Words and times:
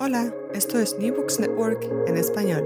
Hola, 0.00 0.34
esto 0.52 0.80
es 0.80 0.98
New 0.98 1.14
Books 1.14 1.38
Network 1.38 1.84
en 2.08 2.16
español. 2.16 2.64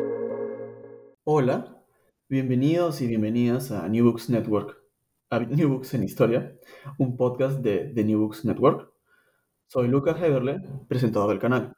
Hola, 1.25 1.85
bienvenidos 2.27 3.03
y 3.03 3.07
bienvenidas 3.07 3.71
a 3.71 3.87
New 3.87 4.07
Books 4.07 4.31
Network, 4.31 4.83
a 5.29 5.41
New 5.41 5.69
Books 5.69 5.93
en 5.93 6.05
Historia, 6.05 6.57
un 6.97 7.19
podcast 7.19 7.59
de, 7.59 7.93
The 7.95 8.03
New 8.03 8.21
Books 8.21 8.47
Network. 8.47 8.91
Soy 9.67 9.89
Lucas 9.89 10.17
Heberle, 10.23 10.63
presentador 10.89 11.29
del 11.29 11.39
canal. 11.39 11.75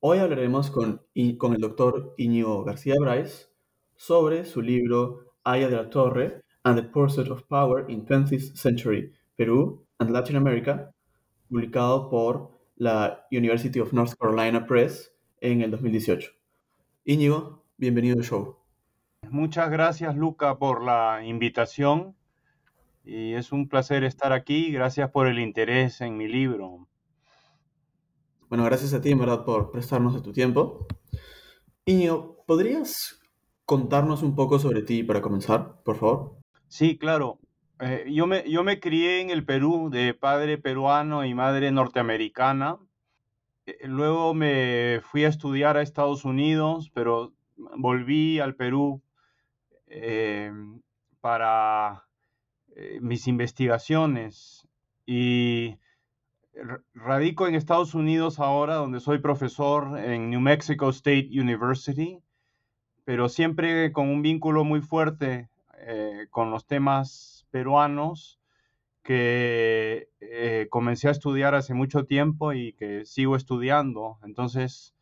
Hoy 0.00 0.18
hablaremos 0.18 0.72
con, 0.72 1.00
con 1.38 1.54
el 1.54 1.60
doctor 1.60 2.14
Íñigo 2.16 2.64
García 2.64 2.96
Bryce 2.98 3.46
sobre 3.94 4.44
su 4.44 4.62
libro 4.62 5.32
Aya 5.44 5.68
de 5.68 5.76
la 5.76 5.90
Torre 5.90 6.42
and 6.64 6.80
the 6.80 6.88
Pursuit 6.88 7.28
of 7.30 7.44
Power 7.44 7.88
in 7.88 8.04
20th 8.04 8.56
Century 8.56 9.12
Peru 9.36 9.86
and 10.00 10.10
Latin 10.10 10.34
America, 10.34 10.92
publicado 11.48 12.10
por 12.10 12.55
la 12.76 13.26
University 13.30 13.80
of 13.80 13.92
North 13.92 14.14
Carolina 14.18 14.66
Press 14.66 15.12
en 15.40 15.62
el 15.62 15.70
2018. 15.70 16.30
Íñigo, 17.04 17.64
bienvenido 17.76 18.16
al 18.16 18.24
show. 18.24 18.58
Muchas 19.30 19.70
gracias, 19.70 20.16
Luca, 20.16 20.58
por 20.58 20.82
la 20.82 21.24
invitación. 21.24 22.14
Y 23.04 23.34
es 23.34 23.52
un 23.52 23.68
placer 23.68 24.04
estar 24.04 24.32
aquí. 24.32 24.72
Gracias 24.72 25.10
por 25.10 25.26
el 25.26 25.38
interés 25.38 26.00
en 26.00 26.16
mi 26.16 26.28
libro. 26.28 26.88
Bueno, 28.48 28.64
gracias 28.64 28.94
a 28.94 29.00
ti, 29.00 29.10
en 29.10 29.18
verdad, 29.18 29.44
por 29.44 29.70
prestarnos 29.70 30.14
de 30.14 30.20
tu 30.20 30.32
tiempo. 30.32 30.86
Íñigo, 31.84 32.44
¿podrías 32.46 33.20
contarnos 33.64 34.22
un 34.22 34.34
poco 34.34 34.58
sobre 34.58 34.82
ti 34.82 35.02
para 35.02 35.20
comenzar, 35.20 35.82
por 35.82 35.96
favor? 35.96 36.36
Sí, 36.68 36.98
claro. 36.98 37.38
Eh, 37.78 38.06
yo, 38.10 38.26
me, 38.26 38.48
yo 38.50 38.64
me 38.64 38.80
crié 38.80 39.20
en 39.20 39.28
el 39.28 39.44
Perú 39.44 39.90
de 39.90 40.14
padre 40.14 40.56
peruano 40.56 41.24
y 41.26 41.34
madre 41.34 41.70
norteamericana. 41.70 42.78
Eh, 43.66 43.86
luego 43.86 44.32
me 44.32 45.00
fui 45.02 45.24
a 45.24 45.28
estudiar 45.28 45.76
a 45.76 45.82
Estados 45.82 46.24
Unidos, 46.24 46.90
pero 46.94 47.34
volví 47.76 48.40
al 48.40 48.54
Perú 48.54 49.02
eh, 49.88 50.52
para 51.20 52.04
mis 53.00 53.26
investigaciones 53.26 54.68
y 55.06 55.78
radico 56.92 57.46
en 57.46 57.54
Estados 57.54 57.94
Unidos 57.94 58.38
ahora, 58.38 58.74
donde 58.74 59.00
soy 59.00 59.18
profesor 59.18 59.98
en 59.98 60.28
New 60.28 60.40
Mexico 60.40 60.90
State 60.90 61.30
University, 61.32 62.20
pero 63.04 63.30
siempre 63.30 63.92
con 63.92 64.08
un 64.08 64.20
vínculo 64.20 64.62
muy 64.64 64.82
fuerte 64.82 65.48
con 66.30 66.50
los 66.50 66.66
temas 66.66 67.35
peruanos 67.56 68.38
que 69.02 70.10
eh, 70.20 70.66
comencé 70.68 71.08
a 71.08 71.12
estudiar 71.12 71.54
hace 71.54 71.72
mucho 71.72 72.04
tiempo 72.04 72.52
y 72.52 72.74
que 72.74 73.06
sigo 73.06 73.34
estudiando. 73.34 74.18
Entonces, 74.22 74.94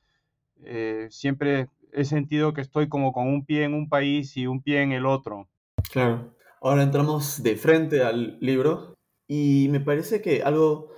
eh, 0.62 1.08
siempre 1.10 1.68
he 1.92 2.04
sentido 2.04 2.54
que 2.54 2.60
estoy 2.60 2.88
como 2.88 3.12
con 3.12 3.26
un 3.26 3.44
pie 3.44 3.64
en 3.64 3.74
un 3.74 3.88
país 3.88 4.36
y 4.36 4.46
un 4.46 4.62
pie 4.62 4.82
en 4.82 4.92
el 4.92 5.04
otro. 5.04 5.48
Claro. 5.90 6.32
Ahora 6.60 6.84
entramos 6.84 7.42
de 7.42 7.56
frente 7.56 8.04
al 8.04 8.38
libro 8.38 8.94
y 9.26 9.66
me 9.70 9.80
parece 9.80 10.22
que 10.22 10.44
algo 10.44 10.90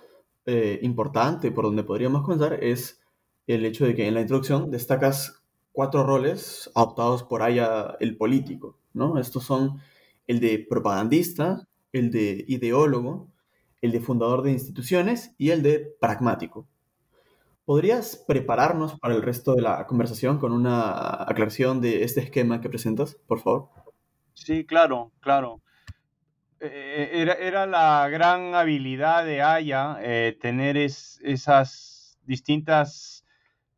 eh, 0.44 0.78
importante 0.82 1.50
por 1.52 1.64
donde 1.64 1.84
podríamos 1.84 2.22
comenzar 2.22 2.62
es 2.62 3.00
el 3.46 3.64
hecho 3.64 3.86
de 3.86 3.94
que 3.94 4.06
en 4.06 4.12
la 4.12 4.20
introducción 4.20 4.70
destacas 4.70 5.42
cuatro 5.72 6.04
roles 6.04 6.70
adoptados 6.74 7.22
por 7.22 7.42
Aya 7.42 7.96
el 7.98 8.18
político, 8.18 8.76
¿no? 8.92 9.18
Estos 9.18 9.44
son 9.44 9.80
el 10.26 10.40
de 10.40 10.64
propagandista, 10.68 11.68
el 11.92 12.10
de 12.10 12.44
ideólogo, 12.48 13.30
el 13.80 13.92
de 13.92 14.00
fundador 14.00 14.42
de 14.42 14.52
instituciones 14.52 15.34
y 15.38 15.50
el 15.50 15.62
de 15.62 15.94
pragmático. 16.00 16.66
¿Podrías 17.64 18.24
prepararnos 18.28 18.98
para 19.00 19.14
el 19.14 19.22
resto 19.22 19.54
de 19.54 19.62
la 19.62 19.86
conversación 19.86 20.38
con 20.38 20.52
una 20.52 21.22
aclaración 21.24 21.80
de 21.80 22.04
este 22.04 22.20
esquema 22.20 22.60
que 22.60 22.68
presentas, 22.68 23.16
por 23.26 23.40
favor? 23.40 23.70
Sí, 24.34 24.64
claro, 24.64 25.12
claro. 25.20 25.60
Eh, 26.60 27.26
era, 27.40 27.66
la 27.66 28.08
gran 28.08 28.54
habilidad 28.54 29.24
de 29.24 29.42
Aya 29.42 29.98
eh, 30.00 30.38
tener 30.40 30.76
esas 30.76 32.18
distintas 32.24 33.26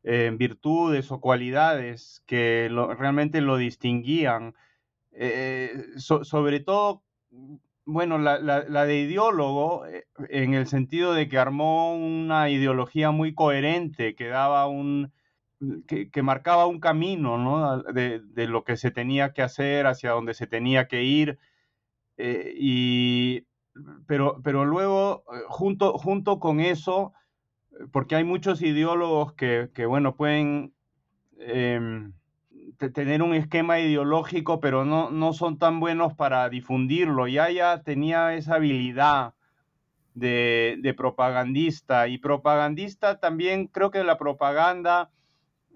eh, 0.03 0.31
virtudes 0.33 1.11
o 1.11 1.19
cualidades 1.19 2.23
que 2.25 2.69
realmente 2.97 3.41
lo 3.41 3.57
distinguían 3.57 4.55
eh, 5.11 5.83
sobre 5.97 6.59
todo, 6.59 7.03
bueno, 7.85 8.17
la, 8.17 8.85
de 8.85 8.99
ideólogo, 8.99 9.85
eh, 9.87 10.05
en 10.29 10.53
el 10.53 10.67
sentido 10.67 11.13
de 11.13 11.27
que 11.27 11.37
armó 11.37 11.95
una 11.95 12.49
ideología 12.49 13.11
muy 13.11 13.33
coherente, 13.33 14.15
que 14.15 14.27
daba 14.27 14.67
un, 14.67 15.11
que, 15.87 16.21
marcaba 16.21 16.67
un 16.67 16.79
camino, 16.79 17.37
¿no? 17.37 17.83
De, 17.83 18.47
lo 18.47 18.63
que 18.63 18.77
se 18.77 18.91
tenía 18.91 19.33
que 19.33 19.41
hacer, 19.41 19.87
hacia 19.87 20.11
donde 20.11 20.33
se 20.33 20.47
tenía 20.47 20.87
que 20.87 21.03
ir. 21.03 21.39
Eh, 22.17 22.53
y, 22.57 23.47
pero, 24.07 24.41
pero 24.43 24.65
luego, 24.65 25.23
junto, 25.47 25.97
junto 25.97 26.39
con 26.39 26.59
eso, 26.59 27.13
porque 27.91 28.15
hay 28.15 28.23
muchos 28.23 28.61
ideólogos 28.61 29.33
que, 29.33 29.69
que 29.73 29.85
bueno, 29.85 30.15
pueden 30.15 30.73
em, 31.39 32.13
tener 32.87 33.21
un 33.21 33.33
esquema 33.33 33.79
ideológico, 33.79 34.61
pero 34.61 34.85
no, 34.85 35.11
no 35.11 35.33
son 35.33 35.57
tan 35.57 35.81
buenos 35.81 36.13
para 36.13 36.47
difundirlo. 36.47 37.27
Ya 37.27 37.51
ya 37.51 37.83
tenía 37.83 38.33
esa 38.35 38.55
habilidad 38.55 39.33
de, 40.13 40.93
propagandista. 40.95 42.07
Y 42.07 42.17
propagandista 42.17 43.19
también 43.19 43.67
creo 43.67 43.91
que 43.91 44.03
la 44.03 44.17
propaganda, 44.17 45.09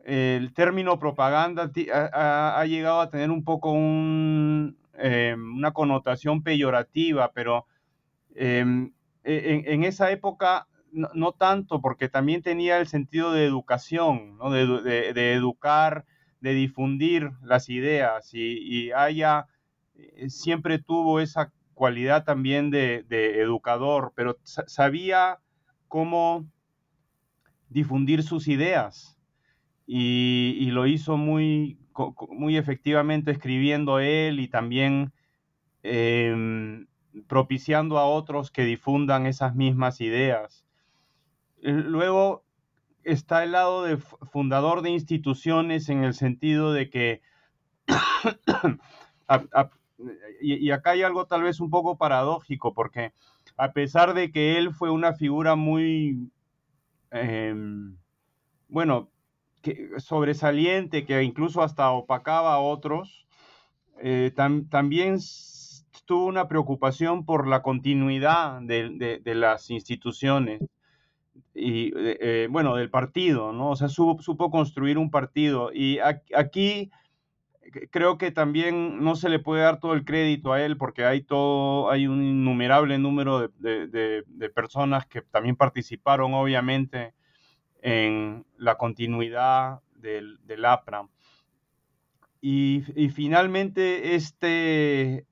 el 0.06 0.53
término 0.53 0.97
propaganda 1.00 1.72
ha, 2.13 2.66
llegado 2.66 3.02
a 3.02 3.09
tener 3.09 3.31
un 3.31 3.44
poco 3.44 3.72
un, 3.72 4.78
em, 4.97 5.58
una 5.58 5.72
connotación 5.72 6.42
peyorativa, 6.44 7.31
pero 7.34 7.68
em, 8.36 8.94
e, 9.24 9.63
en, 9.66 9.84
esa 9.84 10.12
época 10.12 10.68
no, 10.92 11.31
tanto, 11.34 11.81
porque 11.81 12.08
también 12.08 12.44
tenía 12.44 12.78
el 12.78 12.88
sentido 12.88 13.34
de 13.34 13.46
educación, 13.46 14.38
de 14.52 15.34
educar 15.34 16.06
de 16.44 16.54
difundir 16.54 17.31
las 17.42 17.70
ideas 17.70 18.34
y, 18.34 18.92
haya, 18.92 19.48
eh, 19.96 20.30
siempre 20.30 20.78
tuvo 20.78 21.22
esa 21.22 21.54
cualidad 21.74 22.26
también 22.26 22.70
de, 22.70 23.06
educador, 23.40 24.12
pero 24.14 24.38
sabía 24.44 25.40
cómo 25.88 26.46
difundir 27.70 28.24
sus 28.24 28.50
ideas 28.50 29.18
y, 29.88 30.70
lo 30.72 30.86
hizo 30.86 31.16
muy, 31.16 31.80
muy 32.28 32.58
efectivamente 32.58 33.31
escribiendo 33.31 34.00
él 34.00 34.42
y 34.42 34.50
también 34.50 35.14
em, 35.81 36.88
propiciando 37.28 38.00
a 38.00 38.06
otros 38.06 38.52
que 38.52 38.66
difundan 38.66 39.28
esas 39.28 39.56
mismas 39.56 40.02
ideas. 40.02 40.66
Luego, 41.62 42.44
está 43.03 43.44
el 43.44 43.52
lado 43.52 43.84
de 43.84 43.97
fundador 43.97 44.81
de 44.81 44.91
instituciones 44.91 45.90
en 45.90 46.03
el 46.03 46.14
sentido 46.14 46.74
de 46.74 46.90
que, 46.90 47.22
y, 50.41 50.72
acá 50.72 50.91
hay 50.91 51.03
algo 51.03 51.25
tal 51.25 51.44
vez 51.44 51.59
un 51.59 51.69
poco 51.69 51.97
paradójico, 51.97 52.74
porque 52.74 53.13
a 53.58 53.72
pesar 53.74 54.13
de 54.13 54.31
que 54.31 54.58
él 54.58 54.74
fue 54.74 54.90
una 54.90 55.13
figura 55.13 55.56
muy, 55.56 56.31
em, 57.12 57.97
bueno, 58.68 59.09
que, 59.62 59.90
sobresaliente, 59.97 61.06
que 61.06 61.24
incluso 61.24 61.62
hasta 61.62 61.92
opacaba 61.92 62.53
a 62.53 62.59
otros, 62.59 63.28
eh, 64.02 64.31
también 64.36 65.19
tuvo 66.06 66.25
una 66.25 66.47
preocupación 66.47 67.25
por 67.25 67.47
la 67.47 67.62
continuidad 67.62 68.62
de 68.62 69.22
las 69.36 69.69
instituciones 69.69 70.62
y 71.53 71.91
eh, 71.95 72.47
bueno, 72.49 72.75
del 72.75 72.89
partido, 72.89 73.53
¿no? 73.53 73.71
O 73.71 73.75
sea, 73.75 73.89
supo, 73.89 74.51
construir 74.51 74.97
un 74.97 75.12
partido. 75.12 75.71
Y 75.74 76.00
aquí 76.00 76.91
creo 77.91 78.18
que 78.18 78.31
también 78.31 79.03
no 79.03 79.15
se 79.15 79.30
le 79.30 79.39
puede 79.39 79.63
dar 79.63 79.80
todo 79.80 79.94
el 79.94 80.06
crédito 80.06 80.53
a 80.53 80.62
él 80.62 80.77
porque 80.77 81.06
hay 81.06 81.21
todo, 81.21 81.89
hay 81.89 82.07
un 82.07 82.24
innumerable 82.24 82.97
número 82.97 83.47
de, 83.59 84.24
personas 84.56 85.06
que 85.06 85.21
también 85.21 85.56
participaron, 85.56 86.33
obviamente, 86.33 87.13
en 87.81 88.45
la 88.57 88.75
continuidad 88.75 89.79
del, 89.95 90.39
del 90.45 90.65
APRA. 90.65 91.07
Y, 92.41 92.83
y, 92.95 93.09
finalmente 93.09 94.15
este 94.15 95.25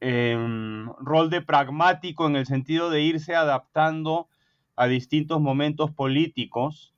em, 0.00 0.88
rol 0.98 1.28
de 1.28 1.42
pragmático 1.42 2.26
en 2.26 2.36
el 2.36 2.46
sentido 2.46 2.88
de 2.88 3.02
irse 3.02 3.34
adaptando 3.34 4.28
a 4.76 4.86
distintos 4.86 5.40
momentos 5.40 5.90
políticos 5.90 6.94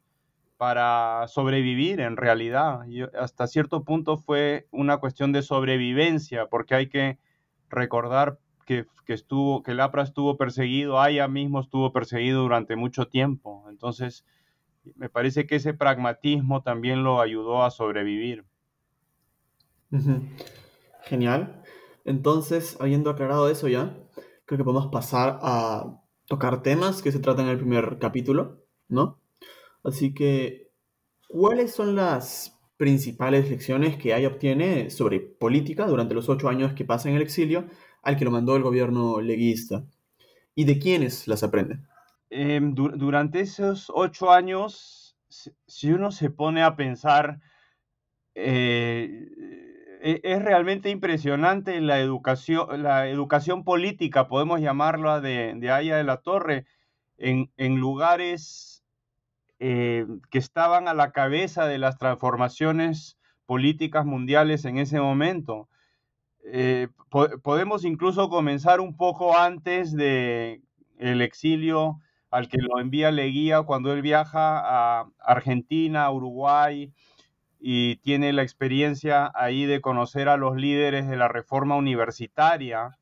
para 0.57 1.27
sobrevivir 1.29 2.01
en 2.01 2.17
realidad. 2.17 2.81
hasta 3.19 3.47
cierto 3.47 3.85
punto 3.85 4.17
fue 4.17 4.67
una 4.71 4.99
cuestión 4.99 5.33
de 5.33 5.43
sobrevivencia, 5.43 6.47
porque 6.47 6.75
hay 6.75 6.89
que 6.89 7.19
recordar 7.69 8.39
que, 8.65 8.87
estuvo, 9.09 9.63
que 9.63 9.73
el 9.73 9.81
APRA 9.81 10.05
estuvo 10.05 10.37
perseguido, 10.37 11.01
Aya 11.01 11.29
mismo 11.29 11.61
estuvo 11.61 11.93
perseguido 11.93 12.43
durante 12.43 12.77
mucho 12.77 13.09
tiempo. 13.09 13.67
Entonces, 13.69 14.25
Me 14.97 15.09
parece 15.09 15.47
que 15.47 15.57
ese 15.57 15.73
pragmatismo 15.73 16.63
también 16.63 17.05
lo 17.05 17.21
ayudó 17.21 17.65
a 17.65 17.71
sobrevivir. 17.71 18.45
Genial. 21.05 21.63
Entonces, 22.05 22.77
habiendo 22.81 23.11
aclarado 23.11 23.49
eso 23.49 23.67
ya, 23.69 23.97
creo 24.45 24.59
que 24.59 24.65
podemos 24.65 24.89
pasar 24.89 25.39
a 25.43 26.04
tocar 26.27 26.63
temas 26.63 27.03
que 27.03 27.13
se 27.13 27.19
tratan 27.19 27.47
en 27.47 27.53
el 27.53 27.59
primer 27.59 27.99
capítulo, 27.99 28.65
¿no? 28.89 29.21
Así 29.83 30.15
que, 30.15 30.71
¿cuáles 31.29 31.75
son 31.75 31.95
las 31.95 32.59
principales 32.77 33.51
lecciones 33.51 33.97
que 33.97 34.15
Aya 34.15 34.29
obtiene 34.29 34.91
sobre 34.91 35.21
política 35.21 35.87
durante 35.87 36.15
los 36.15 36.29
ocho 36.29 36.49
años 36.49 36.73
que 36.73 36.85
pasa 36.85 37.09
en 37.09 37.17
el 37.17 37.23
exilio 37.23 37.67
al 38.03 38.17
que 38.17 38.25
lo 38.25 38.31
mandó 38.31 38.57
el 38.57 38.63
gobierno 38.63 39.21
leguista? 39.21 39.85
¿Y 40.55 40.65
de 40.65 40.79
quiénes 40.79 41.29
las 41.29 41.43
aprende? 41.43 41.81
Em, 42.31 42.75
durante 42.75 43.41
esos 43.41 43.91
ocho 43.95 44.31
años, 44.31 45.17
si 45.29 45.93
uno 45.93 46.11
se 46.11 46.31
pone 46.31 46.63
a 46.63 46.77
pensar, 46.77 47.41
eh, 48.35 49.74
es 50.05 50.43
realmente 50.43 50.91
impresionante 50.91 51.81
la 51.81 51.99
educación, 51.99 52.83
la 52.83 53.09
educación 53.09 53.65
política, 53.65 54.29
podemos 54.29 54.61
llamarla, 54.61 55.23
de, 55.23 55.55
de 55.57 55.71
Aya 55.71 55.97
de 55.97 56.05
la 56.05 56.19
Torre, 56.19 56.67
en, 57.17 57.77
lugares 57.77 58.85
eh, 59.61 60.07
que 60.31 60.39
estaban 60.39 60.89
a 60.89 60.95
la 60.95 61.13
cabeza 61.13 61.67
de 61.67 61.79
las 61.79 61.97
transformaciones 61.97 63.17
políticas 63.47 64.05
mundiales 64.05 64.65
en 64.65 64.79
ese 64.79 65.01
momento. 65.01 65.69
Eh, 66.53 66.89
podemos 67.43 67.85
incluso 67.85 68.29
comenzar 68.29 68.81
un 68.81 68.97
poco 68.97 69.39
antes 69.39 69.95
de 69.95 70.61
el 70.99 71.23
exilio 71.23 72.01
al 72.31 72.49
que 72.49 72.59
lo 72.59 72.81
envía 72.81 73.11
Leguía 73.11 73.63
cuando 73.63 73.93
él 73.93 74.03
viaja 74.03 74.59
a 74.59 75.09
Argentina, 75.21 76.11
Uruguay, 76.11 76.93
y 77.67 77.97
tiene 77.97 78.35
la 78.35 78.43
experiencia 78.43 79.33
ahí 79.35 79.65
de 79.65 79.81
conocer 79.81 80.29
a 80.29 80.37
los 80.37 80.55
líderes 80.55 81.09
de 81.09 81.17
la 81.17 81.29
reforma 81.29 81.77
universitaria. 81.77 82.99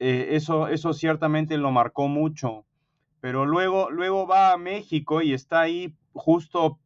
Eh, 0.00 0.30
eso, 0.32 0.66
eso 0.66 0.92
ciertamente 0.92 1.56
lo 1.58 1.70
marcó 1.70 2.08
mucho. 2.08 2.64
Pero 3.20 3.46
luego, 3.46 3.88
luego 3.92 4.26
va 4.26 4.52
a 4.52 4.58
México 4.58 5.22
y 5.22 5.32
está 5.32 5.60
ahí 5.60 5.94
justo 6.12 6.80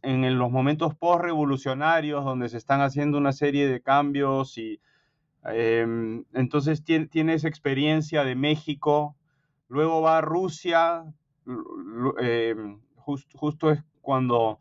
en 0.00 0.38
los 0.38 0.50
momentos 0.50 0.94
post-revolucionarios 0.94 2.24
donde 2.24 2.48
se 2.48 2.56
están 2.56 2.80
haciendo 2.80 3.18
una 3.18 3.32
serie 3.32 3.68
de 3.68 3.82
cambios 3.82 4.56
y 4.56 4.80
em, 5.44 6.24
entonces 6.32 6.82
tiene, 6.82 7.06
tiene, 7.06 7.34
esa 7.34 7.48
experiencia 7.48 8.24
de 8.24 8.34
México. 8.34 9.14
Luego 9.68 10.00
va 10.00 10.16
a 10.16 10.22
Rusia, 10.22 11.04
em, 12.18 12.80
justo 12.96 13.70
es 13.72 13.84
cuando 14.00 14.58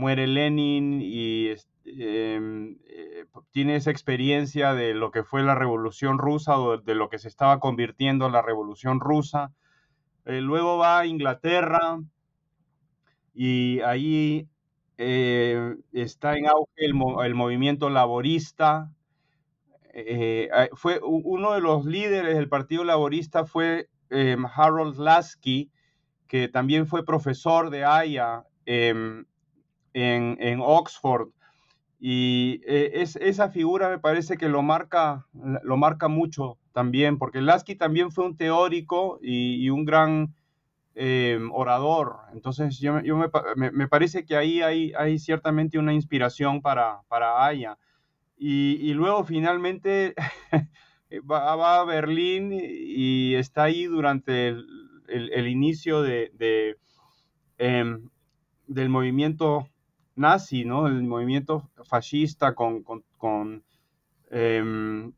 muere 0.00 0.26
Lenin 0.26 1.00
y 1.02 1.50
em, 1.84 2.78
eh, 2.88 3.26
tiene 3.50 3.76
esa 3.76 3.90
experiencia 3.90 4.72
de 4.72 4.94
lo 4.94 5.10
que 5.10 5.24
fue 5.24 5.42
la 5.42 5.54
revolución 5.54 6.18
rusa 6.18 6.58
o 6.58 6.78
de 6.78 6.94
lo 6.94 7.10
que 7.10 7.18
se 7.18 7.28
estaba 7.28 7.60
convirtiendo 7.60 8.26
en 8.26 8.32
la 8.32 8.40
revolución 8.40 8.98
rusa. 8.98 9.52
Eh, 10.24 10.40
luego 10.40 10.78
va 10.78 11.00
a 11.00 11.06
Inglaterra 11.06 12.00
y 13.34 13.80
ahí 13.80 14.48
eh, 14.96 15.76
está 15.92 16.36
en 16.36 16.46
auge 16.46 16.86
el, 16.86 16.94
movimiento 16.94 17.90
laborista. 17.90 18.90
fue 20.72 20.98
uno 21.02 21.52
de 21.52 21.60
los 21.60 21.84
líderes 21.84 22.36
del 22.36 22.48
Partido 22.48 22.84
Laborista 22.84 23.44
fue 23.44 23.90
em, 24.08 24.46
Harold 24.46 24.96
Lasky, 24.98 25.70
que 26.26 26.48
también 26.48 26.86
fue 26.86 27.04
profesor 27.04 27.68
de 27.68 27.84
Haya 27.84 28.44
em, 29.94 30.36
en, 30.38 30.60
Oxford. 30.60 31.28
Y 31.98 32.60
eh, 32.66 32.92
es, 32.94 33.16
esa 33.16 33.50
figura 33.50 33.88
me 33.90 33.98
parece 33.98 34.36
que 34.36 34.48
lo 34.48 34.62
marca, 34.62 35.26
lo 35.62 35.76
marca 35.76 36.08
mucho 36.08 36.58
también, 36.72 37.18
porque 37.18 37.40
Lasky 37.40 37.76
también 37.76 38.10
fue 38.10 38.24
un 38.24 38.36
teórico 38.36 39.18
y, 39.22 39.68
un 39.70 39.84
gran 39.84 40.34
em, 40.94 41.50
orador. 41.52 42.16
Entonces, 42.32 42.78
yo, 42.78 43.00
yo 43.02 43.16
me, 43.16 43.70
me, 43.70 43.88
parece 43.88 44.24
que 44.24 44.36
ahí 44.36 44.62
hay, 44.62 44.92
hay 44.96 45.18
ciertamente 45.18 45.78
una 45.78 45.92
inspiración 45.92 46.62
para, 46.62 47.00
para 47.08 47.44
Aya. 47.44 47.78
Y, 48.42 48.94
luego 48.94 49.24
finalmente 49.24 50.14
va, 51.30 51.80
a 51.80 51.84
Berlín 51.84 52.52
y 52.52 53.34
está 53.34 53.64
ahí 53.64 53.84
durante 53.84 54.48
el, 54.48 55.46
inicio 55.46 56.00
de, 56.00 56.78
em, 57.58 58.08
del 58.66 58.88
movimiento 58.88 59.68
nazi, 60.16 60.64
¿no? 60.64 60.86
El 60.86 61.02
movimiento 61.02 61.70
fascista 61.84 62.54
con, 62.54 62.82
con, 63.18 63.64
em, 64.30 65.12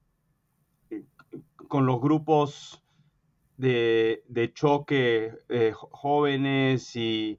los 1.71 2.01
grupos 2.01 2.83
de, 3.57 4.23
choque 4.55 5.33
eh, 5.49 5.73
jóvenes 5.75 6.97
y, 6.97 7.39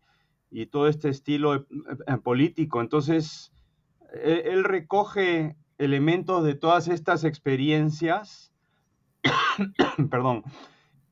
todo 0.72 0.88
este 0.88 1.10
estilo 1.10 1.66
político. 2.24 2.80
Entonces, 2.80 3.52
e, 4.14 4.44
él, 4.46 4.64
recoge 4.64 5.56
elementos 5.78 6.44
de 6.44 6.54
todas 6.54 6.88
estas 6.88 7.24
experiencias, 7.24 8.54
perdón, 10.12 10.44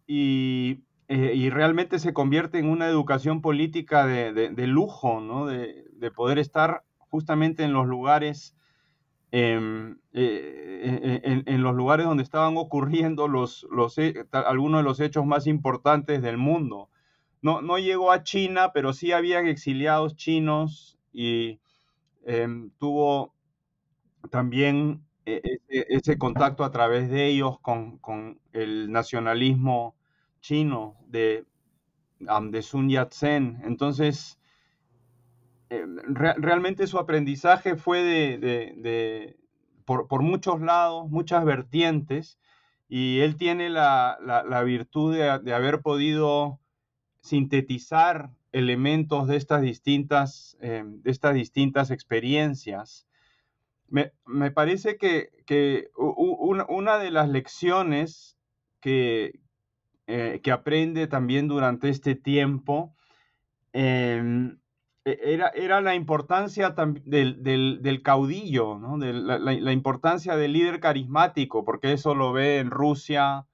y 0.06 0.84
eh, 1.14 1.34
y 1.36 1.50
realmente 1.50 2.00
se 2.00 2.14
convierte 2.14 2.58
en 2.58 2.70
una 2.70 2.88
educación 2.88 3.42
política 3.42 4.06
de, 4.06 4.68
lujo, 4.68 5.20
¿no? 5.20 5.46
De, 5.46 5.84
poder 6.10 6.40
estar 6.40 6.84
justamente 6.98 7.64
en 7.64 7.74
los 7.74 7.86
lugares, 7.86 8.56
em, 9.32 10.00
eh, 10.14 11.44
en, 11.46 11.62
los 11.62 11.76
lugares 11.76 12.06
donde 12.06 12.24
estaban 12.24 12.58
ocurriendo 12.58 13.28
los, 13.28 13.68
algunos 14.32 14.80
de 14.80 14.84
los 14.84 15.00
hechos 15.00 15.26
más 15.26 15.46
importantes 15.46 16.22
del 16.22 16.38
mundo. 16.38 16.90
No, 17.42 17.62
no 17.62 17.78
llegó 17.78 18.12
a 18.12 18.24
China, 18.24 18.72
pero 18.74 18.94
sí 18.94 19.12
habían 19.12 19.48
exiliados 19.48 20.16
chinos 20.16 20.98
y 21.14 21.60
em, 22.26 22.72
tuvo 22.80 23.34
también 24.30 25.04
e, 25.26 25.42
e, 25.70 25.86
ese, 25.90 26.18
contacto 26.18 26.64
a 26.64 26.72
través 26.72 27.10
de 27.10 27.28
ellos 27.28 27.60
con, 27.62 27.98
con 28.00 28.40
el 28.54 28.92
nacionalismo 28.92 29.96
chino 30.40 30.96
de, 31.08 31.46
de 32.20 32.62
Sun 32.62 32.90
Yat-sen. 32.90 33.62
Entonces, 33.64 34.40
eh, 35.72 35.86
realmente 36.16 36.86
su 36.86 37.00
aprendizaje 37.00 37.78
fue 37.78 38.04
de, 38.04 39.38
por, 39.86 40.22
muchos 40.22 40.60
lados, 40.60 41.10
muchas 41.10 41.46
vertientes, 41.46 42.38
y 42.90 43.22
él 43.22 43.38
tiene 43.38 43.70
la, 43.70 44.18
virtud 44.66 45.16
de, 45.16 45.54
haber 45.54 45.82
podido 45.82 46.60
sintetizar 47.22 48.32
elementos 48.52 49.30
de 49.30 49.38
estas 49.38 49.62
distintas, 49.62 50.58
eh, 50.60 50.84
de 50.86 51.10
estas 51.10 51.36
distintas 51.36 51.90
experiencias. 51.90 53.08
Me, 53.88 54.12
parece 54.52 54.98
que, 54.98 55.90
una, 55.96 56.98
de 56.98 57.12
las 57.12 57.30
lecciones 57.30 58.38
que, 58.82 59.40
eh, 60.08 60.42
que 60.44 60.52
aprende 60.52 61.08
también 61.08 61.48
durante 61.48 61.88
este 61.88 62.16
tiempo 62.16 62.94
em, 63.72 64.61
era, 65.06 65.50
era, 65.50 65.82
la 65.82 65.96
importancia 65.96 66.76
del, 67.06 67.42
del, 67.44 68.02
caudillo, 68.04 68.78
¿no? 68.78 68.98
de 68.98 69.14
la, 69.14 69.72
importancia 69.74 70.36
del 70.36 70.54
líder 70.54 70.80
carismático, 70.80 71.66
porque 71.66 71.94
eso 71.94 72.14
lo 72.14 72.34
ve 72.34 72.60
en 72.60 72.70
Rusia 72.70 73.48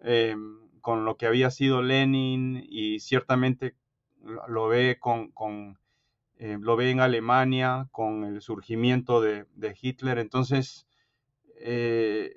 em, 0.00 0.58
con 0.80 1.04
lo 1.04 1.16
que 1.16 1.26
había 1.26 1.50
sido 1.50 1.82
Lenin 1.82 2.64
y 2.68 3.00
ciertamente 3.00 3.74
lo 4.48 4.68
ve 4.68 4.98
con, 5.00 5.30
con 5.32 5.78
eh, 6.38 6.58
lo 6.60 6.76
ve 6.76 6.90
en 6.90 7.00
Alemania 7.00 7.88
con 7.92 8.24
el 8.24 8.40
surgimiento 8.40 9.20
de, 9.20 9.46
de 9.54 9.76
Hitler. 9.80 10.18
Entonces, 10.18 10.86
eh, 11.58 12.34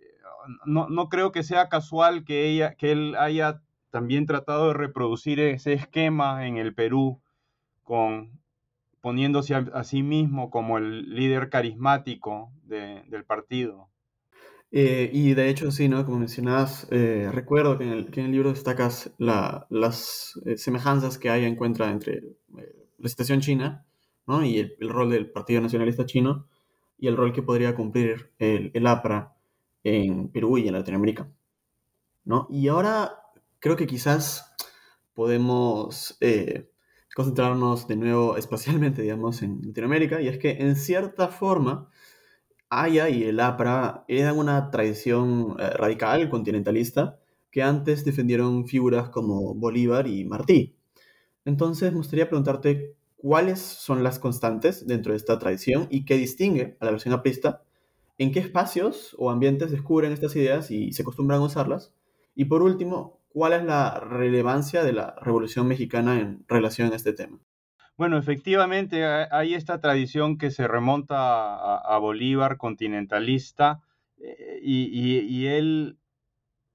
no, 0.65 1.09
creo 1.09 1.31
que 1.31 1.43
sea 1.43 1.69
casual 1.69 2.23
que, 2.23 2.47
ella, 2.47 2.75
que 2.75 2.91
él 2.91 3.15
haya 3.17 3.61
también 3.89 4.25
tratado 4.25 4.69
de 4.69 4.73
reproducir 4.73 5.39
ese 5.39 5.73
esquema 5.73 6.47
en 6.47 6.57
el 6.57 6.73
Perú, 6.73 7.21
con, 7.89 8.39
poniéndose 9.01 9.55
a, 9.55 9.83
sí 9.83 10.03
mismo 10.03 10.51
como 10.51 10.77
el 10.77 11.15
líder 11.15 11.49
carismático 11.49 12.51
del 12.65 13.25
partido. 13.25 13.89
Eh, 14.71 15.09
y 15.11 15.33
de 15.33 15.49
hecho, 15.49 15.71
sí, 15.71 15.89
¿no? 15.89 16.05
Como 16.05 16.19
mencionabas, 16.19 16.87
eh, 16.91 17.31
recuerdo 17.31 17.79
que 17.79 17.85
en, 17.85 18.25
el, 18.25 18.31
libro 18.31 18.51
destacas 18.51 19.11
las 19.17 20.39
eh, 20.45 20.55
semejanzas 20.55 21.17
que 21.17 21.31
hay 21.31 21.45
encuentra 21.45 21.89
entre 21.89 22.21
la 22.99 23.09
situación 23.09 23.41
china 23.41 23.87
¿no? 24.27 24.45
y 24.45 24.59
el, 24.59 24.89
rol 24.89 25.09
del 25.09 25.31
Partido 25.31 25.59
Nacionalista 25.59 26.05
Chino 26.05 26.45
y 26.99 27.07
el 27.07 27.17
rol 27.17 27.33
que 27.33 27.41
podría 27.41 27.73
cumplir 27.73 28.33
el, 28.37 28.69
el 28.75 28.85
APRA 28.85 29.35
en 29.83 30.27
Perú 30.29 30.59
y 30.59 30.67
en 30.67 30.75
Latinoamérica. 30.75 31.27
¿no? 32.23 32.45
Y 32.51 32.67
ahora 32.67 33.15
creo 33.57 33.75
que 33.75 33.87
quizás 33.87 34.53
podemos 35.15 36.19
concentrarnos 37.15 37.87
de 37.87 37.95
nuevo 37.95 38.37
espacialmente, 38.37 39.01
digamos, 39.01 39.41
en 39.41 39.61
Latinoamérica, 39.63 40.21
y 40.21 40.27
es 40.27 40.37
que 40.37 40.51
en 40.51 40.75
cierta 40.75 41.27
forma, 41.29 41.89
Haya 42.71 43.09
y 43.09 43.23
el 43.23 43.39
APRA 43.39 44.05
eran 44.07 44.37
una 44.37 44.69
tradición 44.69 45.55
eh, 45.59 45.71
radical, 45.71 46.29
continentalista, 46.29 47.19
que 47.51 47.63
antes 47.63 48.05
defendieron 48.05 48.67
figuras 48.67 49.09
como 49.09 49.55
Bolívar 49.55 50.05
y 50.07 50.23
Martí. 50.23 50.75
Entonces, 51.45 51.91
me 51.91 51.97
gustaría 51.97 52.29
preguntarte 52.29 52.95
cuáles 53.17 53.59
son 53.59 54.03
las 54.03 54.19
constantes 54.19 54.85
dentro 54.85 55.13
de 55.13 55.17
esta 55.17 55.39
tradición 55.39 55.87
y 55.89 56.05
qué 56.05 56.15
distingue 56.15 56.77
a 56.79 56.85
la 56.85 56.91
versión 56.91 57.13
aprista, 57.13 57.63
en 58.19 58.31
qué 58.31 58.39
espacios 58.39 59.15
o 59.17 59.31
ambientes 59.31 59.71
descubren 59.71 60.11
estas 60.11 60.35
ideas 60.35 60.69
y 60.69 60.91
se 60.93 61.01
acostumbran 61.01 61.41
a 61.41 61.45
usarlas, 61.45 61.93
y 62.35 62.45
por 62.45 62.61
último, 62.61 63.18
cuál 63.39 63.53
es 63.53 63.63
la 63.63 64.01
relevancia 64.01 64.83
de 64.83 64.91
la 64.91 65.15
Revolución 65.21 65.65
Mexicana 65.65 66.19
en 66.19 66.43
relación 66.49 66.91
a 66.91 66.97
este 66.97 67.13
tema. 67.13 67.39
Bueno, 67.95 68.17
efectivamente 68.17 69.05
hay 69.05 69.53
esta 69.53 69.79
tradición 69.79 70.37
que 70.37 70.51
se 70.51 70.67
remonta 70.67 71.77
a, 71.77 71.97
Bolívar, 71.99 72.57
continentalista, 72.57 73.79
eh, 74.17 74.59
y, 74.61 75.45
él 75.45 75.97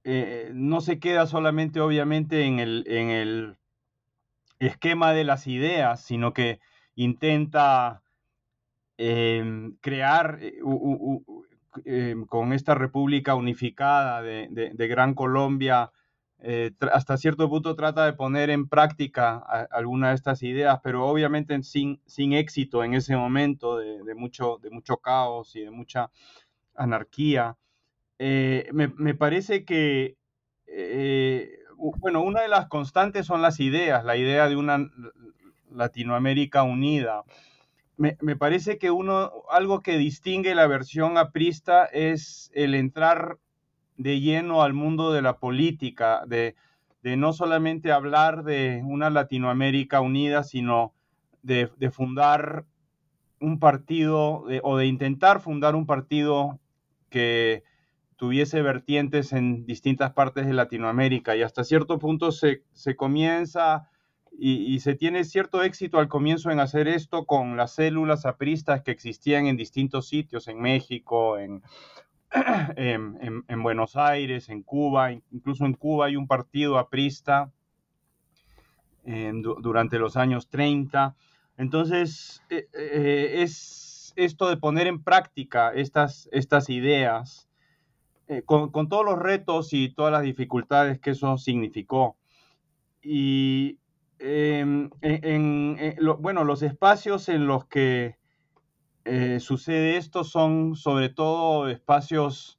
eh, 0.04 0.52
no 0.54 0.80
se 0.80 0.98
queda 0.98 1.26
solamente 1.26 1.82
obviamente 1.82 2.46
en 2.46 2.58
el, 2.58 3.58
esquema 4.58 5.12
de 5.12 5.24
las 5.24 5.46
ideas, 5.46 6.02
sino 6.02 6.32
que 6.32 6.60
intenta 6.94 8.00
em, 8.96 9.76
crear 9.82 10.38
eh, 10.40 10.60
em, 11.84 12.24
con 12.24 12.54
esta 12.54 12.74
república 12.74 13.34
unificada 13.34 14.22
de, 14.22 14.88
Gran 14.88 15.12
Colombia, 15.12 15.90
eh, 16.46 16.72
hasta 16.92 17.16
cierto 17.16 17.48
punto 17.48 17.74
trata 17.74 18.04
de 18.04 18.12
poner 18.12 18.50
en 18.50 18.68
práctica 18.68 19.38
alguna 19.70 20.10
de 20.10 20.14
estas 20.16 20.42
ideas, 20.42 20.80
pero 20.82 21.06
obviamente 21.06 21.62
sin, 21.62 22.00
sin 22.06 22.34
éxito 22.34 22.84
en 22.84 22.94
ese 22.94 23.16
momento 23.16 23.78
de, 23.78 24.14
mucho, 24.14 24.58
de 24.62 24.70
mucho 24.70 24.98
caos 24.98 25.56
y 25.56 25.60
de 25.62 25.70
mucha 25.70 26.10
anarquía. 26.74 27.56
Eh, 28.18 28.68
me, 28.72 28.88
me, 28.88 29.14
parece 29.14 29.64
que 29.64 30.16
bueno, 31.76 32.22
una 32.22 32.42
de 32.42 32.48
las 32.48 32.66
constantes 32.66 33.26
son 33.26 33.42
las 33.42 33.60
ideas, 33.60 34.04
la 34.04 34.16
idea 34.16 34.48
de 34.48 34.56
una 34.56 34.90
Latinoamérica 35.70 36.62
unida. 36.62 37.24
Me, 37.96 38.36
parece 38.36 38.76
que 38.78 38.90
uno, 38.90 39.32
algo 39.50 39.80
que 39.80 39.98
distingue 39.98 40.54
la 40.56 40.66
versión 40.66 41.16
aprista 41.16 41.84
es 41.84 42.50
el 42.52 42.74
entrar 42.74 43.38
de 43.96 44.20
lleno 44.20 44.62
al 44.62 44.72
mundo 44.72 45.12
de 45.12 45.22
la 45.22 45.38
política, 45.38 46.24
de, 46.26 46.54
no 47.02 47.32
solamente 47.32 47.92
hablar 47.92 48.44
de 48.44 48.82
una 48.84 49.10
Latinoamérica 49.10 50.00
unida, 50.00 50.42
sino 50.42 50.94
de, 51.42 51.68
fundar 51.92 52.64
un 53.40 53.58
partido 53.58 54.44
o 54.62 54.76
de 54.76 54.86
intentar 54.86 55.40
fundar 55.40 55.74
un 55.74 55.86
partido 55.86 56.58
que, 57.10 57.62
tuviese 58.16 58.62
vertientes 58.62 59.32
en 59.32 59.66
distintas 59.66 60.12
partes 60.12 60.46
de 60.46 60.52
Latinoamérica. 60.52 61.36
Y 61.36 61.42
hasta 61.42 61.64
cierto 61.64 61.98
punto 61.98 62.32
se, 62.32 62.62
comienza 62.96 63.88
y, 64.32 64.80
se 64.80 64.94
tiene 64.94 65.24
cierto 65.24 65.62
éxito 65.62 65.98
al 65.98 66.08
comienzo 66.08 66.50
en 66.50 66.60
hacer 66.60 66.88
esto 66.88 67.24
con 67.26 67.56
las 67.56 67.74
células 67.74 68.26
apristas 68.26 68.82
que 68.82 68.90
existían 68.90 69.46
en 69.46 69.56
distintos 69.56 70.08
sitios, 70.08 70.48
en 70.48 70.60
México, 70.60 71.38
en, 71.38 71.62
en, 72.76 73.62
Buenos 73.62 73.96
Aires, 73.96 74.48
en 74.48 74.62
Cuba, 74.62 75.12
incluso 75.12 75.64
en 75.64 75.74
Cuba 75.74 76.06
hay 76.06 76.16
un 76.16 76.26
partido 76.26 76.78
aprista 76.78 77.50
durante 79.04 79.98
los 79.98 80.16
años 80.16 80.48
30. 80.48 81.14
Entonces, 81.56 82.42
eh, 82.50 82.66
eh, 82.72 83.42
es 83.42 84.12
esto 84.16 84.48
de 84.48 84.56
poner 84.56 84.86
en 84.86 85.02
práctica 85.02 85.72
estas, 85.72 86.28
estas 86.32 86.70
ideas 86.70 87.48
eh, 88.26 88.42
con, 88.42 88.70
todos 88.88 89.04
los 89.04 89.18
retos 89.18 89.72
y 89.74 89.90
todas 89.90 90.10
las 90.10 90.22
dificultades 90.22 90.98
que 90.98 91.10
eso 91.10 91.36
significó. 91.36 92.16
Y 93.02 93.78
em, 94.18 94.88
en, 95.02 95.76
eh, 95.78 95.96
bueno, 96.18 96.44
los 96.44 96.62
espacios 96.62 97.28
en 97.28 97.46
los 97.46 97.66
que 97.66 98.16
eh, 99.04 99.40
sucede 99.40 99.96
esto 99.96 100.24
son 100.24 100.76
sobre 100.76 101.08
todo 101.08 101.68
espacios 101.68 102.58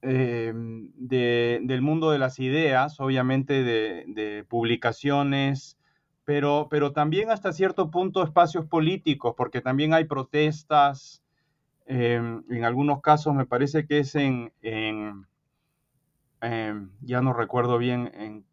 em, 0.00 0.90
del 0.96 1.82
mundo 1.82 2.10
de 2.10 2.18
las 2.18 2.38
ideas, 2.38 2.98
obviamente 3.00 3.62
de, 3.62 4.04
de 4.08 4.44
publicaciones, 4.44 5.78
pero, 6.24 6.68
pero 6.70 6.92
también 6.92 7.30
hasta 7.30 7.52
cierto 7.52 7.90
punto 7.90 8.22
espacios 8.22 8.66
políticos, 8.66 9.34
porque 9.36 9.60
también 9.60 9.94
hay 9.94 10.04
protestas, 10.04 11.22
Em, 11.86 12.44
en 12.48 12.64
algunos 12.64 13.00
casos 13.00 13.34
me 13.34 13.46
parece 13.46 13.86
que 13.86 13.98
es 13.98 14.14
en, 14.14 14.52
em, 14.62 15.26
ya 17.00 17.20
no 17.20 17.32
recuerdo 17.32 17.78
bien 17.78 18.10
en 18.14 18.44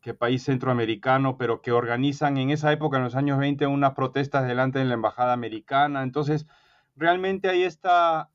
qué 0.00 0.14
país 0.14 0.44
centroamericano, 0.44 1.36
pero 1.36 1.60
que 1.60 1.72
organizan 1.72 2.36
en 2.38 2.50
esa 2.50 2.72
época, 2.72 2.98
en 2.98 3.04
los 3.04 3.14
años 3.14 3.38
20, 3.38 3.66
unas 3.66 3.94
protestas 3.94 4.46
delante 4.46 4.78
de 4.78 4.84
la 4.84 4.94
embajada 4.94 5.32
americana. 5.32 6.02
Entonces, 6.02 6.46
realmente 6.96 7.48
hay 7.48 7.64
esta 7.64 8.30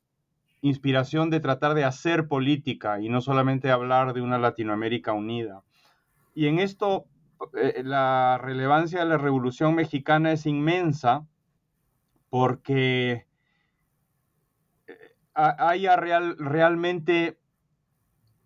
inspiración 0.62 1.30
de 1.30 1.40
tratar 1.40 1.74
de 1.74 1.84
hacer 1.84 2.28
política 2.28 3.00
y 3.00 3.10
no 3.10 3.22
solamente 3.22 3.72
hablar 3.72 4.14
de 4.14 4.22
una 4.22 4.38
Latinoamérica 4.38 5.14
unida. 5.14 5.64
Y 6.34 6.48
en 6.48 6.60
esto, 6.60 7.06
eh, 7.56 7.82
la 7.84 8.40
relevancia 8.42 9.00
de 9.00 9.06
la 9.06 9.18
Revolución 9.18 9.76
Mexicana 9.76 10.32
es 10.32 10.46
inmensa 10.46 11.26
porque 12.30 13.28
haya 15.36 15.96
real, 15.96 16.36
realmente, 16.38 17.38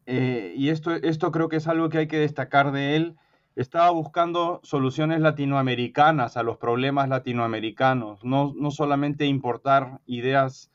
eh, 0.07 0.53
y 0.55 0.69
esto, 0.69 0.93
esto 0.93 1.31
creo 1.33 1.49
que 1.49 1.57
es 1.57 1.67
algo 1.67 1.89
que 1.89 1.97
hay 1.97 2.07
que 2.07 2.17
destacar 2.17 2.71
de 2.71 2.95
él, 2.95 3.17
estaba 3.57 3.89
buscando 3.89 4.61
soluciones 4.63 5.19
latinoamericanas 5.19 6.37
a 6.37 6.43
los 6.43 6.57
problemas 6.57 7.09
latinoamericanos, 7.09 8.23
no, 8.23 8.53
no 8.55 8.71
solamente 8.71 9.25
importar 9.25 9.99
ideas 10.05 10.71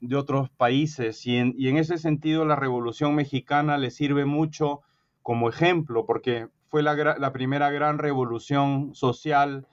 de 0.00 0.16
otros 0.16 0.50
países. 0.50 1.24
Y 1.26 1.36
en, 1.36 1.54
y 1.56 1.68
en, 1.68 1.76
ese 1.76 1.96
sentido 1.96 2.44
la 2.44 2.56
Revolución 2.56 3.14
Mexicana 3.14 3.78
le 3.78 3.92
sirve 3.92 4.24
mucho 4.24 4.80
como 5.22 5.48
ejemplo, 5.48 6.04
porque 6.04 6.48
fue 6.66 6.82
la, 6.82 6.94
la 6.94 7.32
primera 7.32 7.70
gran 7.70 7.98
revolución 7.98 8.96
social 8.96 9.68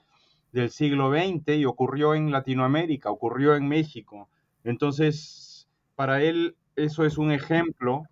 del 0.52 0.70
siglo 0.70 1.10
XX 1.10 1.56
y 1.56 1.64
ocurrió 1.64 2.14
en 2.14 2.30
Latinoamérica, 2.30 3.10
ocurrió 3.10 3.56
en 3.56 3.66
México. 3.66 4.28
Entonces, 4.62 5.68
para 5.96 6.22
él 6.22 6.54
eso 6.76 7.04
es 7.04 7.18
un 7.18 7.32
ejemplo 7.32 8.06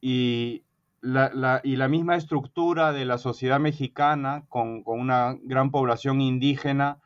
y 0.00 0.64
la, 1.00 1.60
y 1.64 1.76
la 1.76 1.88
misma 1.88 2.16
estructura 2.16 2.92
de 2.92 3.04
la 3.04 3.18
sociedad 3.18 3.60
mexicana 3.60 4.44
con, 4.48 4.82
una 4.84 5.36
gran 5.42 5.70
población 5.70 6.20
indígena 6.20 6.98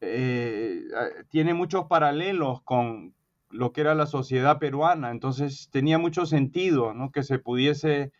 eh, 0.00 0.82
tiene 1.28 1.54
muchos 1.54 1.86
paralelos 1.86 2.62
con 2.62 3.14
lo 3.50 3.72
que 3.72 3.82
era 3.82 3.94
la 3.94 4.06
sociedad 4.06 4.58
peruana. 4.58 5.10
Entonces 5.10 5.68
tenía 5.70 5.98
mucho 5.98 6.26
sentido 6.26 6.94
que 7.12 7.22
se 7.22 7.38
pudiese 7.38 8.12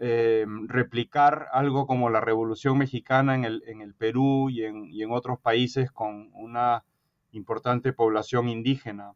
eh, 0.00 0.46
replicar 0.66 1.48
algo 1.52 1.86
como 1.86 2.10
la 2.10 2.20
Revolución 2.20 2.78
Mexicana 2.78 3.34
en 3.34 3.44
el, 3.44 3.62
en 3.66 3.82
el 3.82 3.94
Perú 3.94 4.50
y 4.50 4.64
en, 4.64 4.90
y 4.90 5.02
en 5.02 5.12
otros 5.12 5.38
países 5.38 5.92
con 5.92 6.30
una 6.34 6.84
importante 7.32 7.92
población 7.92 8.48
indígena. 8.48 9.12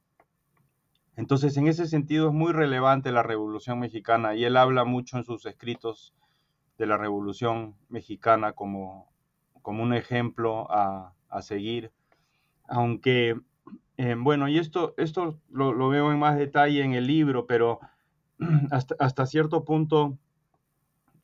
Entonces, 1.17 1.57
en 1.57 1.67
ese 1.67 1.87
sentido 1.87 2.29
es 2.29 2.35
muy 2.35 2.53
relevante 2.53 3.11
la 3.11 3.23
Revolución 3.23 3.79
Mexicana 3.79 4.35
y 4.35 4.45
él 4.45 4.57
habla 4.57 4.85
mucho 4.85 5.17
en 5.17 5.25
sus 5.25 5.47
escritos 5.47 6.15
de 6.77 6.87
la 6.87 6.99
Revolución 6.99 7.75
Mexicana 7.89 8.53
como, 8.53 9.11
como 9.63 9.83
un 9.83 9.95
ejemplo 9.95 10.71
a, 10.71 11.13
seguir. 11.41 11.93
Aunque, 12.67 13.39
eh, 13.99 14.15
bueno, 14.19 14.49
y 14.49 14.59
esto, 14.59 14.95
esto 14.97 15.39
lo, 15.51 15.89
veo 15.89 16.13
en 16.13 16.19
más 16.19 16.39
detalle 16.39 16.83
en 16.83 16.95
el 16.95 17.07
libro, 17.07 17.47
pero 17.47 17.81
hasta, 18.71 19.27
cierto 19.27 19.65
punto 19.65 20.17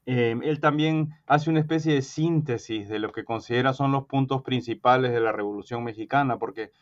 eh, 0.05 0.39
él 0.43 0.61
también 0.61 1.15
hace 1.27 1.49
una 1.49 1.61
especie 1.61 1.95
de 1.95 2.03
síntesis 2.03 2.89
de 2.89 2.99
lo 2.99 3.13
que 3.13 3.25
considera 3.25 3.73
son 3.73 3.93
los 3.93 4.05
puntos 4.07 4.43
principales 4.43 5.13
de 5.13 5.21
la 5.21 5.33
Revolución 5.33 5.83
Mexicana, 5.85 6.39
porque 6.39 6.73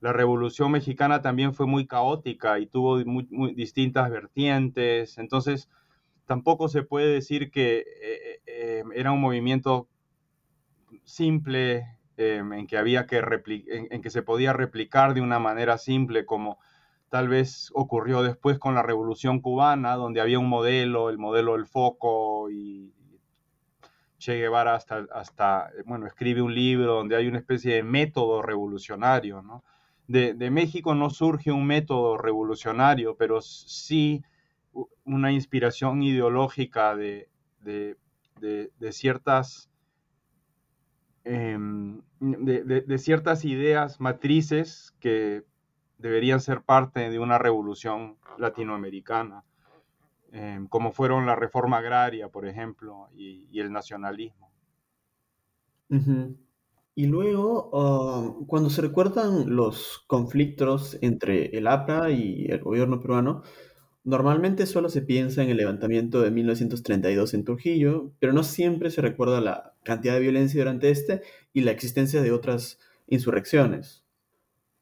la 0.00 0.12
Revolución 0.12 0.70
Mexicana 0.72 1.22
también 1.22 1.54
fue 1.54 1.66
muy 1.66 1.86
caótica 1.86 2.58
y 2.58 2.66
tuvo 2.66 3.04
muy, 3.04 3.54
distintas 3.54 4.10
vertientes, 4.10 5.18
entonces 5.18 5.68
tampoco 6.26 6.68
se 6.68 6.82
puede 6.82 7.12
decir 7.12 7.50
que 7.50 7.78
eh, 7.78 8.40
eh, 8.46 8.84
era 8.94 9.12
un 9.12 9.20
movimiento 9.20 9.88
simple 11.04 11.98
en 12.16 12.66
que 12.66 12.76
había 12.76 13.06
que 13.06 13.18
en 13.18 14.02
que 14.02 14.10
se 14.10 14.22
podía 14.22 14.52
replicar 14.52 15.14
de 15.14 15.20
una 15.20 15.38
manera 15.38 15.78
simple 15.78 16.26
como 16.26 16.58
tal 17.08 17.28
vez 17.28 17.70
ocurrió 17.74 18.22
después 18.22 18.58
con 18.58 18.74
la 18.74 18.82
Revolución 18.82 19.40
Cubana, 19.40 19.94
donde 19.94 20.20
había 20.20 20.38
un 20.38 20.48
modelo, 20.48 21.10
el 21.10 21.18
modelo 21.18 21.52
del 21.52 21.66
foco, 21.66 22.50
y, 22.50 22.92
Che 24.18 24.34
Guevara 24.34 24.74
hasta, 24.74 25.06
hasta, 25.12 25.70
bueno, 25.86 26.06
escribe 26.06 26.42
un 26.42 26.52
libro 26.52 26.94
donde 26.94 27.14
hay 27.14 27.28
una 27.28 27.38
especie 27.38 27.74
de 27.74 27.84
método 27.84 28.42
revolucionario, 28.42 29.42
¿no? 29.42 29.62
De, 30.08 30.50
México 30.50 30.94
no 30.94 31.10
surge 31.10 31.52
un 31.52 31.66
método 31.66 32.16
revolucionario, 32.16 33.14
pero 33.16 33.42
sí 33.42 34.24
una 35.04 35.32
inspiración 35.32 36.02
ideológica 36.02 36.96
de, 36.96 37.28
ciertas 38.90 39.70
em, 41.24 42.00
de, 42.20 42.98
ciertas 42.98 43.44
ideas 43.44 44.00
matrices 44.00 44.94
que 44.98 45.44
deberían 45.98 46.40
ser 46.40 46.62
parte 46.62 47.10
de 47.10 47.18
una 47.18 47.36
revolución 47.36 48.16
latinoamericana. 48.38 49.44
Em, 50.32 50.66
como 50.68 50.92
fueron 50.92 51.26
la 51.26 51.36
reforma 51.36 51.78
agraria, 51.78 52.28
por 52.28 52.46
ejemplo, 52.46 53.08
y, 53.14 53.60
el 53.60 53.70
nacionalismo. 53.72 54.50
Y 56.98 57.06
luego, 57.06 57.70
ah, 57.74 58.44
cuando 58.48 58.70
se 58.70 58.82
recuerdan 58.82 59.54
los 59.54 60.02
conflictos 60.08 60.98
entre 61.00 61.56
el 61.56 61.68
APRA 61.68 62.10
y 62.10 62.46
el 62.46 62.58
gobierno 62.58 62.98
peruano, 62.98 63.44
normalmente 64.02 64.66
solo 64.66 64.88
se 64.88 65.02
piensa 65.02 65.44
en 65.44 65.48
el 65.50 65.58
levantamiento 65.58 66.20
de 66.22 66.32
1932 66.32 67.34
en 67.34 67.44
Trujillo, 67.44 68.10
pero 68.18 68.32
no 68.32 68.42
siempre 68.42 68.90
se 68.90 69.00
recuerda 69.00 69.40
la 69.40 69.74
cantidad 69.84 70.14
de 70.14 70.20
violencia 70.22 70.60
durante 70.60 70.90
este 70.90 71.22
y 71.52 71.60
la 71.60 71.70
existencia 71.70 72.20
de 72.20 72.32
otras 72.32 72.80
insurrecciones. 73.06 74.04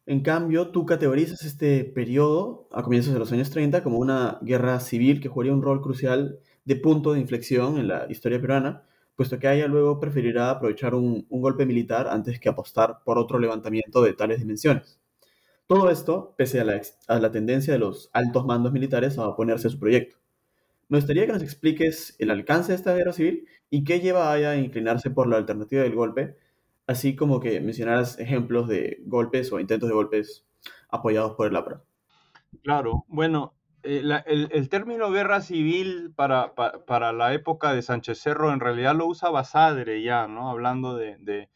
En 0.06 0.22
cambio, 0.22 0.68
tú 0.70 0.86
categorizas 0.86 1.44
este 1.44 1.84
periodo, 1.84 2.66
a 2.72 2.82
comienzos 2.82 3.12
de 3.12 3.18
los 3.18 3.30
años 3.32 3.50
30, 3.50 3.82
como 3.82 3.98
una 3.98 4.38
guerra 4.40 4.80
civil 4.80 5.20
que 5.20 5.28
jugaría 5.28 5.52
un 5.52 5.60
rol 5.60 5.82
crucial 5.82 6.38
de 6.64 6.76
punto 6.76 7.12
de 7.12 7.20
inflexión 7.20 7.76
en 7.76 7.88
la 7.88 8.06
historia 8.08 8.40
peruana, 8.40 8.84
puesto 9.16 9.38
que 9.38 9.52
ella 9.52 9.66
luego 9.66 9.98
preferirá 9.98 10.50
aprovechar 10.50 10.94
un, 10.94 11.26
golpe 11.30 11.66
militar 11.66 12.08
antes 12.08 12.38
que 12.38 12.48
apostar 12.48 13.00
por 13.04 13.18
otro 13.18 13.38
levantamiento 13.38 14.02
de 14.02 14.12
tales 14.12 14.38
dimensiones. 14.38 15.00
Todo 15.66 15.90
esto 15.90 16.34
pese 16.36 16.60
a 16.60 16.64
la, 16.64 16.80
a 17.08 17.18
la 17.18 17.32
tendencia 17.32 17.72
de 17.72 17.80
los 17.80 18.10
altos 18.12 18.46
mandos 18.46 18.72
militares 18.72 19.18
a 19.18 19.28
oponerse 19.28 19.66
a 19.66 19.70
su 19.70 19.80
proyecto. 19.80 20.16
Me 20.88 20.98
gustaría 20.98 21.26
que 21.26 21.32
nos 21.32 21.42
expliques 21.42 22.14
el 22.20 22.30
alcance 22.30 22.72
de 22.72 22.76
esta 22.76 22.94
guerra 22.94 23.12
civil 23.12 23.48
y 23.70 23.82
qué 23.82 23.98
lleva 24.00 24.28
a 24.28 24.34
Aya 24.34 24.50
a 24.50 24.56
inclinarse 24.56 25.10
por 25.10 25.26
la 25.26 25.38
alternativa 25.38 25.82
del 25.82 25.96
golpe 25.96 26.36
así 26.86 27.16
como 27.16 27.40
que 27.40 27.60
mencionaras 27.60 28.18
ejemplos 28.18 28.68
de 28.68 29.02
golpes 29.06 29.52
o 29.52 29.60
intentos 29.60 29.88
de 29.88 29.94
golpes 29.94 30.46
apoyados 30.88 31.32
por 31.34 31.48
el 31.48 31.56
APRA. 31.56 31.82
Claro, 32.62 33.04
bueno, 33.08 33.54
eh, 33.86 34.22
el, 34.26 34.68
término 34.68 35.10
guerra 35.10 35.40
civil 35.40 36.12
para, 36.14 36.54
para, 36.54 37.12
la 37.12 37.32
época 37.32 37.72
de 37.72 37.82
Sánchez 37.82 38.18
Cerro 38.18 38.52
en 38.52 38.60
realidad 38.60 38.94
lo 38.96 39.06
usa 39.06 39.30
Basadre 39.30 40.02
ya, 40.02 40.26
¿no? 40.26 40.50
Hablando 40.50 40.96
de, 40.96 41.48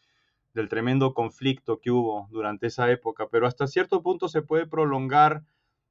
del 0.55 0.69
tremendo 0.69 1.13
conflicto 1.15 1.81
que 1.81 1.91
hubo 1.91 2.29
durante 2.31 2.69
esa 2.69 2.91
época, 2.91 3.29
pero 3.31 3.47
hasta 3.47 3.67
cierto 3.67 4.03
punto 4.03 4.29
se 4.29 4.43
puede 4.43 4.67
prolongar 4.67 5.43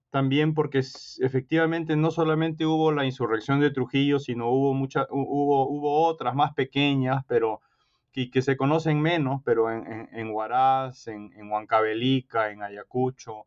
también 0.10 0.54
porque 0.54 0.80
efectivamente 0.80 1.96
no 1.96 2.12
solamente 2.12 2.66
hubo 2.66 2.92
la 2.92 3.06
insurrección 3.06 3.60
de 3.60 3.72
Trujillo, 3.72 4.20
sino 4.20 4.50
hubo, 4.50 4.74
mucha, 4.74 5.08
hubo, 5.12 5.68
hubo 5.70 6.06
otras 6.08 6.36
más 6.36 6.54
pequeñas, 6.54 7.24
pero 7.28 7.62
que, 8.12 8.32
que 8.32 8.42
se 8.42 8.58
conocen 8.58 9.02
menos, 9.02 9.42
pero 9.46 9.72
en, 9.72 9.86
en, 9.86 10.10
en 10.14 10.32
Huaraz, 10.32 11.08
en, 11.08 11.32
en, 11.36 11.52
Huancavelica, 11.52 12.50
en 12.50 12.64
Ayacucho, 12.64 13.46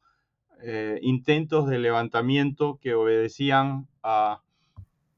eh, 0.65 1.01
intentos 1.03 1.69
de 1.69 1.81
levantamiento 1.81 2.79
que 2.81 2.95
obedecían 2.95 3.89
a 4.05 4.43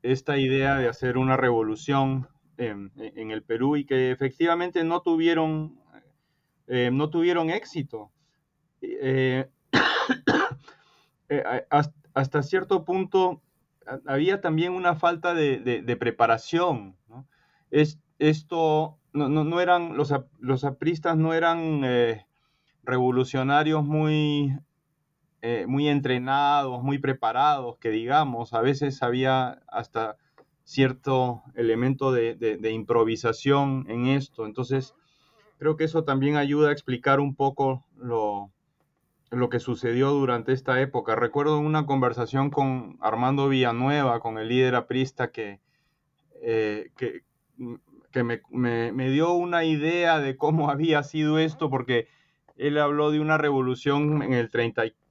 esta 0.02 0.38
idea 0.38 0.76
de 0.76 0.88
hacer 0.88 1.18
una 1.18 1.36
revolución 1.36 2.28
en, 2.56 2.92
en 2.96 3.30
el 3.30 3.42
Perú 3.42 3.76
y 3.76 3.84
que 3.84 4.10
efectivamente 4.10 4.84
no 4.84 5.02
tuvieron, 5.02 5.78
eh, 6.66 6.88
no 6.90 7.10
tuvieron 7.10 7.50
éxito. 7.50 8.10
Eh, 8.80 9.50
hasta, 12.14 12.42
cierto 12.42 12.86
punto 12.86 13.42
había 14.06 14.40
también 14.40 14.72
una 14.72 14.94
falta 14.94 15.34
de, 15.34 15.96
preparación. 16.00 16.96
¿no? 17.06 17.26
Es, 17.70 17.98
esto 18.18 18.96
no, 19.12 19.28
no, 19.28 19.60
eran, 19.60 19.94
los, 19.98 20.10
los 20.38 20.64
apristas 20.64 21.18
no 21.18 21.34
eran 21.34 21.82
revolucionarios 22.82 23.84
muy, 23.84 24.54
eh, 25.46 25.66
muy 25.68 25.88
entrenados, 25.88 26.82
muy 26.82 26.98
preparados, 26.98 27.76
que 27.76 27.90
digamos, 27.90 28.54
a 28.54 28.62
veces 28.62 29.02
había 29.02 29.60
hasta 29.68 30.16
cierto 30.62 31.42
elemento 31.54 32.12
de, 32.12 32.70
improvisación 32.72 33.84
en 33.90 34.06
esto. 34.06 34.46
Entonces, 34.46 34.94
creo 35.58 35.76
que 35.76 35.84
eso 35.84 36.02
también 36.02 36.36
ayuda 36.36 36.70
a 36.70 36.72
explicar 36.72 37.20
un 37.20 37.34
poco 37.34 37.84
lo, 37.98 38.50
lo 39.30 39.50
que 39.50 39.60
sucedió 39.60 40.12
durante 40.12 40.54
esta 40.54 40.80
época. 40.80 41.14
Recuerdo 41.14 41.58
una 41.58 41.84
conversación 41.84 42.48
con 42.48 42.96
Armando 43.02 43.50
Villanueva, 43.50 44.20
con 44.20 44.38
el 44.38 44.48
líder 44.48 44.74
aprista, 44.74 45.30
que, 45.30 45.60
eh, 46.40 46.90
que 46.96 47.22
que 48.14 48.22
me, 48.22 49.10
dio 49.10 49.32
una 49.32 49.64
idea 49.64 50.20
de 50.20 50.36
cómo 50.36 50.70
había 50.70 51.02
sido 51.02 51.38
esto, 51.38 51.68
porque 51.68 52.06
él 52.56 52.78
habló 52.78 53.10
de 53.10 53.18
una 53.20 53.36
revolución 53.36 54.22
en 54.22 54.32
el 54.32 54.50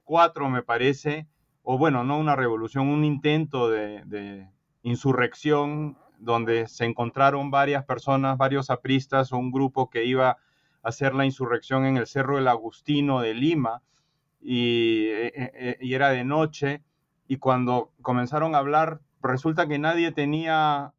34, 0.04 0.50
me 0.50 0.62
parece, 0.62 1.26
o 1.62 1.78
bueno, 1.78 2.04
no 2.04 2.18
una 2.18 2.36
revolución, 2.36 2.88
un 2.88 3.04
intento 3.04 3.70
de, 3.70 4.48
insurrección 4.82 5.96
donde 6.18 6.68
se 6.68 6.84
encontraron 6.84 7.50
varias 7.50 7.84
personas, 7.84 8.36
varios 8.36 8.68
apristas 8.68 9.32
o 9.32 9.38
un 9.38 9.50
grupo 9.50 9.88
que 9.88 10.04
iba 10.04 10.30
a 10.30 10.38
hacer 10.82 11.14
la 11.14 11.24
insurrección 11.24 11.86
en 11.86 11.96
el 11.96 12.06
Cerro 12.06 12.36
del 12.36 12.48
Agustino 12.48 13.20
de 13.20 13.32
Lima 13.32 13.82
y, 14.42 15.06
eh, 15.06 15.32
eh, 15.34 15.78
y 15.80 15.94
era 15.94 16.10
de 16.10 16.24
noche 16.24 16.82
y 17.26 17.38
cuando 17.38 17.92
comenzaron 18.02 18.54
a 18.54 18.58
hablar 18.58 19.00
resulta 19.22 19.66
que 19.66 19.78
nadie 19.78 20.12
tenía 20.12 20.92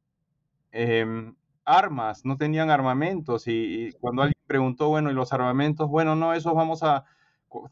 em, 0.71 1.35
armas, 1.63 2.25
no 2.25 2.37
tenían 2.37 2.71
armamentos 2.71 3.47
y, 3.47 3.91
cuando 3.99 4.23
alguien 4.23 4.41
preguntó, 4.47 4.89
bueno, 4.89 5.11
¿y 5.11 5.13
los 5.13 5.31
armamentos? 5.31 5.89
Bueno, 5.89 6.15
no, 6.15 6.33
esos 6.33 6.55
vamos 6.55 6.81
a, 6.81 7.05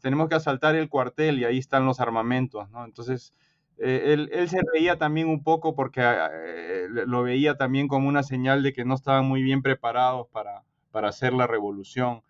tenemos 0.00 0.28
que 0.28 0.34
asaltar 0.34 0.74
el 0.74 0.88
cuartel 0.88 1.38
y 1.38 1.44
ahí 1.44 1.58
están 1.58 1.86
los 1.86 2.00
armamentos. 2.00 2.68
Entonces, 2.84 3.32
eh, 3.78 4.28
él, 4.32 4.48
se 4.48 4.60
reía 4.72 4.98
también 4.98 5.28
un 5.28 5.42
poco 5.42 5.74
porque 5.74 6.00
ah, 6.00 6.30
eh, 6.32 6.86
lo 7.06 7.22
veía 7.22 7.56
también 7.56 7.88
como 7.88 8.08
una 8.08 8.22
señal 8.22 8.62
de 8.62 8.72
que 8.72 8.84
no 8.84 8.94
estaban 8.94 9.26
muy 9.26 9.42
bien 9.42 9.62
preparados 9.62 10.28
para, 10.28 10.62
para 10.90 11.08
hacer 11.08 11.32
la 11.32 11.46
revolución. 11.46 12.22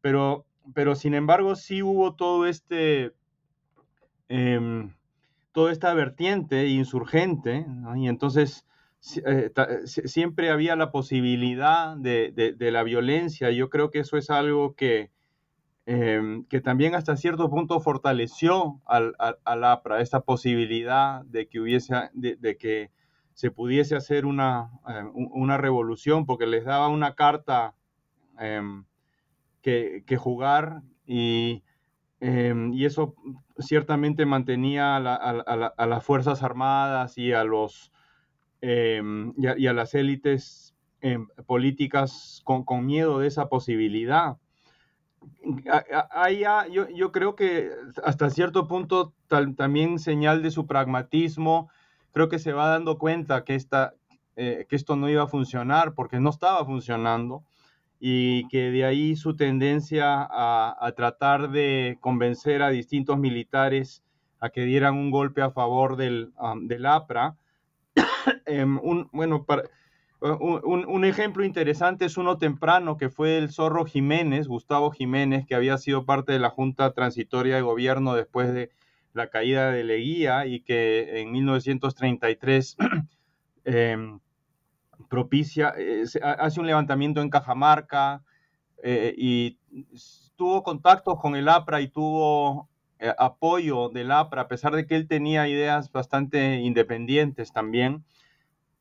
Pero, 0.00 0.46
pero, 0.74 0.94
sin 0.94 1.14
embargo, 1.14 1.56
sí 1.56 1.82
hubo 1.82 2.14
todo 2.14 2.46
este... 2.46 3.12
Em, 4.28 4.92
toda 5.52 5.72
esta 5.72 5.92
vertiente 5.94 6.68
insurgente, 6.68 7.66
y 7.96 8.06
entonces 8.06 8.64
eh, 9.26 9.50
siempre 9.84 10.50
había 10.50 10.76
la 10.76 10.90
posibilidad 10.90 11.96
de, 11.96 12.56
la 12.58 12.82
violencia. 12.82 13.50
Yo 13.50 13.68
creo 13.70 13.90
que 13.90 14.00
eso 14.00 14.16
es 14.16 14.30
algo 14.30 14.74
que, 14.74 15.10
em, 15.88 16.44
que 16.44 16.60
también 16.60 16.94
hasta 16.94 17.16
cierto 17.16 17.48
punto 17.50 17.80
fortaleció 17.80 18.80
al, 18.86 19.14
APRA, 19.44 20.00
esta 20.00 20.20
posibilidad 20.20 21.24
de 21.24 21.48
que 21.48 21.60
hubiese, 21.60 21.94
de, 22.12 22.56
que 22.58 22.90
se 23.34 23.50
pudiese 23.50 23.96
hacer 23.96 24.26
una, 24.26 24.70
em, 24.86 25.10
una, 25.14 25.56
revolución, 25.56 26.26
porque 26.26 26.46
les 26.46 26.64
daba 26.64 26.88
una 26.88 27.14
carta 27.14 27.74
em, 28.38 28.84
que, 29.62 30.04
jugar 30.18 30.82
y, 31.06 31.62
y, 32.20 32.84
eso 32.84 33.14
ciertamente 33.58 34.26
mantenía 34.26 34.96
a 34.96 35.86
las 35.86 36.04
Fuerzas 36.04 36.42
Armadas 36.42 37.18
y 37.18 37.32
a 37.32 37.44
los 37.44 37.92
Em, 38.60 39.34
y, 39.36 39.66
a, 39.68 39.72
las 39.72 39.94
élites 39.94 40.74
em, 41.00 41.28
políticas 41.46 42.42
con, 42.44 42.86
miedo 42.86 43.20
de 43.20 43.28
esa 43.28 43.48
posibilidad. 43.48 44.38
Ahí 46.10 46.44
yo, 46.70 46.88
yo, 46.88 47.12
creo 47.12 47.34
que 47.34 47.70
hasta 48.02 48.30
cierto 48.30 48.66
punto 48.68 49.14
también 49.28 49.98
señal 49.98 50.42
de 50.42 50.50
su 50.50 50.66
pragmatismo, 50.66 51.70
creo 52.12 52.28
que 52.28 52.38
se 52.38 52.52
va 52.52 52.68
dando 52.68 52.98
cuenta 52.98 53.44
que, 53.44 53.54
esta, 53.54 53.94
eh, 54.36 54.66
que 54.68 54.76
esto 54.76 54.96
no 54.96 55.08
iba 55.08 55.22
a 55.22 55.28
funcionar 55.28 55.94
porque 55.94 56.20
no 56.20 56.30
estaba 56.30 56.64
funcionando 56.64 57.44
y 58.00 58.46
que 58.48 58.70
de 58.70 58.84
ahí 58.84 59.16
su 59.16 59.36
tendencia 59.36 60.26
a, 60.30 60.92
tratar 60.96 61.50
de 61.50 61.98
convencer 62.00 62.62
a 62.62 62.70
distintos 62.70 63.18
militares 63.18 64.04
a 64.40 64.50
que 64.50 64.62
dieran 64.62 64.94
un 64.94 65.10
golpe 65.10 65.42
a 65.42 65.50
favor 65.50 65.96
del, 65.96 66.32
del 66.62 66.86
APRA, 66.86 67.36
Em, 68.46 68.78
un, 68.82 69.08
bueno, 69.12 69.44
para, 69.44 69.64
un, 70.20 71.04
ejemplo 71.04 71.44
interesante 71.44 72.04
es 72.04 72.16
uno 72.16 72.38
temprano 72.38 72.96
que 72.96 73.08
fue 73.08 73.38
el 73.38 73.50
Zorro 73.52 73.84
Jiménez, 73.84 74.48
Gustavo 74.48 74.90
Jiménez, 74.90 75.46
que 75.46 75.54
había 75.54 75.78
sido 75.78 76.04
parte 76.04 76.32
de 76.32 76.40
la 76.40 76.50
Junta 76.50 76.92
Transitoria 76.92 77.56
de 77.56 77.62
Gobierno 77.62 78.14
después 78.14 78.52
de 78.52 78.70
la 79.12 79.30
caída 79.30 79.70
de 79.70 79.84
Leguía 79.84 80.46
y 80.46 80.60
que 80.60 81.20
en 81.20 81.30
1933 81.30 82.76
em, 83.64 84.20
propicia, 85.08 85.74
eh, 85.78 86.04
hace 86.22 86.60
un 86.60 86.66
levantamiento 86.66 87.20
en 87.22 87.30
Cajamarca 87.30 88.22
y 89.16 89.58
tuvo 90.36 90.62
contactos 90.62 91.18
con 91.20 91.34
el 91.34 91.48
APRA 91.48 91.80
y 91.80 91.88
tuvo 91.88 92.68
apoyo 93.18 93.88
del 93.88 94.12
APRA, 94.12 94.42
a 94.42 94.48
pesar 94.48 94.74
de 94.74 94.86
que 94.86 94.94
él 94.94 95.08
tenía 95.08 95.48
ideas 95.48 95.90
bastante 95.90 96.60
independientes 96.60 97.52
también. 97.52 98.04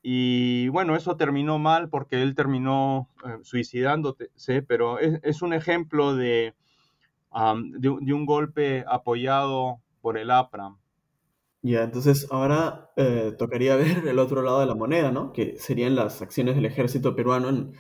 Y 0.02 0.70
bueno, 0.70 0.96
eso 0.96 1.18
terminó 1.18 1.60
mal 1.60 1.90
porque 1.90 2.22
él 2.22 2.36
terminó 2.36 3.10
suicidándose, 3.42 4.62
pero 4.68 5.00
es, 5.00 5.42
un 5.42 5.54
ejemplo 5.54 6.16
de, 6.16 6.54
un 7.32 8.26
golpe 8.26 8.86
apoyado 8.88 9.82
por 10.02 10.18
el 10.18 10.32
APRA. 10.32 10.76
Ya, 11.64 11.84
entonces 11.84 12.28
ahora 12.32 12.92
eh, 12.96 13.34
tocaría 13.38 13.76
ver 13.78 14.08
el 14.08 14.20
otro 14.20 14.42
lado 14.42 14.60
de 14.60 14.68
la 14.68 14.76
moneda, 14.76 15.12
¿no? 15.12 15.34
Que 15.34 15.58
serían 15.58 15.96
las 15.96 16.22
acciones 16.22 16.56
del 16.56 16.66
ejército 16.66 17.16
peruano 17.16 17.50
en 17.50 17.74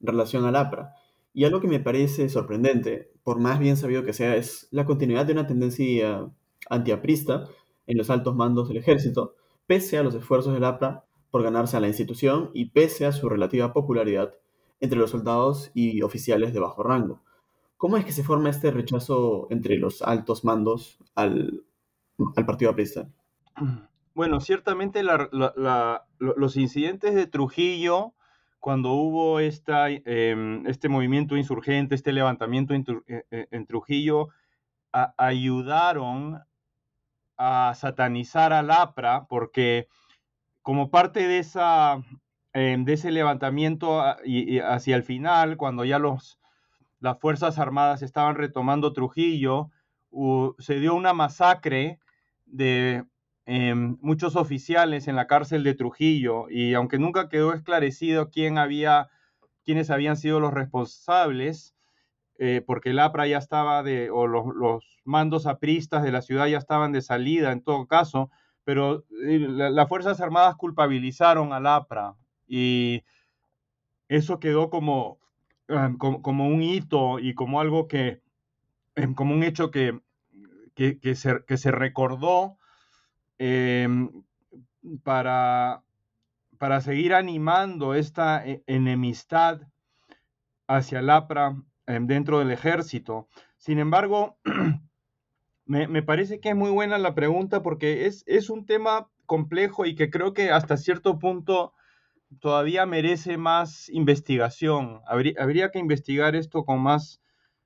relación 0.00 0.44
al 0.44 0.56
APRA. 0.56 0.94
Y 1.34 1.44
algo 1.44 1.60
que 1.60 1.68
me 1.68 1.80
parece 1.80 2.28
sorprendente, 2.28 3.10
por 3.24 3.40
más 3.40 3.58
bien 3.58 3.76
sabido 3.76 4.04
que 4.04 4.12
sea, 4.12 4.36
es 4.36 4.68
la 4.70 4.84
continuidad 4.84 5.24
de 5.24 5.32
una 5.32 5.46
tendencia 5.46 6.30
antiaprista 6.68 7.48
en 7.86 7.96
los 7.98 8.10
altos 8.10 8.36
mandos 8.36 8.68
del 8.68 8.76
ejército, 8.76 9.34
pese 9.66 9.96
a 9.96 10.02
los 10.02 10.14
esfuerzos 10.14 10.52
del 10.52 10.64
APRA 10.64 11.04
por 11.32 11.42
ganarse 11.42 11.78
a 11.78 11.80
la 11.80 11.88
institución 11.88 12.50
y 12.52 12.66
pese 12.66 13.06
a 13.06 13.12
su 13.12 13.28
relativa 13.28 13.72
popularidad 13.72 14.34
entre 14.80 14.98
los 14.98 15.10
soldados 15.10 15.70
y 15.72 16.02
oficiales 16.02 16.52
de 16.52 16.60
bajo 16.60 16.82
rango. 16.82 17.22
¿Cómo 17.78 17.96
es 17.96 18.04
que 18.04 18.12
se 18.12 18.22
forma 18.22 18.50
este 18.50 18.70
rechazo 18.70 19.46
entre 19.50 19.78
los 19.78 20.02
altos 20.02 20.44
mandos 20.44 20.98
al, 21.14 21.64
al 22.36 22.46
partido 22.46 22.70
aprista? 22.70 23.08
Bueno, 24.14 24.40
ciertamente 24.40 25.02
los 25.02 26.56
incidentes 26.58 27.14
de 27.14 27.26
Trujillo, 27.26 28.12
cuando 28.60 28.92
hubo 28.92 29.40
esta, 29.40 29.88
em, 29.88 30.66
este 30.66 30.90
movimiento 30.90 31.38
insurgente, 31.38 31.94
este 31.94 32.12
levantamiento 32.12 32.74
en, 32.74 32.84
e, 33.08 33.48
e, 33.50 33.64
Trujillo, 33.64 34.28
ayudaron 35.16 36.42
a 37.38 37.72
satanizar 37.74 38.52
al 38.52 38.70
APRA 38.70 39.26
porque 39.28 39.88
como 40.62 40.90
parte 40.90 41.26
de, 41.28 41.38
esa, 41.38 42.02
em, 42.52 42.84
de 42.84 42.94
ese 42.94 43.10
levantamiento 43.10 44.02
y, 44.24 44.58
hacia 44.60 44.96
el 44.96 45.02
final, 45.02 45.56
cuando 45.56 45.84
ya 45.84 45.98
los, 45.98 46.38
las 47.00 47.18
Fuerzas 47.18 47.58
Armadas 47.58 48.02
estaban 48.02 48.36
retomando 48.36 48.92
Trujillo, 48.92 49.70
se 50.58 50.78
dio 50.78 50.94
una 50.94 51.14
masacre 51.14 51.98
de 52.44 53.04
Em, 53.44 53.98
muchos 54.00 54.36
oficiales 54.36 55.08
en 55.08 55.16
la 55.16 55.26
cárcel 55.26 55.64
de 55.64 55.74
Trujillo 55.74 56.48
y 56.48 56.74
aunque 56.74 56.98
nunca 56.98 57.28
quedó 57.28 57.52
esclarecido 57.52 58.30
quién 58.30 58.56
había, 58.56 59.08
quiénes 59.64 59.90
habían 59.90 60.16
sido 60.16 60.38
los 60.38 60.54
responsables, 60.54 61.74
eh, 62.38 62.62
porque 62.64 62.90
el 62.90 63.00
APRA 63.00 63.26
ya 63.26 63.38
estaba 63.38 63.82
de, 63.82 64.10
o 64.10 64.28
los, 64.28 64.84
mandos 65.04 65.46
apristas 65.46 66.04
de 66.04 66.12
la 66.12 66.22
ciudad 66.22 66.46
ya 66.46 66.58
estaban 66.58 66.92
de 66.92 67.02
salida 67.02 67.50
en 67.50 67.62
todo 67.62 67.86
caso, 67.88 68.30
pero 68.64 69.04
eh, 69.24 69.38
las 69.38 69.88
Fuerzas 69.88 70.20
Armadas 70.20 70.56
culpabilizaron 70.56 71.52
al 71.52 71.66
APRA 71.66 72.16
y 72.46 73.02
eso 74.08 74.38
quedó 74.40 74.70
como, 74.70 75.18
como, 75.98 76.46
un 76.46 76.62
hito 76.62 77.18
y 77.18 77.34
como 77.34 77.60
algo 77.60 77.88
que, 77.88 78.20
em, 78.94 79.14
como 79.14 79.34
un 79.34 79.42
hecho 79.42 79.70
que, 79.70 80.00
que, 80.74 80.98
que 81.00 81.14
se 81.14 81.70
recordó 81.70 82.58
Em, 83.44 84.22
para, 85.02 85.82
para 86.58 86.80
seguir 86.80 87.12
animando 87.12 87.94
esta 87.94 88.46
e, 88.46 88.62
enemistad 88.68 89.62
hacia 90.68 91.00
el 91.00 91.10
APRA 91.10 91.56
em, 91.88 92.06
dentro 92.06 92.38
del 92.38 92.52
ejército. 92.52 93.26
Sin 93.56 93.80
embargo, 93.80 94.38
me, 95.72 96.02
parece 96.02 96.38
que 96.40 96.50
es 96.50 96.56
muy 96.56 96.70
buena 96.70 96.98
la 96.98 97.14
pregunta 97.14 97.62
porque 97.62 98.06
es, 98.06 98.24
es 98.26 98.50
un 98.50 98.66
tema 98.66 99.08
complejo 99.26 99.86
y 99.86 99.94
que 99.94 100.10
creo 100.10 100.34
que 100.34 100.50
hasta 100.50 100.76
cierto 100.76 101.18
punto 101.18 101.72
todavía 102.40 102.84
merece 102.84 103.38
más 103.38 103.88
investigación. 103.88 105.00
Habría, 105.06 105.34
habría, 105.38 105.70
que 105.70 105.78
investigar 105.78 106.36
esto 106.36 106.64
con 106.64 106.80
más 106.80 107.22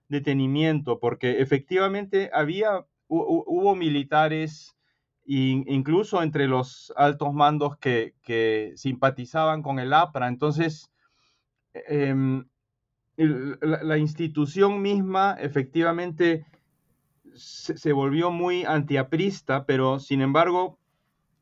detenimiento, 0.09 1.01
porque 1.01 1.41
efectivamente 1.41 2.31
había, 2.33 2.87
hubo 3.09 3.75
militares 3.75 4.77
incluso 5.25 6.23
entre 6.23 6.47
los 6.47 6.93
altos 6.97 7.35
mandos 7.35 7.77
que, 7.79 8.15
simpatizaban 8.77 9.63
con 9.63 9.81
el 9.81 9.93
APRA. 9.93 10.29
Entonces, 10.29 10.93
em, 11.75 12.47
la, 13.17 13.99
institución 13.99 14.81
misma 14.81 15.37
efectivamente 15.41 16.47
se, 17.37 17.93
volvió 17.93 18.31
muy 18.31 18.65
antiaprista, 18.65 19.67
pero 19.67 19.99
sin 19.99 20.21
embargo, 20.23 20.79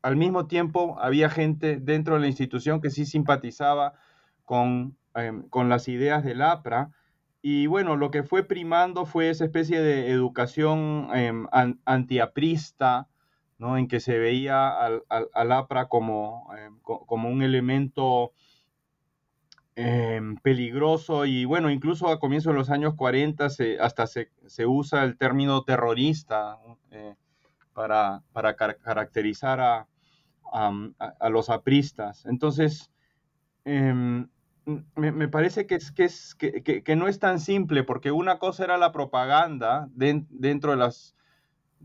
al 0.01 0.15
mismo 0.15 0.47
tiempo 0.47 0.97
había 0.99 1.29
gente 1.29 1.77
dentro 1.77 2.15
de 2.15 2.21
la 2.21 2.27
institución 2.27 2.81
que 2.81 2.89
sí 2.91 3.05
simpatizaba 3.05 3.93
con, 4.43 4.97
em, 5.15 5.47
con 5.49 5.69
las 5.69 5.87
ideas 5.87 6.23
del 6.23 6.41
APRA. 6.41 6.91
Y 7.41 7.67
bueno, 7.67 7.95
lo 7.95 8.11
que 8.11 8.23
fue 8.23 8.43
primando 8.43 9.05
fue 9.05 9.29
esa 9.29 9.45
especie 9.45 9.81
de 9.81 10.11
educación 10.11 11.09
em, 11.13 11.47
antiaprista, 11.85 13.07
en 13.59 13.87
que 13.87 13.99
se 13.99 14.17
veía 14.17 14.69
al, 14.69 15.51
APRA 15.51 15.87
como, 15.87 16.49
eh, 16.57 16.69
como 16.83 17.29
un 17.29 17.41
elemento 17.41 18.33
em, 19.75 20.37
peligroso 20.37 21.25
y 21.25 21.45
bueno, 21.45 21.69
incluso 21.69 22.09
a 22.09 22.19
comienzos 22.19 22.53
de 22.53 22.59
los 22.59 22.69
años 22.69 22.95
40 22.95 23.47
hasta 23.79 24.07
se, 24.07 24.29
usa 24.65 25.03
el 25.03 25.17
término 25.17 25.63
terrorista 25.63 26.57
eh, 26.91 27.15
para, 27.73 28.23
caracterizar 28.83 29.59
a, 29.59 29.87
los 31.29 31.49
apristas. 31.49 32.25
Entonces, 32.25 32.91
em, 33.65 34.29
me, 34.95 35.27
parece 35.27 35.67
que, 35.67 35.75
es, 35.75 35.91
que, 35.91 36.05
es, 36.05 36.35
que, 36.35 36.95
no 36.95 37.07
es 37.07 37.19
tan 37.19 37.39
simple, 37.39 37.83
porque 37.83 38.11
una 38.11 38.39
cosa 38.39 38.63
era 38.63 38.77
la 38.77 38.91
propaganda 38.91 39.89
dentro 39.93 40.71
de 40.71 40.77
las 40.77 41.15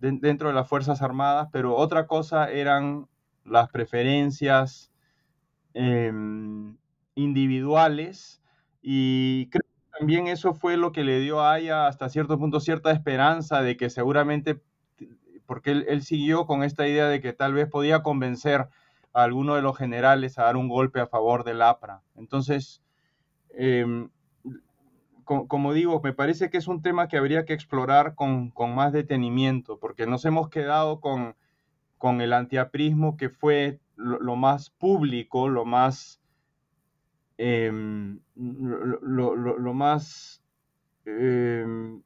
dentro 0.01 0.49
de 0.49 0.55
las 0.55 0.69
Fuerzas 0.69 1.03
Armadas, 1.03 1.49
pero 1.53 1.77
otra 1.77 2.07
cosa 2.07 2.51
eran 2.51 3.07
las 3.45 3.69
preferencias 3.69 4.91
em, 5.75 6.77
individuales 7.23 8.41
y 8.83 9.49
creo 9.51 9.63
que 9.63 9.99
también 9.99 10.27
eso 10.27 10.55
fue 10.55 10.77
lo 10.77 10.93
que 10.93 11.05
le 11.05 11.21
dio 11.21 11.41
a 11.41 11.53
Aya 11.53 11.87
hasta 11.87 12.09
cierto 12.09 12.39
punto 12.39 12.61
cierta 12.61 12.91
esperanza 12.91 13.63
de 13.63 13.77
que 13.77 13.91
seguramente, 13.91 14.61
porque 15.47 15.73
él, 15.73 16.03
siguió 16.03 16.47
con 16.47 16.63
esta 16.63 16.87
idea 16.89 17.09
de 17.09 17.21
que 17.21 17.33
tal 17.33 17.55
vez 17.55 17.69
podía 17.69 18.03
convencer 18.03 18.69
a 19.13 19.23
alguno 19.25 19.55
de 19.57 19.63
los 19.63 19.77
generales 19.77 20.39
a 20.39 20.45
dar 20.45 20.57
un 20.57 20.69
golpe 20.69 21.01
a 21.01 21.07
favor 21.07 21.45
del 21.45 21.63
APRA. 21.63 22.03
Entonces, 22.17 22.83
em, 23.51 24.11
como 25.25 25.73
digo, 25.73 26.01
me 26.03 26.13
parece 26.13 26.51
que 26.51 26.59
es 26.59 26.67
un 26.67 26.83
tema 26.83 27.07
que 27.07 27.17
habría 27.17 27.45
que 27.45 27.53
explorar 27.53 28.15
con, 28.17 28.53
más 28.75 28.93
detenimiento, 28.93 29.79
porque 29.79 30.07
nos 30.07 30.25
hemos 30.25 30.49
quedado 30.49 31.01
con, 31.01 31.37
con 31.99 32.21
el 32.21 32.33
antiaprismo 32.33 33.17
que 33.17 33.29
fue 33.29 33.79
lo, 33.97 34.37
más 34.37 34.71
público, 34.71 35.49
lo 35.49 35.65
más, 35.65 36.20
em, 37.41 38.21
lo, 38.37 39.73
más, 39.73 40.43
em, 41.07 42.03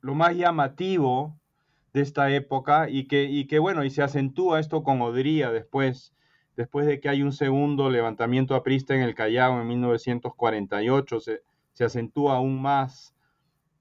lo 0.00 0.14
más 0.14 0.36
llamativo 0.36 1.36
de 1.92 2.02
esta 2.02 2.30
época 2.30 2.88
y 2.88 3.08
que, 3.08 3.24
y 3.24 3.48
que, 3.48 3.58
bueno, 3.58 3.82
y 3.82 3.90
se 3.90 4.02
acentúa 4.02 4.60
esto 4.60 4.84
con 4.84 5.02
Odría 5.02 5.50
después, 5.50 6.14
después 6.56 6.86
de 6.86 7.00
que 7.00 7.08
hay 7.08 7.22
un 7.22 7.32
segundo 7.32 7.90
levantamiento 7.90 8.54
aprista 8.54 8.94
en 8.94 9.00
el 9.02 9.16
Callao 9.16 9.60
en 9.60 9.66
1948, 9.66 11.18
se, 11.20 11.42
se 11.72 11.84
acentúa 11.84 12.36
aún 12.36 12.62
más. 12.62 13.12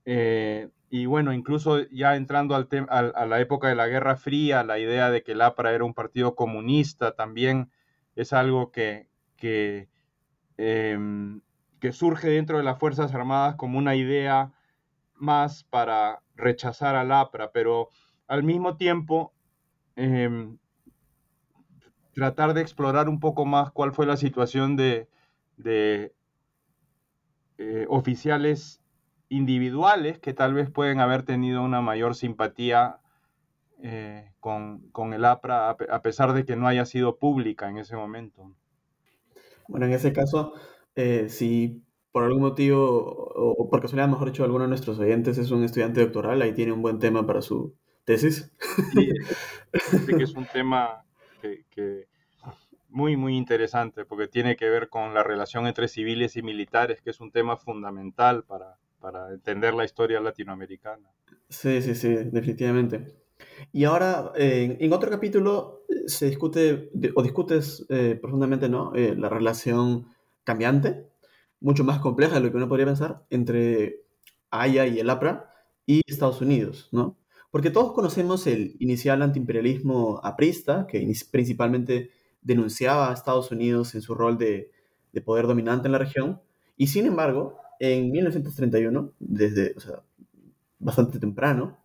Eh, 0.05 0.69
y 0.89 1.05
bueno, 1.05 1.33
incluso 1.33 1.87
ya 1.89 2.15
entrando 2.15 2.55
al 2.55 2.67
a 2.89 3.25
la 3.27 3.39
época 3.41 3.67
de 3.67 3.75
la 3.75 3.87
Guerra 3.87 4.15
Fría, 4.17 4.63
la 4.63 4.79
idea 4.79 5.11
de 5.11 5.21
que 5.21 5.33
el 5.33 5.41
APRA 5.41 5.73
era 5.73 5.83
un 5.83 5.93
partido 5.93 6.35
comunista 6.35 7.15
también 7.15 7.69
es 8.15 8.33
algo 8.33 8.71
que, 8.71 9.07
que, 9.35 9.89
em, 10.57 11.41
que 11.79 11.91
surge 11.91 12.29
dentro 12.29 12.57
de 12.57 12.63
las 12.63 12.79
Fuerzas 12.79 13.13
Armadas 13.13 13.55
como 13.55 13.77
una 13.77 13.95
idea 13.95 14.53
más 15.15 15.63
para 15.63 16.21
rechazar 16.35 16.95
al 16.95 17.11
APRA, 17.11 17.51
pero 17.51 17.89
al 18.27 18.43
mismo 18.43 18.77
tiempo 18.77 19.33
em, 19.95 20.57
tratar 22.13 22.53
de 22.53 22.61
explorar 22.61 23.09
un 23.09 23.19
poco 23.19 23.45
más 23.45 23.71
cuál 23.71 23.93
fue 23.93 24.05
la 24.05 24.17
situación 24.17 24.75
de, 24.75 25.07
eh, 27.57 27.85
oficiales 27.89 28.81
individuales 29.29 30.19
que 30.19 30.33
tal 30.33 30.53
vez 30.53 30.69
pueden 30.69 30.99
haber 30.99 31.23
tenido 31.23 31.63
una 31.63 31.81
mayor 31.81 32.15
simpatía 32.15 32.99
eh, 33.81 34.31
con, 34.39 35.13
el 35.13 35.25
APRA 35.25 35.69
a 35.69 36.01
pesar 36.01 36.33
de 36.33 36.45
que 36.45 36.55
no 36.55 36.67
haya 36.67 36.85
sido 36.85 37.17
pública 37.17 37.69
en 37.69 37.77
ese 37.77 37.95
momento. 37.95 38.55
Bueno, 39.67 39.85
en 39.85 39.93
ese 39.93 40.13
caso, 40.13 40.53
eh, 40.95 41.27
si 41.29 41.83
por 42.11 42.23
algún 42.23 42.41
motivo, 42.41 42.79
o, 42.85 43.51
o 43.51 43.69
por 43.69 43.81
casualidad, 43.81 44.07
mejor 44.07 44.31
dicho, 44.31 44.43
alguno 44.43 44.63
de 44.63 44.69
nuestros 44.69 44.99
oyentes 44.99 45.37
es 45.37 45.51
un 45.51 45.63
estudiante 45.63 46.01
doctoral, 46.01 46.41
ahí 46.41 46.53
tiene 46.53 46.71
un 46.71 46.81
buen 46.81 46.99
tema 46.99 47.25
para 47.27 47.41
su 47.41 47.75
tesis. 48.05 48.53
Sí, 48.93 49.09
que 50.05 50.23
es 50.23 50.33
un 50.35 50.45
tema 50.45 51.03
que, 51.41 51.65
que 51.69 52.07
muy, 52.87 53.17
muy 53.17 53.35
interesante, 53.35 54.05
porque 54.05 54.27
tiene 54.27 54.55
que 54.55 54.69
ver 54.69 54.87
con 54.89 55.13
la 55.13 55.23
relación 55.23 55.67
entre 55.67 55.89
civiles 55.89 56.37
y 56.37 56.41
militares, 56.41 57.01
que 57.01 57.09
es 57.09 57.19
un 57.19 57.31
tema 57.31 57.57
fundamental 57.57 58.45
para, 58.45 58.77
para 59.01 59.33
entender 59.33 59.73
la 59.73 59.83
historia 59.83 60.21
latinoamericana. 60.21 61.09
Sí, 61.49 61.81
sí, 61.81 61.95
sí, 61.95 62.15
definitivamente. 62.31 63.24
Y 63.71 63.83
ahora, 63.83 64.31
en, 64.35 64.77
en 64.79 64.93
otro 64.93 65.09
capítulo, 65.09 65.83
eh, 65.89 66.07
se 66.07 66.27
discute, 66.27 66.91
o 67.15 67.23
discutes 67.23 67.85
eh, 67.89 68.17
profundamente, 68.19 68.69
¿no? 68.69 68.93
Eh, 68.95 69.15
la 69.17 69.29
relación 69.29 70.07
cambiante, 70.43 71.07
mucho 71.59 71.83
más 71.83 71.99
compleja 71.99 72.35
de 72.35 72.41
lo 72.41 72.51
que 72.51 72.57
uno 72.57 72.69
podría 72.69 72.85
pensar, 72.85 73.25
entre 73.29 74.03
Haya 74.51 74.87
y 74.87 74.99
el 74.99 75.09
APRA 75.09 75.51
y 75.85 76.01
Estados 76.07 76.41
Unidos, 76.41 76.89
¿no? 76.91 77.17
Porque 77.51 77.69
todos 77.69 77.93
conocemos 77.93 78.47
el 78.47 78.75
inicial 78.79 79.21
antiimperialismo 79.21 80.19
aprista, 80.23 80.87
que 80.87 81.11
principalmente 81.31 82.11
denunciaba 82.41 83.09
a 83.09 83.13
Estados 83.13 83.51
Unidos 83.51 83.95
en 83.95 84.01
su 84.01 84.13
rol 84.13 84.37
de, 84.37 84.71
de 85.13 85.21
poder 85.21 85.47
dominante 85.47 85.87
en 85.87 85.93
la 85.93 85.97
región, 85.97 86.41
y 86.77 86.87
sin 86.87 87.05
embargo, 87.05 87.57
en 87.79 88.11
1931, 88.11 89.13
desde, 89.19 89.73
o 89.75 89.79
sea, 89.79 90.03
bastante 90.79 91.19
temprano, 91.19 91.79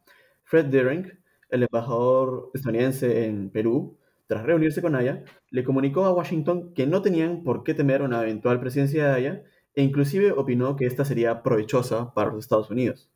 Fred 0.45 0.67
Deering, 0.67 1.20
el 1.51 1.63
embajador 1.65 2.51
estadounidense 2.55 3.27
en 3.27 3.51
Perú, 3.51 3.99
tras 4.27 4.45
reunirse 4.45 4.81
con 4.81 4.95
Haya, 4.95 5.25
le 5.51 5.65
comunicó 5.65 6.05
a 6.05 6.13
Washington 6.13 6.73
que 6.75 6.87
no 6.87 7.03
tenían 7.03 7.43
por 7.43 7.65
qué 7.65 7.75
temer 7.75 8.03
una 8.03 8.23
eventual 8.23 8.61
presidencia 8.61 9.07
de 9.07 9.13
Haya 9.13 9.43
e 9.75 9.83
inclusive 9.83 10.33
opinó 10.33 10.77
que 10.77 10.87
esta 10.87 11.05
sería 11.05 11.43
provechosa 11.43 12.15
para 12.15 12.31
los 12.31 12.45
Estados 12.45 12.71
Unidos. 12.71 13.11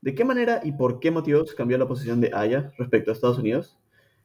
¿De 0.00 0.14
qué 0.14 0.24
manera 0.24 0.60
y 0.62 0.72
por 0.72 1.00
qué 1.00 1.10
motivos 1.10 1.54
cambió 1.54 1.78
la 1.78 1.88
posición 1.88 2.20
de 2.20 2.30
Haya 2.34 2.72
respecto 2.78 3.10
a 3.10 3.14
Estados 3.14 3.38
Unidos? 3.38 3.78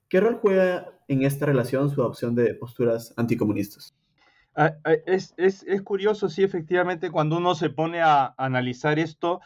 ¿Qué 0.10 0.20
rol 0.20 0.40
juega 0.42 0.92
en 1.08 1.24
esta 1.24 1.46
relación 1.46 1.90
su 1.90 2.02
adopción 2.02 2.36
de 2.36 2.54
posturas 2.56 3.14
anticomunistas? 3.16 3.96
Ah, 4.56 4.74
ah, 4.84 4.94
Es, 5.06 5.34
es, 5.38 5.64
es 5.64 5.82
curioso, 5.82 6.30
sí, 6.30 6.44
efectivamente, 6.44 7.12
cuando 7.12 7.38
uno 7.38 7.56
se 7.56 7.70
pone 7.70 8.02
a 8.02 8.34
analizar 8.38 9.00
esto, 9.00 9.40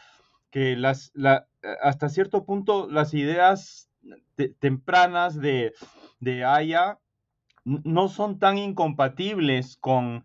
que 0.50 0.76
las, 0.76 1.10
la, 1.14 1.48
hasta 1.82 2.08
cierto 2.08 2.44
punto 2.44 2.88
las 2.88 3.14
ideas 3.14 3.90
tempranas 4.58 5.40
de, 5.40 5.72
de 6.20 6.44
no 7.64 8.08
son 8.08 8.38
tan 8.38 8.58
incompatibles 8.58 9.76
con 9.80 10.24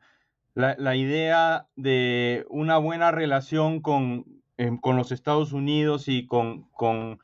la, 0.54 0.76
la 0.78 0.96
idea 0.96 1.68
de 1.76 2.46
una 2.50 2.78
buena 2.78 3.12
relación 3.12 3.82
con, 3.82 4.26
em, 4.58 4.78
con 4.78 4.98
los 4.98 5.12
Estados 5.12 5.54
Unidos 5.54 6.08
y 6.08 6.26
con, 6.28 6.64
con 6.72 7.20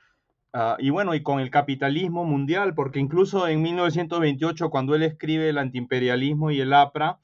ah, 0.54 0.78
y 0.80 0.90
bueno, 0.90 1.16
y 1.16 1.24
con 1.24 1.40
el 1.40 1.50
capitalismo 1.50 2.24
mundial, 2.24 2.76
porque 2.76 3.00
incluso 3.00 3.48
en 3.48 3.62
1928, 3.62 4.70
cuando 4.70 4.96
él 4.96 5.04
escribe 5.04 5.50
el 5.50 5.58
antiimperialismo 5.58 6.52
y 6.52 6.62
el 6.62 6.74
APRA, 6.74 7.20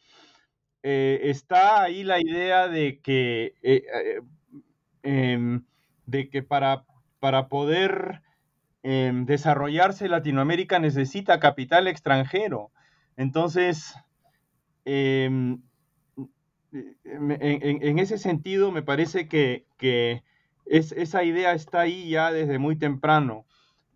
eh, 0.83 1.19
está 1.23 1.83
ahí 1.83 2.03
la 2.03 2.19
idea 2.19 2.67
de 2.67 2.99
que, 3.01 3.53
eh, 3.61 3.83
eh, 3.93 4.21
em, 5.03 5.63
de 6.05 6.29
que 6.29 6.43
para, 6.43 6.85
para 7.19 7.47
poder 7.47 8.21
em, 8.83 9.25
desarrollarse 9.25 10.07
Latinoamérica 10.09 10.79
necesita 10.79 11.39
capital 11.39 11.87
extranjero. 11.87 12.71
Entonces, 13.17 13.95
em, 14.85 15.61
en, 17.03 17.31
en- 17.41 17.99
ese 17.99 18.17
sentido, 18.17 18.71
me 18.71 18.81
parece 18.83 19.27
que, 19.27 19.65
que 19.77 20.23
es- 20.65 20.91
esa 20.93 21.23
idea 21.23 21.53
está 21.53 21.81
ahí 21.81 22.09
ya 22.09 22.31
desde 22.31 22.59
muy 22.59 22.77
temprano. 22.77 23.45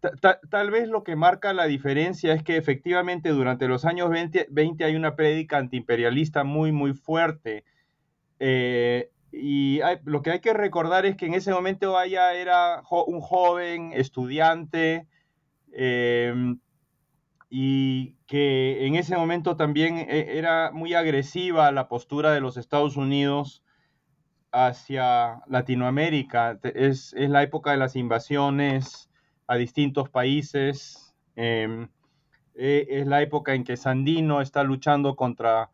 Ta- 0.01 0.11
ta- 0.21 0.39
tal 0.49 0.71
vez 0.71 0.89
lo 0.89 1.03
que 1.03 1.15
marca 1.15 1.53
la 1.53 1.65
diferencia 1.67 2.33
es 2.33 2.43
que 2.43 2.57
efectivamente 2.57 3.29
durante 3.29 3.67
los 3.67 3.85
años 3.85 4.09
20, 4.09 4.47
20 4.51 4.83
hay 4.85 4.95
una 4.95 5.15
prédica 5.15 5.57
antiimperialista 5.57 6.43
muy, 6.43 6.71
muy 6.71 6.93
fuerte. 6.93 7.63
Eh, 8.39 9.11
y 9.37 9.81
lo 10.05 10.21
que 10.21 10.31
hay 10.31 10.39
que 10.39 10.53
recordar 10.53 11.05
es 11.05 11.17
que 11.17 11.25
en 11.25 11.33
ese 11.33 11.51
momento 11.51 11.97
Aya 11.97 12.33
era 12.33 12.81
un 13.07 13.19
joven 13.19 13.91
estudiante 13.93 15.07
em, 15.73 16.59
y 17.49 18.15
que 18.27 18.85
en 18.87 18.95
ese 18.95 19.17
momento 19.17 19.57
también 19.57 19.97
eh, 19.97 20.37
era 20.37 20.71
muy 20.71 20.93
agresiva 20.93 21.71
la 21.71 21.87
postura 21.87 22.31
de 22.31 22.41
los 22.41 22.57
Estados 22.57 22.95
Unidos 22.95 23.63
hacia 24.51 25.41
Latinoamérica. 25.47 26.59
Es, 26.63 27.13
es 27.13 27.29
la 27.29 27.43
época 27.43 27.71
de 27.71 27.77
las 27.77 27.95
invasiones 27.95 29.09
a 29.47 29.55
distintos 29.57 30.09
países. 30.09 31.13
em, 31.35 31.89
eh, 32.55 32.87
es 32.89 33.07
la 33.07 33.21
época 33.21 33.53
en 33.53 33.65
que 33.65 33.75
Sandino 33.75 34.41
está 34.41 34.63
luchando 34.63 35.15
contra, 35.15 35.71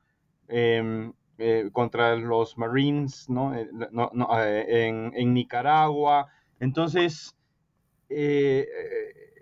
em, 0.47 1.13
eh, 1.41 1.69
contra 1.71 2.15
los 2.15 2.57
Marines 2.57 3.29
¿no? 3.29 3.55
Eh, 3.55 3.69
no- 3.91 4.11
no, 4.13 4.27
eh, 4.43 4.87
en, 4.87 5.11
en 5.15 5.33
Nicaragua. 5.33 6.27
Entonces, 6.59 7.35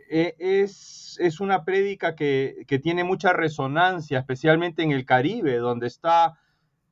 es, 0.09 1.17
es 1.19 1.39
una 1.39 1.63
prédica 1.65 2.15
que, 2.15 2.63
que 2.67 2.79
tiene 2.79 3.03
mucha 3.03 3.33
resonancia, 3.33 4.19
especialmente 4.19 4.83
en 4.83 4.91
el 4.91 5.05
Caribe, 5.05 5.57
donde 5.57 5.87
está, 5.87 6.39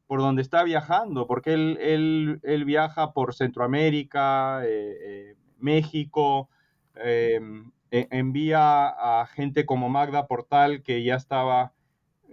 por 0.07 0.19
donde 0.19 0.41
está 0.41 0.63
viajando, 0.63 1.27
porque 1.27 1.53
él, 1.53 1.77
él, 1.81 2.39
él 2.43 2.65
viaja 2.65 3.13
por 3.13 3.33
Centroamérica, 3.35 4.63
México, 5.59 6.49
e- 7.91 8.07
envía 8.11 8.87
a 9.21 9.25
gente 9.27 9.65
como 9.65 9.89
Magda 9.89 10.27
Portal, 10.27 10.83
que 10.83 11.03
ya 11.03 11.15
estaba 11.15 11.73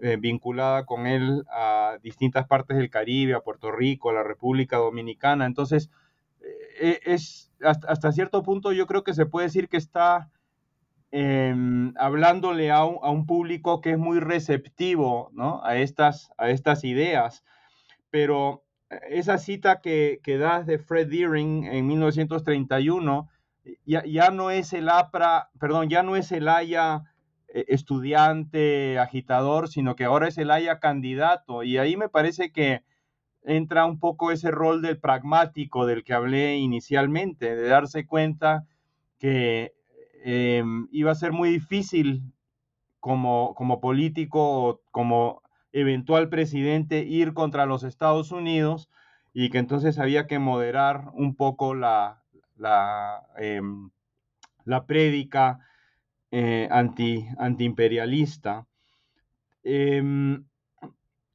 eh, 0.03 0.17
vinculada 0.17 0.87
con 0.87 1.07
él 1.07 1.45
a 1.51 1.99
distintas 2.03 2.47
partes 2.47 2.77
del 2.77 2.91
Caribe, 2.91 3.35
a 3.35 3.41
Puerto 3.41 3.71
Rico, 3.71 4.11
a 4.11 4.15
la 4.15 4.23
República 4.23 4.77
Dominicana. 4.77 5.47
Entonces, 5.47 5.91
eh, 6.81 7.01
es 7.05 7.53
hasta, 7.63 7.89
hasta 7.89 8.13
cierto 8.13 8.43
punto 8.43 8.73
yo 8.73 8.87
creo 8.87 9.05
que 9.05 9.15
se 9.15 9.27
puede 9.27 9.47
decir 9.47 9.69
que 9.69 9.77
está 9.77 10.31
em, 11.11 11.95
hablándole 11.97 12.71
a 12.71 12.85
un, 12.85 12.99
a 13.03 13.11
un 13.11 13.27
público 13.27 13.81
que 13.81 13.93
es 13.93 13.99
muy 13.99 14.21
receptivo 14.21 15.31
¿no? 15.33 15.63
a, 15.65 15.77
estas, 15.77 16.31
a 16.39 16.51
estas 16.51 16.85
ideas. 16.85 17.45
Pero 18.11 18.65
eh, 18.91 18.99
esa 19.11 19.39
cita 19.39 19.81
que, 19.81 20.21
que 20.23 20.39
das 20.39 20.67
de 20.67 20.79
Fred 20.79 21.09
Deering 21.09 21.65
en 21.65 21.87
1931 21.87 23.29
ya, 23.87 24.05
ya 24.05 24.31
no 24.31 24.51
es 24.51 24.73
el 24.73 24.89
APRA, 24.89 25.51
perdón, 25.59 25.89
ya 25.89 26.03
no 26.03 26.17
es 26.17 26.33
el 26.33 26.49
Haya 26.49 26.97
eh, 26.97 27.14
estudiante, 27.55 28.99
agitador, 28.99 29.69
sino 29.69 29.95
que 29.95 30.05
ahora 30.05 30.29
es 30.29 30.39
el 30.39 30.51
Haya 30.51 30.81
candidato. 30.81 31.63
Y 31.63 31.79
ahí 31.79 31.97
me 31.97 32.09
parece 32.09 32.51
que 32.51 32.83
entra 33.45 33.85
un 33.85 34.01
poco 34.01 34.33
ese 34.33 34.51
rol 34.51 34.83
del 34.83 34.99
pragmático 34.99 35.87
del 35.87 36.03
que 36.03 36.15
hablé 36.15 36.57
inicialmente, 36.57 37.55
de 37.55 37.69
darse 37.69 38.07
cuenta 38.07 38.67
que 39.19 39.75
eh, 40.25 40.65
iba 40.91 41.13
a 41.13 41.15
ser 41.15 41.33
muy 41.33 41.51
difícil 41.51 42.23
como, 42.99 43.55
como 43.55 43.81
político 43.81 44.41
o 44.41 44.81
como 44.91 45.43
eventual 45.73 46.29
presidente 46.29 47.05
ir 47.05 47.35
contra 47.35 47.67
los 47.67 47.85
Estados 47.85 48.33
Unidos 48.33 48.89
y 49.35 49.51
que 49.51 49.59
entonces 49.59 49.99
había 49.99 50.27
que 50.27 50.39
moderar 50.39 51.11
un 51.13 51.35
poco 51.35 51.75
la, 51.75 52.23
la, 52.57 53.27
eh, 53.39 53.61
la 54.65 54.87
prédica 54.87 55.59
eh, 56.37 56.69
anti, 56.71 57.27
antiimperialista. 57.39 58.67
Eh, 59.63 60.03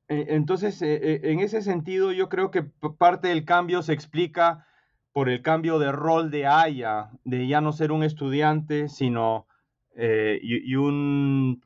entonces, 0.07 0.81
eh, 0.81 1.21
en 1.23 1.39
ese 1.39 1.61
sentido, 1.61 2.11
yo 2.11 2.29
creo 2.29 2.51
que 2.51 2.63
parte 2.97 3.29
del 3.29 3.45
cambio 3.45 3.81
se 3.83 3.93
explica 3.93 4.65
por 5.13 5.29
el 5.29 5.41
cambio 5.41 5.79
de 5.79 5.91
rol 5.91 6.31
de 6.31 6.47
Haya, 6.47 7.11
de 7.23 7.47
ya 7.47 7.61
no 7.61 7.71
ser 7.71 7.91
un 7.91 8.03
estudiante, 8.03 8.89
sino 8.89 9.47
eh, 9.95 10.39
y, 10.41 10.75
un 10.75 11.61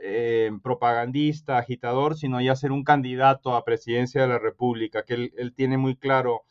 eh, 0.00 0.50
propagandista, 0.62 1.58
agitador, 1.58 2.16
sino 2.16 2.40
ya 2.40 2.56
ser 2.56 2.72
un 2.72 2.84
candidato 2.84 3.54
a 3.54 3.64
presidencia 3.64 4.22
de 4.22 4.28
la 4.28 4.38
República, 4.38 5.04
que 5.04 5.30
él, 5.36 5.54
tiene 5.54 5.76
muy 5.76 5.96
claro 5.96 6.44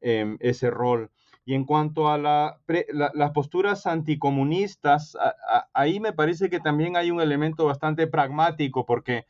eh, 0.00 0.36
ese 0.40 0.70
rol. 0.70 1.10
Y 1.48 1.54
en 1.54 1.64
cuanto 1.64 2.08
a 2.10 2.18
la, 2.18 2.60
las 2.90 3.30
posturas 3.30 3.86
anticomunistas, 3.86 5.16
ahí 5.72 6.00
me 6.00 6.12
parece 6.12 6.50
que 6.50 6.58
también 6.58 6.96
hay 6.96 7.12
un 7.12 7.20
elemento 7.20 7.64
bastante 7.64 8.08
pragmático, 8.08 8.84
porque 8.84 9.26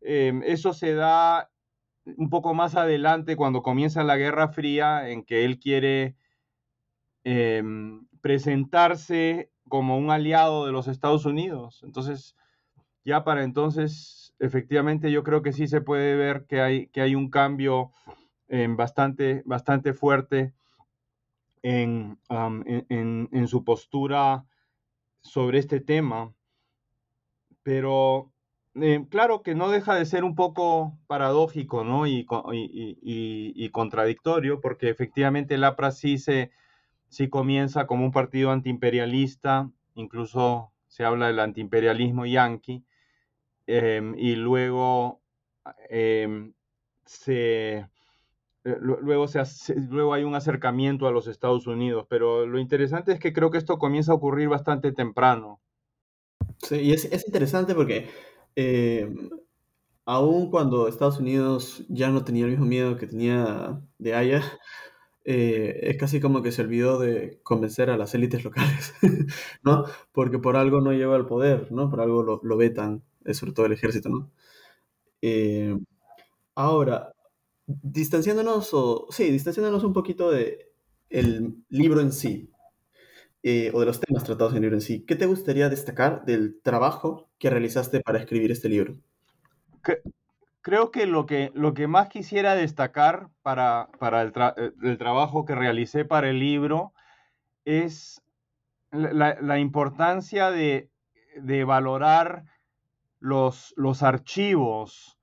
eh, 0.00 0.32
eso 0.46 0.72
se 0.72 0.94
da 0.94 1.50
un 2.16 2.30
poco 2.30 2.54
más 2.54 2.74
adelante 2.74 3.36
cuando 3.36 3.62
comienza 3.62 4.02
la 4.02 4.16
Guerra 4.16 4.48
Fría, 4.48 5.10
en 5.10 5.24
que 5.24 5.44
él 5.44 5.58
quiere 5.58 6.16
eh, 7.24 7.62
presentarse 8.22 9.52
como 9.68 9.98
un 9.98 10.10
aliado 10.10 10.64
de 10.64 10.72
los 10.72 10.88
Estados 10.88 11.26
Unidos. 11.26 11.82
Entonces, 11.82 12.34
ya 13.04 13.24
para 13.24 13.44
entonces 13.44 14.34
efectivamente 14.38 15.12
yo 15.12 15.22
creo 15.22 15.42
que 15.42 15.52
sí 15.52 15.66
se 15.66 15.82
puede 15.82 16.16
ver 16.16 16.46
que 16.46 16.62
hay, 16.62 16.86
que 16.86 17.02
hay 17.02 17.14
un 17.14 17.28
cambio 17.28 17.92
bastante, 18.48 19.42
bastante 19.44 19.92
fuerte 19.92 20.54
en, 21.68 22.18
en, 22.28 23.48
su 23.48 23.64
postura 23.64 24.46
sobre 25.20 25.58
este 25.58 25.80
tema. 25.80 26.32
Pero 27.62 28.32
eh, 28.74 29.04
claro 29.10 29.42
que 29.42 29.54
no 29.54 29.68
deja 29.70 29.94
de 29.94 30.06
ser 30.06 30.24
un 30.24 30.34
poco 30.34 30.98
paradójico 31.06 31.84
¿no? 31.84 32.06
y, 32.06 32.24
contradictorio, 33.70 34.60
porque 34.60 34.88
efectivamente 34.88 35.56
el 35.56 35.64
APRA 35.64 35.90
sí, 35.90 36.16
se, 36.16 36.50
sí 37.08 37.28
comienza 37.28 37.86
como 37.86 38.04
un 38.04 38.12
partido 38.12 38.50
antiimperialista, 38.50 39.70
incluso 39.94 40.72
se 40.86 41.04
habla 41.04 41.26
del 41.26 41.40
antiimperialismo 41.40 42.24
yanqui, 42.24 42.82
em, 43.66 44.14
y 44.16 44.36
luego 44.36 45.20
em, 45.90 46.54
se 47.04 47.86
luego, 48.80 49.28
se 49.28 49.74
luego 49.76 50.14
hay 50.14 50.24
un 50.24 50.34
acercamiento 50.34 51.06
a 51.06 51.12
los 51.12 51.26
Estados 51.26 51.66
Unidos, 51.66 52.06
pero 52.08 52.46
lo 52.46 52.58
interesante 52.58 53.12
es 53.12 53.20
que 53.20 53.32
creo 53.32 53.50
que 53.50 53.58
esto 53.58 53.78
comienza 53.78 54.12
a 54.12 54.16
ocurrir 54.16 54.48
bastante 54.48 54.92
temprano. 54.92 55.60
Sí, 56.58 56.76
y 56.76 56.92
es, 56.92 57.26
interesante 57.26 57.74
porque 57.74 58.08
eh, 58.56 59.08
aun 60.04 60.50
cuando 60.50 60.88
Estados 60.88 61.18
Unidos 61.18 61.84
ya 61.88 62.10
no 62.10 62.24
tenía 62.24 62.44
el 62.44 62.50
mismo 62.50 62.66
miedo 62.66 62.96
que 62.96 63.06
tenía 63.06 63.80
de 63.98 64.14
Haya, 64.14 64.42
eh, 65.24 65.80
es 65.82 65.96
casi 65.98 66.20
como 66.20 66.42
que 66.42 66.52
se 66.52 66.62
olvidó 66.62 66.98
de 66.98 67.40
convencer 67.42 67.90
a 67.90 67.96
las 67.96 68.14
élites 68.14 68.44
locales, 68.44 68.94
¿no? 69.62 69.84
Porque 70.12 70.38
por 70.38 70.56
algo 70.56 70.80
no 70.80 70.92
lleva 70.92 71.16
el 71.16 71.26
poder, 71.26 71.70
¿no? 71.70 71.90
Por 71.90 72.00
algo 72.00 72.22
lo, 72.22 72.40
lo 72.42 72.56
vetan, 72.56 73.02
sobre 73.32 73.52
todo 73.52 73.66
el 73.66 73.72
ejército, 73.72 74.08
¿no? 74.08 74.30
ahora, 76.54 77.12
distanciándonos, 77.68 78.72
o 78.72 79.06
sí, 79.10 79.30
distanciándonos 79.30 79.84
un 79.84 79.92
poquito 79.92 80.30
de 80.30 80.72
el 81.10 81.64
libro 81.68 82.00
en 82.00 82.12
sí, 82.12 82.50
eh, 83.42 83.70
o 83.74 83.80
de 83.80 83.86
los 83.86 84.00
temas 84.00 84.24
tratados 84.24 84.52
en 84.52 84.56
el 84.58 84.62
libro 84.62 84.76
en 84.76 84.80
sí, 84.80 85.04
¿qué 85.04 85.14
te 85.16 85.26
gustaría 85.26 85.68
destacar 85.68 86.24
del 86.24 86.60
trabajo 86.62 87.28
que 87.38 87.50
realizaste 87.50 88.00
para 88.00 88.18
escribir 88.18 88.50
este 88.50 88.68
libro? 88.68 88.94
creo 90.60 90.90
que 90.90 91.06
lo, 91.06 91.24
que 91.24 91.50
lo 91.54 91.72
que 91.72 91.86
más 91.86 92.08
quisiera 92.08 92.54
destacar 92.54 93.30
para, 93.42 93.88
para 93.98 94.20
el, 94.20 94.32
eh, 94.36 94.96
trabajo 94.98 95.46
que 95.46 95.54
realicé 95.54 96.04
para 96.04 96.28
el 96.28 96.38
libro 96.40 96.92
es 97.64 98.22
la, 98.90 99.58
importancia 99.58 100.50
de, 100.50 100.90
de 101.36 101.64
valorar 101.64 102.44
los, 103.18 103.72
los 103.76 104.02
archivos 104.02 105.18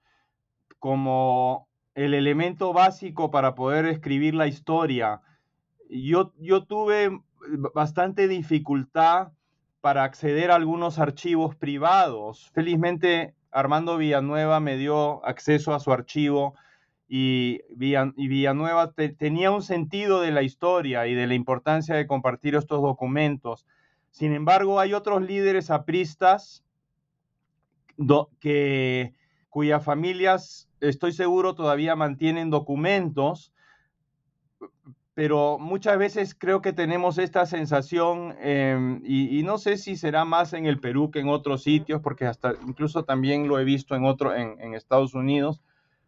como 0.79 1.67
el 1.95 2.13
elemento 2.13 2.73
básico 2.73 3.31
para 3.31 3.55
poder 3.55 3.85
escribir 3.85 4.35
la 4.35 4.47
historia. 4.47 5.21
Yo, 5.89 6.33
yo 6.37 6.65
tuve 6.65 7.19
bastante 7.73 8.27
dificultad 8.27 9.31
para 9.81 10.03
acceder 10.03 10.51
a 10.51 10.55
algunos 10.55 10.99
archivos 10.99 11.55
privados. 11.55 12.51
Felizmente 12.53 13.33
Armando 13.51 13.97
Villanueva 13.97 14.59
me 14.59 14.77
dio 14.77 15.25
acceso 15.25 15.73
a 15.73 15.79
su 15.79 15.91
archivo 15.91 16.55
y, 17.07 17.61
Villanueva 17.75 18.93
tenía 18.93 19.51
un 19.51 19.61
sentido 19.61 20.21
de 20.21 20.31
la 20.31 20.41
historia 20.41 21.07
y 21.07 21.13
de 21.13 21.27
la 21.27 21.35
importancia 21.35 21.95
de 21.95 22.07
compartir 22.07 22.55
estos 22.55 22.81
documentos. 22.81 23.65
Sin 24.09 24.33
embargo, 24.33 24.79
hay 24.79 24.93
otros 24.93 25.21
líderes 25.21 25.69
apristas 25.69 26.63
que, 28.39 29.13
cuyas 29.49 29.83
familias 29.83 30.67
estoy 30.89 31.11
seguro 31.11 31.55
todavía 31.55 31.95
mantienen 31.95 32.49
documentos, 32.49 33.51
pero 35.15 35.57
muchas 35.59 35.97
veces 35.97 36.35
creo 36.35 36.61
que 36.61 36.73
tenemos 36.73 37.17
esta 37.17 37.45
sensación, 37.45 38.35
em, 38.41 39.01
y, 39.05 39.43
no 39.43 39.57
sé 39.57 39.77
si 39.77 39.95
será 39.95 40.25
más 40.25 40.51
en 40.51 40.65
el 40.65 40.79
Perú 40.79 41.09
que 41.09 41.21
en 41.21 41.29
otros 41.29 41.63
sitios, 41.63 42.01
porque 42.01 42.25
hasta 42.25 42.53
incluso 42.67 43.05
también 43.05 43.47
lo 43.47 43.57
he 43.57 43.63
visto 43.63 43.95
en, 43.95 44.03
otro, 44.03 44.35
en, 44.35 44.73
Estados 44.73 45.13
Unidos, 45.13 45.61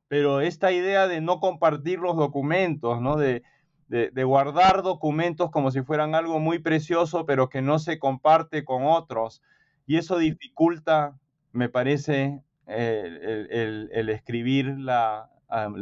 pero 0.09 0.41
esta 0.41 0.73
idea 0.73 1.07
de 1.07 1.21
no 1.21 1.39
compartir 1.39 1.99
los 1.99 2.17
documentos, 2.17 3.01
¿no? 3.01 3.15
De, 3.15 3.43
de, 3.87 4.23
guardar 4.25 4.83
documentos 4.83 5.51
como 5.51 5.71
si 5.71 5.81
fueran 5.83 6.13
algo 6.13 6.39
muy 6.39 6.59
precioso, 6.59 7.25
pero 7.25 7.47
que 7.49 7.61
no 7.61 7.79
se 7.79 7.99
comparte 7.99 8.65
con 8.65 8.85
otros. 8.85 9.41
Y 9.85 9.97
eso 9.97 10.17
dificulta, 10.17 11.17
me 11.53 11.69
parece, 11.69 12.41
el, 12.67 14.09
escribir 14.09 14.77
la, 14.77 15.29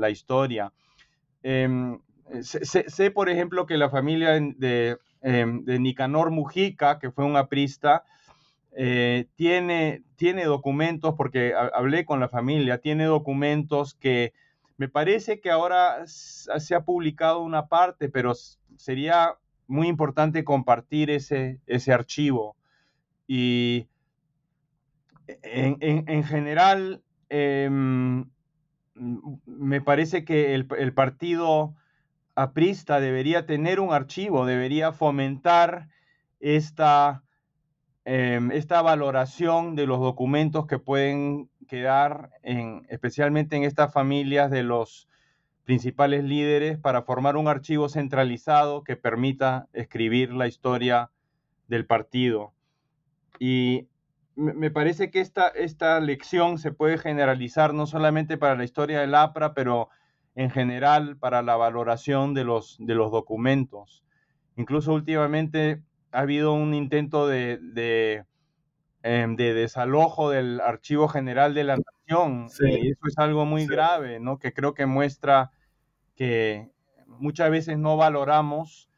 historia. 0.10 0.72
Em, 1.44 2.00
sé, 2.42 3.12
por 3.12 3.30
ejemplo, 3.30 3.66
que 3.66 3.78
la 3.78 3.90
familia 3.90 4.32
de, 4.32 4.98
em, 5.22 5.64
de 5.64 5.80
Nicanor 5.80 6.32
Mujica, 6.32 7.00
que 7.00 7.12
fue 7.12 7.26
un 7.26 7.38
aprista, 7.38 8.04
eh, 8.78 9.28
tiene, 9.36 10.04
tiene 10.18 10.46
documentos, 10.46 11.16
porque 11.16 11.54
hablé 11.56 12.06
con 12.06 12.20
la 12.20 12.28
familia, 12.28 12.80
tiene 12.80 13.06
documentos 13.06 13.96
que 13.96 14.34
me 14.78 14.90
parece 14.90 15.40
que 15.40 15.50
ahora 15.50 16.04
se 16.06 16.76
ha 16.76 16.84
publicado 16.84 17.42
una 17.42 17.68
parte, 17.68 18.10
pero 18.10 18.34
sería 18.78 19.36
muy 19.68 19.88
importante 19.88 20.44
compartir 20.44 21.10
ese, 21.10 21.62
ese 21.66 21.94
archivo. 21.94 22.58
Y 23.28 23.88
en, 25.28 26.24
general, 26.24 27.02
em, 27.30 28.26
me 28.96 29.82
parece 29.82 30.26
que 30.26 30.54
el, 30.56 30.94
partido 30.94 31.76
aprista 32.36 33.00
debería 33.00 33.46
tener 33.46 33.80
un 33.80 33.94
archivo, 33.94 34.46
debería 34.46 34.92
fomentar 34.92 35.90
esta, 36.40 37.24
em, 38.06 38.52
esta 38.52 38.82
valoración 38.82 39.76
de 39.76 39.88
los 39.88 40.00
documentos 40.00 40.68
que 40.68 40.80
pueden 40.80 41.50
quedar, 41.68 42.32
en, 42.44 42.86
especialmente 42.90 43.56
en 43.56 43.64
estas 43.64 43.92
familias 43.92 44.52
de 44.52 44.64
los 44.64 45.08
principales 45.64 46.24
líderes, 46.24 46.78
para 46.78 47.02
formar 47.02 47.38
un 47.38 47.48
archivo 47.48 47.90
centralizado 47.90 48.84
que 48.84 48.96
permita 48.96 49.68
escribir 49.74 50.32
la 50.32 50.48
historia 50.48 51.10
del 51.68 51.86
partido. 51.86 52.54
Y 53.40 53.88
me 54.36 54.70
parece 54.70 55.12
que 55.12 55.22
esta, 55.22 55.48
esta 55.48 56.00
lección 56.00 56.58
se 56.58 56.72
puede 56.72 56.98
generalizar 56.98 57.74
no 57.74 57.88
solamente 57.88 58.38
para 58.38 58.56
la 58.56 58.64
historia 58.64 59.00
del 59.00 59.16
APRA, 59.16 59.54
pero 59.54 59.90
en 60.36 60.50
general 60.50 61.18
para 61.18 61.42
la 61.42 61.56
valoración 61.56 62.34
de 62.34 62.44
los, 62.44 62.78
de 62.80 62.94
los 62.94 63.12
documentos. 63.12 64.04
Incluso 64.58 64.94
últimamente 64.94 65.82
ha 66.12 66.20
habido 66.20 66.54
un 66.54 66.74
intento 66.74 67.28
de, 67.28 67.58
de, 67.62 68.26
em, 69.04 69.36
desalojo 69.36 70.30
del 70.30 70.60
Archivo 70.60 71.08
General 71.08 71.54
de 71.54 71.64
la 71.64 71.78
Nación. 71.78 72.48
Y 72.60 72.92
eso 72.92 73.02
es 73.08 73.18
algo 73.18 73.46
muy 73.46 73.66
grave, 73.66 74.20
¿no? 74.20 74.38
Que 74.38 74.54
creo 74.54 74.74
que 74.74 74.86
muestra 74.86 75.52
que 76.16 76.70
muchas 77.08 77.50
veces 77.50 77.78
no 77.78 77.98
valoramos 77.98 78.90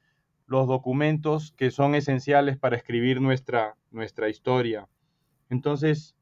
los 0.47 0.67
documentos 0.67 1.51
que 1.51 1.71
son 1.71 1.93
esenciales 1.93 2.57
para 2.57 2.77
escribir 2.77 3.21
nuestra, 3.21 3.75
nuestra 3.91 4.29
historia. 4.29 4.87
Entonces, 5.49 6.15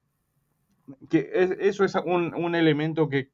que 1.10 1.30
eso 1.60 1.84
es 1.84 1.96
un, 1.96 2.56
elemento 2.56 3.10
que, 3.10 3.30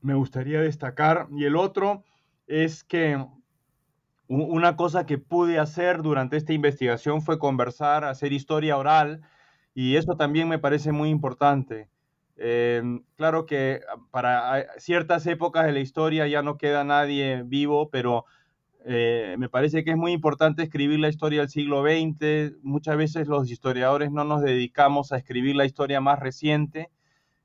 me 0.00 0.14
gustaría 0.14 0.60
destacar. 0.60 1.28
Y 1.32 1.44
el 1.44 1.56
otro 1.56 2.04
es 2.46 2.84
que 2.84 3.24
una 4.28 4.76
cosa 4.76 5.06
que 5.06 5.18
pude 5.18 5.58
hacer 5.58 6.02
durante 6.02 6.36
esta 6.36 6.52
investigación 6.52 7.22
fue 7.22 7.38
conversar, 7.38 8.04
hacer 8.04 8.32
historia 8.32 8.76
oral, 8.76 9.22
y 9.74 9.96
eso 9.96 10.16
también 10.16 10.48
me 10.48 10.58
parece 10.58 10.92
muy 10.92 11.08
importante. 11.08 11.88
Eh, 12.36 12.82
claro 13.16 13.46
que 13.46 13.80
para 14.10 14.66
ciertas 14.78 15.26
épocas 15.26 15.66
de 15.66 15.72
la 15.72 15.80
historia 15.80 16.26
ya 16.28 16.42
no 16.42 16.56
queda 16.56 16.84
nadie 16.84 17.42
vivo, 17.44 17.90
pero 17.90 18.24
eh, 18.84 19.36
me 19.38 19.48
parece 19.48 19.84
que 19.84 19.90
es 19.90 19.96
muy 19.96 20.12
importante 20.12 20.62
escribir 20.62 20.98
la 21.00 21.08
historia 21.08 21.40
del 21.40 21.48
siglo 21.48 21.82
XX. 21.82 22.62
Muchas 22.62 22.96
veces 22.96 23.26
los 23.26 23.50
historiadores 23.50 24.10
no 24.10 24.24
nos 24.24 24.42
dedicamos 24.42 25.12
a 25.12 25.16
escribir 25.16 25.56
la 25.56 25.64
historia 25.64 26.00
más 26.00 26.18
reciente 26.18 26.90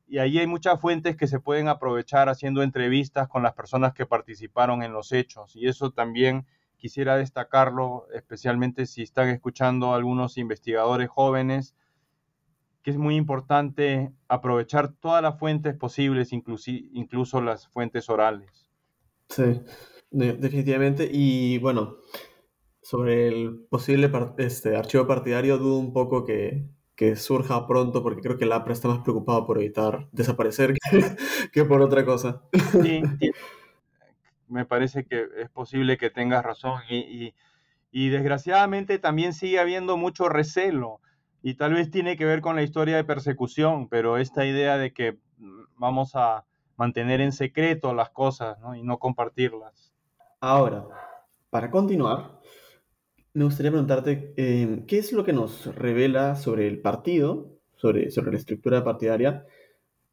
y 0.07 0.19
ahí 0.19 0.37
hay 0.37 0.47
muchas 0.47 0.79
fuentes 0.79 1.15
que 1.15 1.27
se 1.27 1.39
pueden 1.39 1.67
aprovechar 1.67 2.29
haciendo 2.29 2.61
entrevistas 2.61 3.27
con 3.27 3.41
las 3.41 3.53
personas 3.53 3.93
que 3.93 4.05
participaron 4.05 4.83
en 4.83 4.93
los 4.93 5.11
hechos 5.11 5.55
y 5.55 5.67
eso 5.67 5.91
también 5.91 6.45
quisiera 6.77 7.15
destacarlo, 7.15 8.07
especialmente 8.13 8.85
si 8.85 9.03
están 9.03 9.29
escuchando 9.29 9.93
algunos 9.93 10.37
investigadores 10.37 11.09
jóvenes, 11.09 11.75
que 12.83 12.91
es 12.91 12.97
muy 12.97 13.15
importante 13.15 14.11
aprovechar 14.27 14.91
todas 14.91 15.23
las 15.23 15.39
fuentes 15.39 15.75
posibles, 15.75 16.33
incluso 16.33 17.41
las 17.41 17.69
fuentes 17.69 18.09
orales. 18.09 18.69
Sí, 19.29 19.61
definitivamente. 20.13 21.09
Y 21.11 21.57
bueno, 21.59 21.97
sobre 22.81 23.27
el 23.27 23.65
posible 23.69 24.11
este, 24.37 24.77
archivo 24.77 25.07
partidario, 25.07 25.57
dudo 25.57 25.77
un 25.77 25.93
poco 25.93 26.23
que, 26.23 26.67
que 26.95 27.15
surja 27.15 27.65
pronto, 27.67 28.03
porque 28.03 28.21
creo 28.21 28.37
que 28.37 28.45
el 28.45 28.51
APRA 28.51 28.73
está 28.73 28.87
más 28.87 28.99
preocupado 28.99 29.45
por 29.45 29.57
evitar 29.57 30.07
desaparecer 30.11 30.73
que, 31.51 31.65
por 31.65 31.81
otra 31.81 32.05
cosa. 32.05 32.43
Sí, 32.83 33.01
me 34.47 34.65
parece 34.65 35.05
que 35.05 35.27
es 35.37 35.49
posible 35.49 35.97
que 35.97 36.09
tengas 36.09 36.43
razón 36.43 36.81
y, 36.89 37.33
y, 37.91 38.09
desgraciadamente 38.09 38.99
también 38.99 39.33
sigue 39.33 39.59
habiendo 39.59 39.97
mucho 39.97 40.29
recelo 40.29 40.99
y 41.41 41.55
tal 41.55 41.73
vez 41.73 41.89
tiene 41.89 42.17
que 42.17 42.25
ver 42.25 42.41
con 42.41 42.55
la 42.55 42.61
historia 42.61 42.95
de 42.97 43.03
persecución, 43.03 43.89
pero 43.89 44.17
esta 44.17 44.45
idea 44.45 44.77
de 44.77 44.93
que 44.93 45.17
mm, 45.37 45.63
vamos 45.77 46.15
a 46.15 46.45
mantener 46.77 47.21
en 47.21 47.31
secreto 47.31 47.93
las 47.93 48.11
cosas 48.11 48.59
¿no? 48.59 48.75
y 48.75 48.83
no 48.83 48.99
compartirlas. 48.99 49.92
Ahora, 50.45 50.85
para 51.49 51.71
continuar, 51.71 52.41
me 53.33 53.45
gustaría 53.45 53.71
preguntarte, 53.71 54.33
em, 54.35 54.85
¿qué 54.85 54.97
es 54.97 55.13
lo 55.13 55.23
que 55.23 55.31
nos 55.31 55.73
revela 55.73 56.35
sobre 56.35 56.67
el 56.67 56.81
partido, 56.81 57.61
sobre, 57.77 58.11
sobre 58.11 58.33
la 58.33 58.39
estructura 58.39 58.83
partidaria 58.83 59.45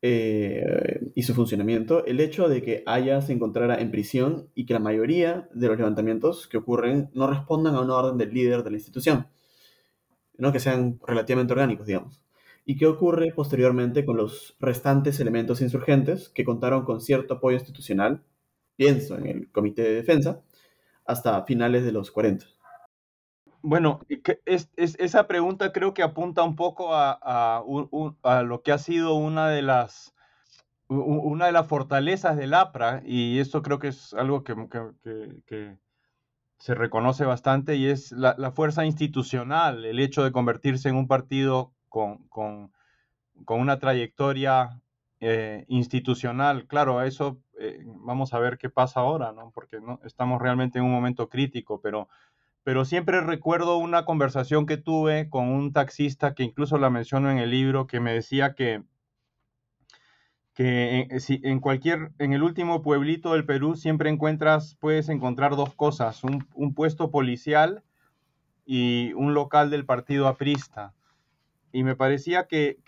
eh, 0.03 1.01
y 1.17 1.23
su 1.25 1.35
funcionamiento, 1.35 2.05
el 2.07 2.21
hecho 2.21 2.49
de 2.49 2.63
que 2.63 2.85
Haya 2.87 3.21
se 3.23 3.33
encontrara 3.33 3.81
en 3.81 3.91
prisión 3.91 4.51
y 4.55 4.67
que 4.67 4.75
la 4.75 4.79
mayoría 4.79 5.49
de 5.53 5.67
los 5.67 5.79
levantamientos 5.79 6.47
que 6.47 6.59
ocurren 6.59 7.11
no 7.13 7.27
respondan 7.27 7.75
a 7.75 7.81
una 7.81 7.97
orden 7.97 8.17
del 8.17 8.33
líder 8.33 8.63
de 8.63 8.71
la 8.71 8.77
institución, 8.77 9.27
¿no? 10.39 10.53
que 10.53 10.61
sean 10.61 11.01
relativamente 11.09 11.55
orgánicos, 11.55 11.87
digamos? 11.87 12.23
¿Y 12.65 12.77
qué 12.77 12.87
ocurre 12.87 13.33
posteriormente 13.35 14.05
con 14.05 14.17
los 14.17 14.57
restantes 14.61 15.19
elementos 15.19 15.61
insurgentes 15.61 16.29
que 16.29 16.45
contaron 16.45 16.85
con 16.85 17.01
cierto 17.01 17.35
apoyo 17.35 17.57
institucional, 17.57 18.23
pienso 18.81 19.19
en 19.19 19.27
el 19.27 19.53
Comité 19.53 19.83
de 19.83 19.95
Defensa, 19.97 20.41
hasta 21.05 21.45
finales 21.45 21.85
de 21.85 21.93
los 21.93 22.11
40? 22.11 22.47
Bueno, 23.61 24.01
es, 24.47 24.71
esa 24.75 25.27
pregunta 25.27 25.71
creo 25.71 25.93
que 25.93 26.03
apunta 26.03 26.43
un 26.43 26.57
poco 26.57 26.95
a, 26.95 27.63
lo 28.43 28.63
que 28.63 28.73
ha 28.73 28.79
sido 28.79 29.17
una 29.17 29.51
de 29.51 29.61
las 29.61 30.15
una 30.89 31.47
de 31.47 31.53
las 31.53 31.69
fortalezas 31.69 32.39
del 32.39 32.55
APRA, 32.55 33.03
y 33.05 33.39
esto 33.39 33.63
creo 33.63 33.79
que 33.79 33.89
es 33.89 34.15
algo 34.15 34.43
que, 34.43 35.77
se 36.59 36.75
reconoce 36.75 37.27
bastante, 37.27 37.77
y 37.77 37.87
es 37.87 38.13
la, 38.13 38.51
fuerza 38.53 38.87
institucional, 38.87 39.85
el 39.85 40.01
hecho 40.01 40.25
de 40.25 40.33
convertirse 40.33 40.89
en 40.89 40.97
un 40.97 41.07
partido 41.07 41.75
con, 41.91 42.27
una 43.47 43.79
trayectoria 43.79 44.81
eh, 45.21 45.67
institucional. 45.69 46.67
Claro, 46.67 47.03
eso 47.03 47.39
eh, 47.63 47.85
vamos 47.85 48.33
a 48.33 48.39
ver 48.39 48.57
qué 48.57 48.71
pasa 48.71 49.01
ahora, 49.01 49.33
¿no? 49.33 49.51
porque 49.55 49.81
¿no? 49.81 50.01
estamos 50.07 50.41
realmente 50.41 50.79
en 50.79 50.87
un 50.87 50.93
momento 50.93 51.29
crítico, 51.29 51.83
pero 51.83 52.09
siempre 52.87 53.21
recuerdo 53.21 53.77
una 53.77 54.07
conversación 54.07 54.65
que 54.65 54.79
tuve 54.79 55.29
con 55.29 55.49
un 55.49 55.71
taxista 55.75 56.35
que 56.35 56.43
incluso 56.43 56.79
la 56.79 56.89
menciono 56.89 57.31
en 57.31 57.37
el 57.37 57.51
libro, 57.51 57.87
que 57.87 58.01
me 58.01 58.15
decía 58.15 58.55
que, 58.55 58.83
en, 60.57 61.21
si, 61.21 61.43
en 61.45 61.61
cualquier, 61.61 62.13
en 62.19 62.33
el 62.33 62.43
último 62.43 62.81
pueblito 62.81 63.35
del 63.35 63.45
Perú 63.45 63.77
siempre 63.77 64.09
encuentras, 64.09 64.77
puedes 64.81 65.11
encontrar 65.11 65.55
dos 65.55 65.75
cosas, 65.75 66.25
un, 66.25 66.75
puesto 66.75 67.11
policial 67.11 67.83
y 68.65 69.13
un 69.17 69.35
local 69.35 69.69
del 69.69 69.85
partido 69.85 70.29
aprista. 70.29 70.95
Y 71.73 71.83
me 71.83 71.95
parecía 71.95 72.47
que 72.49 72.79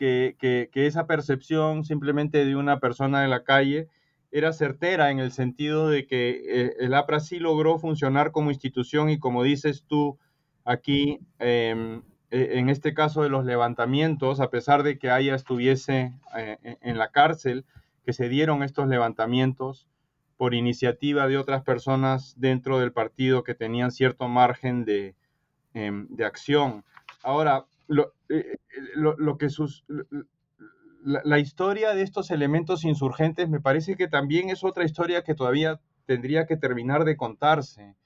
esa 0.72 1.06
percepción 1.06 1.84
simplemente 1.84 2.46
de 2.46 2.56
una 2.56 2.80
persona 2.80 3.20
de 3.20 3.28
la 3.28 3.44
calle 3.44 3.88
era 4.32 4.54
certera 4.54 5.10
en 5.10 5.18
el 5.20 5.30
sentido 5.30 5.88
de 5.90 6.06
que 6.06 6.30
eh, 6.46 6.76
el 6.80 6.94
APRA 6.94 7.20
sí 7.20 7.38
logró 7.38 7.78
funcionar 7.78 8.32
como 8.32 8.50
institución 8.50 9.10
y 9.10 9.18
como 9.18 9.42
dices 9.42 9.84
tú 9.86 10.18
aquí, 10.64 11.20
em, 11.38 12.02
e, 12.30 12.58
en 12.58 12.70
este 12.70 12.94
caso 12.94 13.22
de 13.22 13.28
los 13.28 13.44
levantamientos, 13.44 14.40
a 14.40 14.48
pesar 14.48 14.82
de 14.84 14.98
que 14.98 15.10
haya 15.10 15.34
estuviese 15.34 16.14
eh, 16.36 16.56
e, 16.62 16.78
en 16.80 16.96
la 16.96 17.10
cárcel, 17.10 17.66
que 18.06 18.14
se 18.14 18.30
dieron 18.30 18.62
estos 18.62 18.88
levantamientos 18.88 19.86
por 20.38 20.54
iniciativa 20.54 21.28
de 21.28 21.36
otras 21.36 21.62
personas 21.62 22.34
dentro 22.38 22.80
del 22.80 22.92
partido 22.92 23.44
que 23.44 23.54
tenían 23.54 23.92
cierto 23.92 24.28
margen 24.28 24.84
de, 24.86 25.14
em, 25.74 26.08
acción. 26.24 26.84
Ahora, 27.22 27.66
lo, 27.86 28.14
eh, 28.30 28.56
lo 28.96 29.36
que 29.38 29.50
sus, 29.50 29.84
la, 31.04 31.38
historia 31.38 31.94
de 31.94 32.02
estos 32.02 32.30
elementos 32.30 32.84
insurgentes 32.84 33.48
me 33.48 33.60
parece 33.60 33.96
que 33.96 34.08
también 34.08 34.50
es 34.50 34.64
otra 34.64 34.84
historia 34.84 35.22
que 35.22 35.34
todavía 35.34 35.80
tendría 36.06 36.46
que 36.46 36.56
terminar 36.56 37.04
de 37.04 37.16
contarse, 37.16 37.96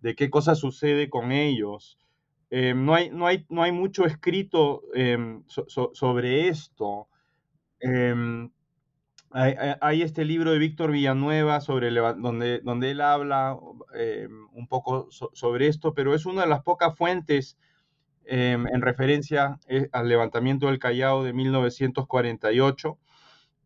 de 0.00 0.14
qué 0.14 0.30
cosa 0.30 0.54
sucede 0.54 1.08
con 1.08 1.32
ellos. 1.32 1.98
Em, 2.50 2.84
no, 2.84 2.94
hay, 2.94 3.10
no, 3.10 3.26
hay, 3.26 3.46
no 3.48 3.62
hay 3.62 3.72
mucho 3.72 4.04
escrito 4.04 4.82
em, 4.94 5.42
sobre 5.46 6.48
esto. 6.48 7.08
Em, 7.80 8.50
hay, 9.30 10.02
este 10.02 10.24
libro 10.24 10.52
de 10.52 10.58
Víctor 10.58 10.92
Villanueva 10.92 11.60
sobre 11.60 11.90
donde, 11.90 12.60
donde 12.60 12.92
él 12.92 13.00
habla 13.00 13.58
un 14.52 14.68
poco 14.68 15.08
sobre 15.10 15.66
esto, 15.66 15.92
pero 15.92 16.14
es 16.14 16.24
una 16.24 16.42
de 16.42 16.48
las 16.48 16.62
pocas 16.62 16.96
fuentes 16.96 17.58
Em, 18.26 18.66
en 18.68 18.80
referencia 18.80 19.58
eh, 19.68 19.88
al 19.92 20.08
levantamiento 20.08 20.68
del 20.68 20.78
Callao 20.78 21.24
de 21.24 21.34
1948. 21.34 22.98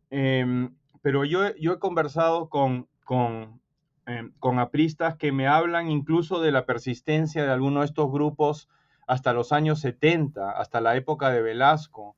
Em, 0.09 0.75
pero 1.01 1.23
yo, 1.23 1.55
yo, 1.55 1.73
he 1.73 1.79
conversado 1.79 2.49
con, 2.49 2.89
con, 3.05 3.61
em, 4.05 4.33
con, 4.39 4.59
apristas 4.59 5.15
que 5.15 5.31
me 5.31 5.47
hablan 5.47 5.89
incluso 5.89 6.41
de 6.41 6.51
la 6.51 6.65
persistencia 6.65 7.43
de 7.45 7.51
algunos 7.51 7.81
de 7.81 7.85
estos 7.85 8.11
grupos 8.11 8.67
hasta 9.07 9.31
los 9.31 9.53
años 9.53 9.79
70, 9.79 10.51
hasta 10.51 10.81
la 10.81 10.97
época 10.97 11.29
de 11.29 11.41
Velasco. 11.41 12.17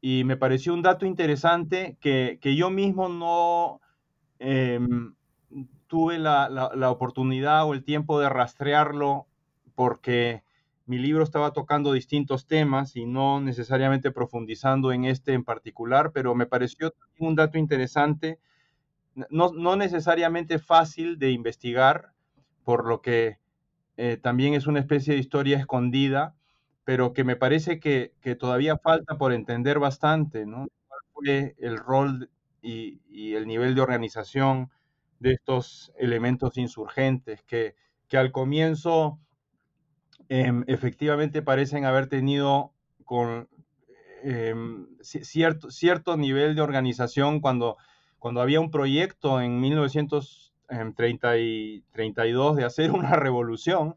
Y 0.00 0.24
me 0.24 0.36
pareció 0.38 0.72
un 0.72 0.82
dato 0.82 1.04
interesante 1.04 1.98
que, 2.00 2.38
que 2.40 2.56
yo 2.56 2.70
mismo 2.70 3.08
no 3.08 3.80
tuve 5.86 6.18
la, 6.18 6.48
la, 6.48 6.70
la, 6.74 6.90
oportunidad 6.90 7.66
o 7.66 7.74
el 7.74 7.84
tiempo 7.84 8.20
de 8.20 8.28
rastrearlo 8.28 9.26
porque 9.74 10.42
mi 10.86 10.98
libro 10.98 11.24
estaba 11.24 11.52
tocando 11.52 11.92
distintos 11.92 12.46
temas 12.46 12.94
y 12.96 13.06
no 13.06 13.40
necesariamente 13.40 14.12
profundizando 14.12 14.92
en 14.92 15.04
este 15.04 15.32
en 15.32 15.44
particular, 15.44 16.12
pero 16.12 16.34
me 16.34 16.46
pareció 16.46 16.94
un 17.18 17.34
dato 17.34 17.58
interesante, 17.58 18.38
no, 19.30 19.76
necesariamente 19.76 20.58
fácil 20.58 21.18
de 21.18 21.32
investigar, 21.32 22.12
por 22.64 22.86
lo 22.86 23.00
que 23.02 23.38
eh, 23.96 24.16
también 24.16 24.54
es 24.54 24.66
una 24.66 24.80
especie 24.80 25.14
de 25.14 25.20
historia 25.20 25.58
escondida, 25.58 26.34
pero 26.84 27.12
que 27.12 27.24
me 27.24 27.36
parece 27.36 27.80
que, 27.80 28.12
todavía 28.38 28.78
falta 28.78 29.18
por 29.18 29.32
entender 29.32 29.78
bastante, 29.80 30.46
¿no? 30.46 30.68
¿Cuál 30.86 31.00
fue 31.12 31.56
el 31.58 31.78
rol 31.78 32.30
y, 32.62 33.00
y, 33.08 33.34
el 33.34 33.46
nivel 33.46 33.74
de 33.74 33.80
organización 33.80 34.70
de 35.18 35.32
estos 35.32 35.92
elementos 35.98 36.58
insurgentes 36.58 37.42
que, 37.42 37.74
que 38.08 38.18
al 38.18 38.32
comienzo 38.32 39.18
Em, 40.28 40.64
efectivamente 40.66 41.40
parecen 41.42 41.84
haber 41.84 42.08
tenido 42.08 42.72
con 43.04 43.48
em, 44.24 44.88
cierto, 45.00 45.70
cierto 45.70 46.16
nivel 46.16 46.56
de 46.56 46.62
organización 46.62 47.40
cuando, 47.40 47.76
cuando 48.18 48.40
había 48.40 48.58
un 48.60 48.72
proyecto 48.72 49.40
en 49.40 49.60
1932 49.60 52.50
em, 52.50 52.56
de 52.56 52.64
hacer 52.64 52.90
una 52.92 53.14
revolución, 53.14 53.94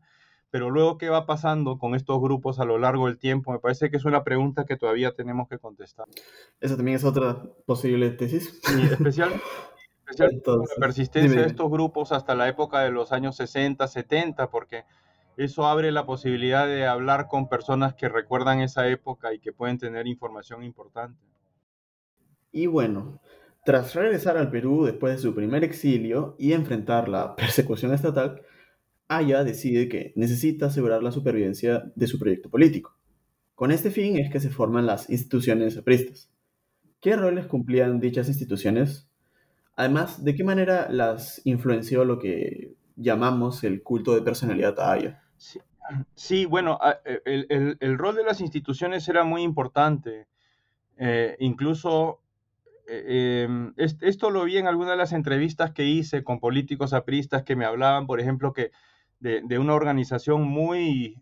pero 0.51 0.69
luego 0.69 0.99
qué 0.99 1.09
va 1.09 1.25
pasando 1.25 1.79
con 1.79 1.95
estos 1.95 2.21
grupos 2.21 2.59
a 2.59 2.65
lo 2.65 2.77
largo 2.77 3.07
del 3.07 3.17
tiempo, 3.17 3.51
me 3.51 3.59
parece 3.59 3.89
que 3.89 3.97
es 3.97 4.05
una 4.05 4.23
pregunta 4.23 4.65
que 4.65 4.77
todavía 4.77 5.13
tenemos 5.13 5.47
que 5.47 5.57
contestar. 5.57 6.05
Esa 6.59 6.75
también 6.75 6.97
es 6.97 7.03
otra 7.03 7.41
posible 7.65 8.11
tesis. 8.11 8.59
Sí, 8.63 8.83
especial, 8.83 9.33
la 10.17 10.29
persistencia 10.79 11.41
de 11.41 11.47
estos 11.47 11.69
grupos 11.69 12.11
hasta 12.11 12.35
la 12.35 12.47
época 12.47 12.81
de 12.81 12.91
los 12.91 13.11
años 13.11 13.35
60, 13.35 13.87
70, 13.87 14.49
porque 14.49 14.85
eso 15.39 15.65
abre 15.65 15.93
la 15.93 16.05
posibilidad 16.05 16.67
de 16.67 16.85
hablar 16.85 17.27
con 17.29 17.47
personas 17.47 17.93
que 17.93 18.09
recuerdan 18.09 18.59
esa 18.59 18.89
época 18.89 19.33
y 19.33 19.39
que 19.39 19.53
pueden 19.53 19.77
tener 19.77 20.05
información 20.05 20.63
importante. 20.63 21.17
Y 22.51 22.67
bueno, 22.67 23.21
tras 23.63 23.95
regresar 23.95 24.35
al 24.35 24.51
Perú 24.51 24.83
después 24.83 25.15
de 25.15 25.21
su 25.21 25.33
primer 25.33 25.63
exilio 25.63 26.35
y 26.37 26.51
enfrentar 26.51 27.07
la 27.07 27.37
persecución 27.37 27.93
estatal, 27.93 28.41
Aya 29.07 29.45
decide 29.45 29.87
que 29.87 30.11
necesita 30.17 30.65
asegurar 30.65 31.03
la 31.03 31.13
supervivencia 31.13 31.89
de 31.95 32.07
su 32.07 32.19
proyecto 32.19 32.49
político. 32.49 32.97
Con 33.55 33.71
este 33.71 33.91
fin 33.91 34.19
es 34.19 34.29
que 34.29 34.41
se 34.41 34.49
forman 34.49 34.85
las 34.85 35.09
instituciones 35.09 35.77
apristas. 35.77 36.29
¿Qué 36.99 37.15
roles 37.15 37.47
cumplían 37.47 38.01
dichas 38.01 38.27
instituciones? 38.27 39.09
Además, 39.77 40.21
¿de 40.21 40.35
qué 40.35 40.43
manera 40.43 40.89
las 40.91 41.41
influenció 41.45 42.03
lo 42.03 42.19
que 42.19 42.75
llamamos 42.97 43.63
el 43.63 43.83
culto 43.83 44.13
de 44.13 44.21
personalidad 44.21 44.77
a 44.81 44.91
Aya? 44.91 45.23
Sí, 46.15 46.45
bueno, 46.45 46.79
e, 47.05 47.45
el, 47.79 47.97
rol 47.97 48.15
de 48.15 48.23
las 48.23 48.41
instituciones 48.41 49.07
era 49.09 49.23
muy 49.23 49.41
importante. 49.41 50.27
Eh, 50.97 51.35
incluso 51.39 52.21
eh, 52.87 53.43
em, 53.45 53.73
esto 53.77 54.31
lo 54.31 54.43
vi 54.43 54.57
en 54.57 54.67
algunas 54.67 54.91
de 54.91 54.97
las 54.97 55.13
entrevistas 55.13 55.71
que 55.71 55.85
hice 55.85 56.23
con 56.23 56.39
políticos 56.39 56.93
apristas 56.93 57.43
que 57.43 57.55
me 57.55 57.65
hablaban, 57.65 58.07
por 58.07 58.19
ejemplo, 58.19 58.53
que 58.53 58.71
de, 59.19 59.59
una 59.59 59.75
organización 59.75 60.43
muy, 60.43 61.21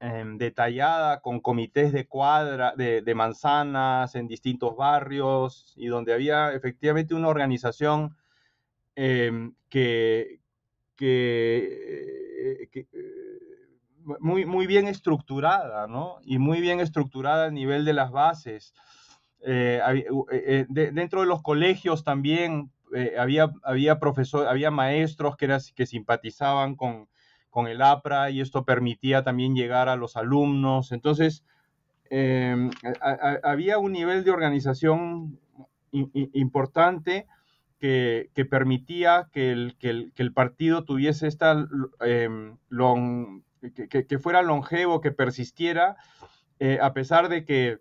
em, 0.00 0.38
detallada 0.38 1.20
con 1.20 1.40
comités 1.40 1.92
de 1.92 2.06
cuadra, 2.08 2.74
de, 2.76 3.14
manzanas 3.14 4.14
en 4.16 4.28
distintos 4.28 4.76
barrios 4.76 5.74
y 5.76 5.86
donde 5.86 6.12
había 6.14 6.52
efectivamente 6.52 7.14
una 7.14 7.28
organización 7.28 8.16
em, 8.96 9.54
que, 9.68 10.40
que, 10.96 12.68
eh, 12.92 13.31
muy, 14.20 14.44
muy 14.46 14.66
bien 14.66 14.88
estructurada, 14.88 15.86
¿no? 15.86 16.18
Y 16.24 16.38
muy 16.38 16.60
bien 16.60 16.80
estructurada 16.80 17.46
a 17.46 17.50
nivel 17.50 17.84
de 17.84 17.92
las 17.92 18.10
bases. 18.10 18.74
Eh, 19.44 19.80
eh, 20.30 20.66
dentro 20.68 21.20
de 21.20 21.26
los 21.26 21.42
colegios 21.42 22.04
también 22.04 22.70
había, 23.18 23.50
había, 23.62 23.98
profesor, 23.98 24.46
había 24.46 24.70
maestros 24.70 25.36
que, 25.36 25.58
que 25.74 25.86
simpatizaban 25.86 26.76
con, 26.76 27.08
con 27.52 27.66
el 27.66 27.82
APRA 27.82 28.30
y 28.30 28.40
esto 28.40 28.64
permitía 28.64 29.24
también 29.24 29.54
llegar 29.54 29.90
a 29.90 29.96
los 29.96 30.16
alumnos. 30.16 30.90
Entonces, 30.90 31.44
em, 32.08 32.70
había 33.42 33.76
un 33.76 33.92
nivel 33.92 34.24
de 34.24 34.30
organización 34.30 35.38
importante 35.92 37.26
que, 37.78 38.30
permitía 38.48 39.28
que 39.32 39.52
el, 39.52 39.76
el, 39.80 40.32
partido 40.32 40.84
tuviese 40.84 41.26
esta 41.26 41.66
em, 42.00 42.56
que, 43.70 44.18
fuera 44.18 44.42
longevo, 44.42 45.00
que 45.00 45.12
persistiera, 45.12 45.96
eh, 46.58 46.78
a 46.80 46.92
pesar 46.92 47.28
de 47.28 47.44
que 47.44 47.78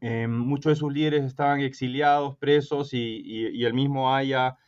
em, 0.00 0.30
muchos 0.30 0.72
de 0.72 0.76
sus 0.76 0.92
líderes 0.92 1.24
estaban 1.24 1.60
exiliados, 1.60 2.36
presos 2.36 2.92
y, 2.92 3.22
y 3.24 3.64
el 3.64 3.74
mismo 3.74 4.14
haya 4.14 4.58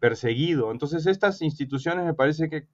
perseguido. 0.00 0.72
Entonces, 0.72 1.06
estas 1.06 1.42
instituciones 1.42 2.06
me 2.06 2.14
parece 2.14 2.48
que 2.48 2.66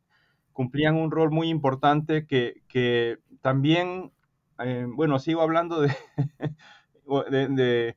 cumplían 0.59 0.97
un 0.97 1.13
rol 1.13 1.31
muy 1.31 1.51
importante 1.51 2.27
que, 2.27 3.19
también, 3.43 4.11
eh, 4.59 4.87
bueno, 4.89 5.21
sigo 5.21 5.41
hablando 5.41 5.81
de, 7.31 7.49
de, 7.49 7.97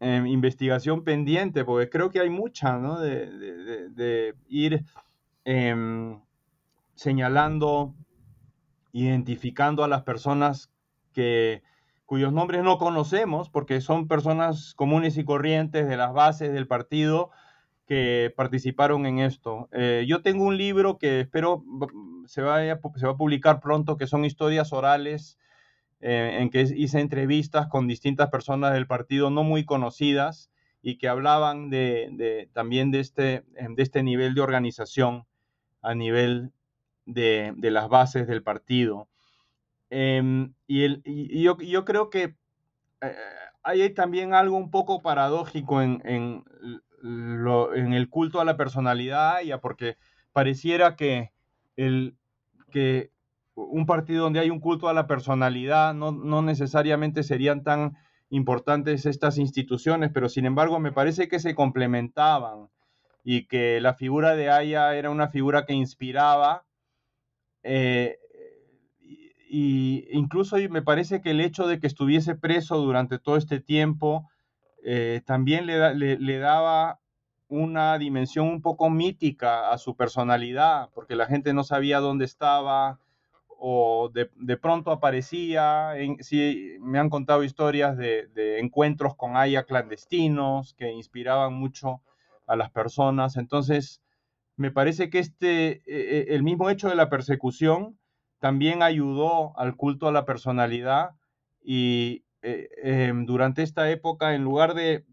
em, 0.00 0.26
investigación 0.26 1.04
pendiente, 1.04 1.64
porque 1.64 1.88
creo 1.88 2.10
que 2.10 2.18
hay 2.18 2.28
mucha, 2.28 2.76
¿no? 2.76 2.98
De, 2.98 4.34
ir 4.48 4.84
em, 5.44 6.20
señalando, 7.02 7.94
identificando 8.92 9.82
a 9.82 9.88
las 9.88 10.02
personas 10.02 10.70
que, 11.12 11.62
cuyos 12.06 12.32
nombres 12.32 12.62
no 12.62 12.78
conocemos, 12.78 13.50
porque 13.50 13.80
son 13.80 14.06
personas 14.06 14.74
comunes 14.74 15.16
y 15.16 15.24
corrientes 15.24 15.88
de 15.88 15.96
las 15.96 16.12
bases 16.12 16.52
del 16.52 16.68
partido, 16.68 17.30
que 17.86 18.32
participaron 18.36 19.04
en 19.06 19.18
esto. 19.18 19.68
Eh, 19.72 20.04
yo 20.06 20.22
tengo 20.22 20.44
un 20.44 20.56
libro 20.56 20.98
que 20.98 21.20
espero 21.20 21.64
se, 22.26 22.40
vaya, 22.40 22.78
se 22.94 23.06
va 23.06 23.12
a 23.12 23.16
publicar 23.16 23.58
pronto, 23.58 23.96
que 23.96 24.06
son 24.06 24.24
historias 24.24 24.72
orales, 24.72 25.38
eh, 26.00 26.38
en 26.40 26.50
que 26.50 26.62
hice 26.62 27.00
entrevistas 27.00 27.66
con 27.66 27.88
distintas 27.88 28.30
personas 28.30 28.74
del 28.74 28.86
partido 28.86 29.30
no 29.30 29.42
muy 29.42 29.64
conocidas 29.64 30.52
y 30.82 30.98
que 30.98 31.08
hablaban 31.08 31.68
de, 31.68 32.48
también 32.52 32.92
de 32.92 33.00
este, 33.00 33.44
de 33.54 33.82
este 33.82 34.02
nivel 34.04 34.34
de 34.34 34.40
organización 34.40 35.26
a 35.80 35.94
nivel 35.94 36.52
de, 37.06 37.54
las 37.60 37.88
bases 37.88 38.26
del 38.26 38.42
partido. 38.42 39.08
Em, 39.90 40.54
y, 40.66 40.84
el, 40.84 41.02
yo, 41.04 41.58
yo, 41.58 41.84
creo 41.84 42.10
que 42.10 42.36
eh, 43.02 43.16
hay 43.62 43.90
también 43.90 44.34
algo 44.34 44.56
un 44.56 44.70
poco 44.70 45.02
paradójico 45.02 45.82
en, 45.82 46.02
en 46.04 46.44
en 47.02 47.92
el 47.92 48.08
culto 48.08 48.40
a 48.40 48.44
la 48.44 48.56
personalidad, 48.56 49.40
ya 49.42 49.60
porque 49.60 49.96
pareciera 50.32 50.96
que, 50.96 51.32
el, 51.76 52.16
que 52.70 53.10
un 53.54 53.86
partido 53.86 54.24
donde 54.24 54.40
hay 54.40 54.50
un 54.50 54.60
culto 54.60 54.88
a 54.88 54.94
la 54.94 55.06
personalidad 55.06 55.94
no, 55.94 56.12
no 56.12 56.42
necesariamente 56.42 57.22
serían 57.22 57.62
tan 57.62 57.96
importantes 58.30 59.04
estas 59.04 59.36
instituciones, 59.38 60.10
pero 60.12 60.28
sin 60.28 60.46
embargo 60.46 60.78
me 60.78 60.92
parece 60.92 61.28
que 61.28 61.38
se 61.38 61.54
complementaban 61.54 62.68
y 63.24 63.46
que 63.46 63.80
la 63.80 63.94
figura 63.94 64.34
de 64.34 64.50
Aya 64.50 64.94
era 64.94 65.10
una 65.10 65.28
figura 65.28 65.66
que 65.66 65.74
inspiraba. 65.74 66.64
Eh, 67.62 68.18
y 69.48 70.08
incluso 70.12 70.56
me 70.70 70.80
parece 70.80 71.20
que 71.20 71.30
el 71.30 71.40
hecho 71.40 71.66
de 71.66 71.78
que 71.78 71.86
estuviese 71.86 72.34
preso 72.34 72.78
durante 72.78 73.18
todo 73.18 73.36
este 73.36 73.60
tiempo 73.60 74.30
eh, 74.82 75.20
también 75.26 75.66
le, 75.66 76.38
daba 76.38 77.00
una 77.48 77.98
dimensión 77.98 78.48
un 78.48 78.62
poco 78.62 78.88
mítica 78.88 79.70
a 79.70 79.76
su 79.76 79.94
personalidad, 79.94 80.88
porque 80.94 81.16
la 81.16 81.26
gente 81.26 81.52
no 81.52 81.64
sabía 81.64 82.00
dónde 82.00 82.24
estaba 82.24 82.98
o 83.46 84.10
de, 84.12 84.56
pronto 84.56 84.90
aparecía. 84.90 85.98
En, 85.98 86.16
sí, 86.24 86.78
me 86.80 86.98
han 86.98 87.10
contado 87.10 87.44
historias 87.44 87.96
de, 87.96 88.28
de, 88.28 88.58
encuentros 88.58 89.14
con 89.14 89.36
Aya 89.36 89.64
clandestinos 89.64 90.74
que 90.74 90.90
inspiraban 90.90 91.52
mucho 91.52 92.00
a 92.46 92.56
las 92.56 92.70
personas. 92.70 93.36
Entonces, 93.36 94.00
me 94.56 94.70
parece 94.70 95.10
que 95.10 95.18
este, 95.18 95.82
e, 95.86 96.26
e, 96.30 96.34
el 96.34 96.42
mismo 96.42 96.70
hecho 96.70 96.88
de 96.88 96.94
la 96.94 97.08
persecución 97.08 97.98
también 98.38 98.82
ayudó 98.82 99.58
al 99.58 99.76
culto 99.76 100.08
a 100.08 100.12
la 100.12 100.24
personalidad 100.24 101.10
y, 101.64 102.24
eh, 102.42 102.68
em, 102.82 103.24
durante 103.24 103.62
esta 103.62 103.90
época, 103.90 104.34
en 104.34 104.42
lugar 104.42 104.74
de, 104.74 105.04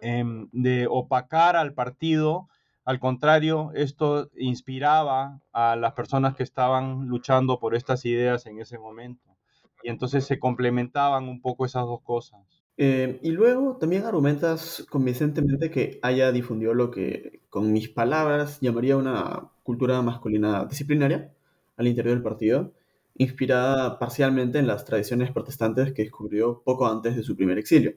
em, 0.00 0.48
de 0.52 0.86
opacar 0.88 1.56
al 1.56 1.72
partido, 1.74 2.48
al 2.84 3.00
contrario, 3.00 3.72
esto 3.74 4.30
inspiraba 4.36 5.40
a 5.52 5.74
las 5.76 5.94
personas 5.94 6.36
que 6.36 6.44
estaban 6.44 7.08
luchando 7.08 7.58
por 7.58 7.74
estas 7.74 8.04
ideas 8.04 8.46
en 8.46 8.60
ese 8.60 8.78
momento. 8.78 9.36
Y 9.82 9.88
entonces 9.88 10.24
se 10.24 10.38
complementaban 10.38 11.28
un 11.28 11.40
poco 11.40 11.64
esas 11.66 11.84
dos 11.84 12.02
cosas. 12.02 12.55
Eh, 12.78 13.18
y 13.22 13.30
luego 13.30 13.78
también 13.78 14.04
argumentas 14.04 14.86
convincentemente 14.90 15.70
que 15.70 15.98
haya 16.02 16.30
difundido 16.30 16.74
lo 16.74 16.90
que, 16.90 17.40
con 17.48 17.72
mis 17.72 17.88
palabras, 17.88 18.60
llamaría 18.60 18.96
una 18.96 19.50
cultura 19.62 20.02
masculina 20.02 20.66
disciplinaria 20.66 21.32
al 21.76 21.86
interior 21.86 22.14
del 22.14 22.22
partido, 22.22 22.74
inspirada 23.14 23.98
parcialmente 23.98 24.58
en 24.58 24.66
las 24.66 24.84
tradiciones 24.84 25.32
protestantes 25.32 25.92
que 25.92 26.02
descubrió 26.02 26.62
poco 26.64 26.86
antes 26.86 27.16
de 27.16 27.22
su 27.22 27.34
primer 27.36 27.58
exilio. 27.58 27.94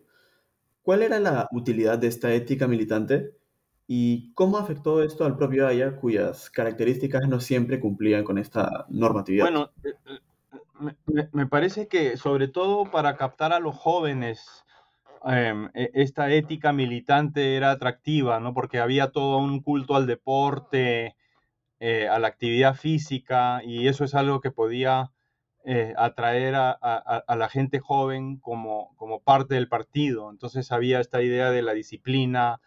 ¿Cuál 0.81 1.03
era 1.03 1.19
la 1.19 1.47
utilidad 1.51 1.99
de 1.99 2.07
esta 2.07 2.33
ética 2.33 2.67
militante 2.67 3.35
y 3.85 4.33
cómo 4.33 4.57
afectó 4.57 5.03
esto 5.03 5.25
al 5.25 5.35
propio 5.35 5.67
Aya, 5.67 5.95
cuyas 5.97 6.49
características 6.49 7.27
no 7.27 7.39
siempre 7.39 7.79
cumplían 7.79 8.23
con 8.23 8.37
esta 8.37 8.85
normatividad? 8.89 9.45
Bueno, 9.45 9.71
eh, 9.83 9.93
eh, 10.07 11.27
me, 11.33 11.47
parece 11.47 11.87
que 11.87 12.17
sobre 12.17 12.47
todo 12.47 12.89
para 12.89 13.17
captar 13.17 13.51
a 13.51 13.59
los 13.59 13.75
jóvenes, 13.75 14.65
em, 15.25 15.69
e, 15.73 15.91
esta 15.93 16.31
ética 16.31 16.73
militante 16.73 17.55
era 17.55 17.71
atractiva, 17.71 18.39
¿no? 18.39 18.53
Porque 18.53 18.79
había 18.79 19.11
todo 19.11 19.37
un 19.37 19.61
culto 19.61 19.95
al 19.95 20.07
deporte, 20.07 21.15
eh, 21.79 22.07
a 22.09 22.19
la 22.19 22.27
actividad 22.27 22.75
física 22.75 23.61
y 23.63 23.87
eso 23.87 24.03
es 24.03 24.13
algo 24.13 24.41
que 24.41 24.51
podía 24.51 25.11
eh, 25.65 25.93
atraer 25.97 26.55
a, 26.55 27.23
la 27.37 27.49
gente 27.49 27.79
joven 27.79 28.37
como, 28.37 28.95
como 28.97 29.21
parte 29.21 29.55
del 29.55 29.69
partido. 29.69 30.29
Entonces 30.31 30.71
había 30.71 30.99
esta 30.99 31.21
idea 31.21 31.51
de 31.51 31.61
la 31.61 31.73
disciplina, 31.73 32.59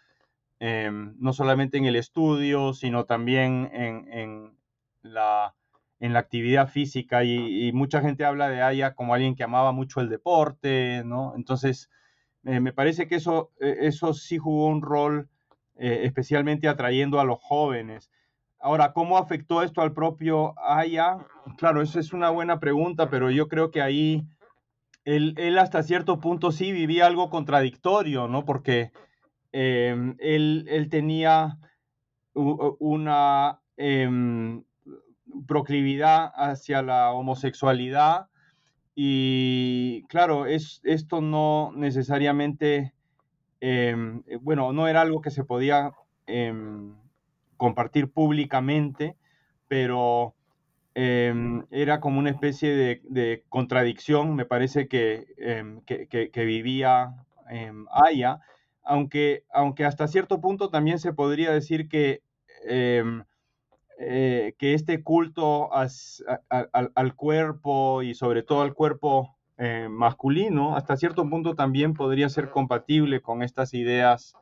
em, 0.61 1.15
no 1.19 1.33
solamente 1.33 1.79
en 1.79 1.87
el 1.87 1.97
estudio, 1.97 2.75
sino 2.75 3.05
también 3.05 3.71
en, 3.73 4.57
la, 5.03 5.55
en 6.01 6.13
la 6.13 6.21
actividad 6.21 6.69
física 6.69 7.25
y, 7.25 7.73
mucha 7.73 8.01
gente 8.01 8.25
habla 8.25 8.49
de 8.49 8.63
Aya 8.63 8.95
como 8.95 9.15
alguien 9.15 9.35
que 9.37 9.45
amaba 9.45 9.73
mucho 9.73 10.01
el 10.01 10.09
deporte, 10.09 11.03
¿no? 11.05 11.35
Entonces, 11.37 11.91
eh, 12.45 12.61
me 12.61 12.73
parece 12.73 13.07
que 13.07 13.17
eso, 13.17 13.51
eso 13.59 14.15
sí 14.15 14.39
jugó 14.39 14.67
un 14.67 14.83
rol 14.83 15.29
especialmente 15.75 16.69
atrayendo 16.69 17.19
a 17.19 17.25
los 17.25 17.41
jóvenes. 17.41 18.11
Ahora, 18.61 18.93
¿cómo 18.93 19.19
afectó 19.19 19.63
esto 19.63 19.81
al 19.81 19.93
propio 19.93 20.55
Aya? 20.57 21.19
Claro, 21.57 21.83
esa 21.83 21.99
es 21.99 22.13
una 22.13 22.31
buena 22.31 22.61
pregunta, 22.61 23.11
pero 23.11 23.31
yo 23.31 23.49
creo 23.49 23.73
que 23.73 23.83
ahí 23.83 24.25
él, 25.05 25.59
hasta 25.59 25.83
cierto 25.83 26.21
punto 26.21 26.53
sí 26.53 26.73
vivía 26.73 27.07
algo 27.07 27.29
contradictorio, 27.31 28.29
¿no? 28.29 28.45
Porque 28.45 28.93
em, 29.51 30.15
él, 30.19 30.89
tenía 30.91 31.59
una 32.35 33.61
em, 33.77 34.63
proclividad 35.47 36.31
hacia 36.35 36.83
la 36.83 37.13
homosexualidad 37.13 38.29
y 38.95 40.05
claro, 40.09 40.47
es, 40.47 40.81
esto 40.85 41.21
no 41.21 41.73
necesariamente, 41.75 42.93
em, 43.61 44.23
bueno, 44.41 44.73
no 44.73 44.89
era 44.89 45.01
algo 45.01 45.21
que 45.21 45.31
se 45.31 45.45
podía 45.45 45.93
compartir 47.57 48.11
públicamente, 48.11 49.17
pero 49.69 50.35
em, 50.95 51.65
era 51.71 52.01
como 52.01 52.19
una 52.19 52.31
especie 52.31 52.71
de, 52.75 53.45
contradicción, 53.49 54.35
me 54.37 54.45
parece 54.47 54.89
que, 54.89 55.27
em, 55.39 55.81
que, 55.83 56.45
vivía 56.45 57.15
em, 57.51 57.87
Aya, 57.91 58.41
aunque, 58.85 59.45
aunque 59.53 59.85
hasta 59.85 60.09
cierto 60.09 60.41
punto 60.41 60.71
también 60.71 60.99
se 60.99 61.13
podría 61.13 61.53
decir 61.53 61.89
que 61.89 62.23
eh, 64.05 64.55
que 64.59 64.75
este 64.75 65.05
culto 65.05 65.71
al, 65.73 67.15
cuerpo 67.15 68.03
y 68.03 68.15
sobre 68.15 68.43
todo 68.43 68.63
al 68.63 68.75
cuerpo 68.75 69.37
eh, 69.59 69.87
masculino, 69.89 70.77
hasta 70.77 70.97
cierto 70.97 71.29
punto 71.31 71.55
también 71.55 71.95
podría 71.95 72.29
ser 72.29 72.51
compatible 72.51 73.21
con 73.21 73.45
estas 73.45 73.75
ideas 73.75 74.35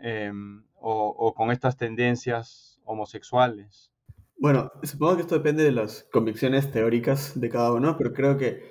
em, 0.00 0.62
o, 0.80 1.34
con 1.34 1.50
estas 1.50 1.76
tendencias 1.76 2.78
homosexuales. 2.84 3.90
Bueno, 4.38 4.70
supongo 4.84 5.16
que 5.16 5.22
esto 5.22 5.34
depende 5.34 5.64
de 5.64 5.72
las 5.72 6.06
convicciones 6.12 6.70
teóricas 6.70 7.40
de 7.40 7.48
cada 7.48 7.72
uno, 7.72 7.96
pero 7.98 8.12
creo 8.12 8.36
que 8.38 8.62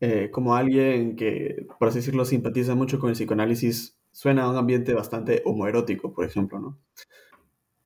eh, 0.00 0.30
como 0.30 0.54
alguien 0.54 1.16
que, 1.16 1.66
por 1.78 1.88
así 1.88 1.98
decirlo, 1.98 2.24
simpatiza 2.24 2.74
mucho 2.74 2.98
con 2.98 3.10
el 3.10 3.14
psicoanálisis, 3.14 3.98
suena 4.10 4.44
a 4.44 4.50
un 4.50 4.56
ambiente 4.56 4.94
bastante 4.94 5.42
homoerótico, 5.44 6.14
por 6.14 6.24
ejemplo, 6.24 6.60
¿no? 6.60 6.78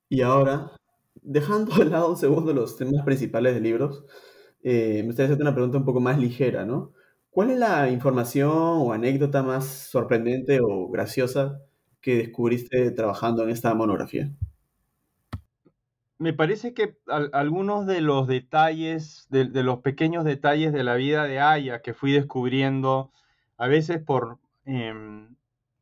Y 0.09 0.23
ahora, 0.23 0.73
dejando 1.15 1.77
de 1.77 1.87
lado 1.87 2.11
un 2.11 2.17
segundo 2.17 2.53
los 2.53 2.77
temas 2.77 3.05
principales 3.05 3.55
de 3.55 3.61
libros, 3.61 4.05
eh, 4.63 4.99
me 5.01 5.07
gustaría 5.07 5.27
hacerte 5.27 5.43
una 5.43 5.55
pregunta 5.55 5.79
un 5.79 5.85
poco 5.85 6.01
más 6.01 6.19
ligera, 6.19 6.65
¿no? 6.65 6.93
¿Cuál 7.31 7.51
es 7.51 7.59
la 7.59 7.91
información 7.91 8.51
o 8.53 8.93
anécdota 8.93 9.43
más 9.43 9.65
sorprendente 9.67 10.61
o 10.61 10.89
graciosa 10.89 11.61
que 12.01 12.17
descubriste 12.17 12.91
trabajando 12.91 13.45
en 13.45 13.51
esta 13.51 13.73
monografía? 13.75 14.33
Me 16.19 16.35
parece 16.35 16.75
que 16.75 16.99
algunos 17.33 17.87
de 17.87 18.03
los 18.03 18.27
detalles, 18.27 19.27
de, 19.31 19.47
los 19.63 19.79
pequeños 19.79 20.25
detalles 20.25 20.73
de 20.73 20.85
la 20.85 20.97
vida 20.97 21.25
de 21.25 21.41
Aya 21.41 21.81
que 21.81 21.95
fui 21.95 22.13
descubriendo, 22.13 23.11
a 23.57 23.69
veces 23.69 24.03
por 24.03 24.39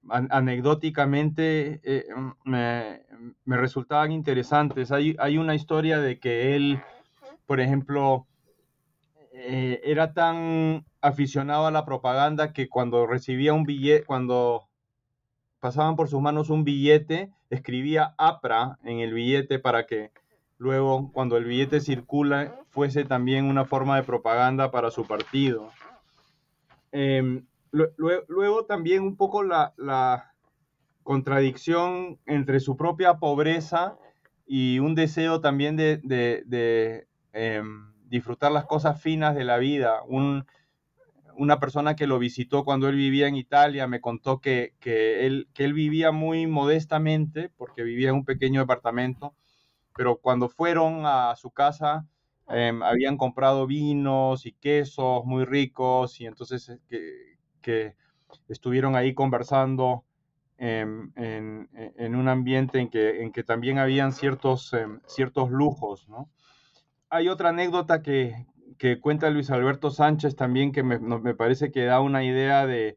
em, 0.04 0.28
anecdóticamente, 0.30 1.80
eh, 1.82 2.06
me, 2.44 3.02
me, 3.44 3.56
resultaban 3.56 4.12
interesantes. 4.12 4.92
Hay, 4.92 5.16
hay 5.18 5.38
una 5.38 5.54
historia 5.54 6.00
de 6.00 6.18
que 6.18 6.56
él, 6.56 6.80
por 7.46 7.60
ejemplo, 7.60 8.26
eh, 9.32 9.80
era 9.84 10.14
tan 10.14 10.84
aficionado 11.00 11.66
a 11.66 11.70
la 11.70 11.84
propaganda 11.84 12.52
que 12.52 12.68
cuando 12.68 13.06
recibía 13.06 13.54
un 13.54 13.64
billete, 13.64 14.04
cuando 14.04 14.68
pasaban 15.60 15.96
por 15.96 16.08
sus 16.08 16.20
manos 16.20 16.50
un 16.50 16.64
billete, 16.64 17.30
escribía 17.50 18.14
APRA 18.18 18.78
en 18.82 18.98
el 18.98 19.12
billete 19.12 19.58
para 19.58 19.86
que 19.86 20.10
luego, 20.58 21.12
cuando 21.12 21.36
el 21.36 21.44
billete 21.44 21.80
circula, 21.80 22.56
fuese 22.70 23.04
también 23.04 23.44
una 23.44 23.64
forma 23.64 23.96
de 23.96 24.02
propaganda 24.02 24.70
para 24.70 24.90
su 24.90 25.06
partido. 25.06 25.70
Em, 26.90 27.46
luego, 27.72 28.64
también 28.66 29.02
un 29.02 29.16
poco 29.16 29.42
la, 29.42 30.34
contradicción 31.02 32.18
entre 32.26 32.60
su 32.60 32.76
propia 32.76 33.14
pobreza 33.14 33.96
y 34.46 34.78
un 34.78 34.94
deseo 34.94 35.40
también 35.40 35.74
de, 35.74 37.06
em, 37.32 37.94
disfrutar 38.08 38.52
las 38.52 38.66
cosas 38.66 39.00
finas 39.00 39.34
de 39.34 39.44
la 39.44 39.56
vida. 39.56 40.02
una 41.36 41.60
persona 41.60 41.94
que 41.96 42.06
lo 42.06 42.18
visitó 42.18 42.64
cuando 42.64 42.88
él 42.88 42.96
vivía 42.96 43.28
en 43.28 43.36
Italia 43.36 43.86
me 43.86 44.00
contó 44.00 44.40
que, 44.40 44.74
él, 44.82 45.48
que 45.54 45.64
él 45.64 45.72
vivía 45.72 46.10
muy 46.12 46.46
modestamente 46.46 47.48
porque 47.56 47.84
vivía 47.84 48.10
en 48.10 48.16
un 48.16 48.24
pequeño 48.24 48.60
departamento, 48.60 49.34
pero 49.96 50.16
cuando 50.16 50.48
fueron 50.48 51.06
a 51.06 51.34
su 51.36 51.50
casa 51.50 52.06
em, 52.48 52.82
habían 52.82 53.16
comprado 53.16 53.66
vinos 53.66 54.46
y 54.46 54.52
quesos 54.52 55.24
muy 55.24 55.44
ricos 55.44 56.20
y 56.20 56.26
entonces 56.26 56.70
eh, 56.90 57.37
que, 57.68 57.94
estuvieron 58.48 58.94
ahí 58.96 59.14
conversando 59.14 60.04
en, 60.58 61.12
un 61.98 62.28
ambiente 62.28 62.78
en 62.78 62.88
que, 62.90 63.30
que 63.32 63.42
también 63.42 63.78
habían 63.78 64.12
ciertos, 64.12 64.72
em, 64.74 65.00
ciertos 65.06 65.50
lujos, 65.50 66.08
¿no? 66.08 66.28
hay 67.10 67.28
otra 67.28 67.50
anécdota 67.50 68.02
que, 68.02 68.46
cuenta 69.00 69.30
Luis 69.30 69.50
Alberto 69.50 69.90
Sánchez 69.90 70.36
también 70.36 70.72
que 70.72 70.82
me, 70.82 71.34
parece 71.34 71.70
que 71.72 71.84
da 71.84 72.00
una 72.00 72.24
idea 72.24 72.66
de 72.66 72.96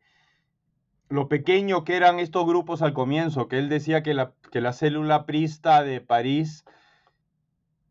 lo 1.10 1.28
pequeño 1.28 1.84
que 1.84 1.96
eran 1.96 2.20
estos 2.20 2.46
grupos 2.46 2.82
al 2.82 2.94
comienzo, 2.94 3.48
que 3.48 3.58
él 3.58 3.70
decía 3.70 4.04
que 4.04 4.14
la, 4.14 4.34
que 4.52 4.62
la 4.62 4.74
célula 4.74 5.26
prista 5.26 5.84
de 5.84 6.02
París 6.02 6.66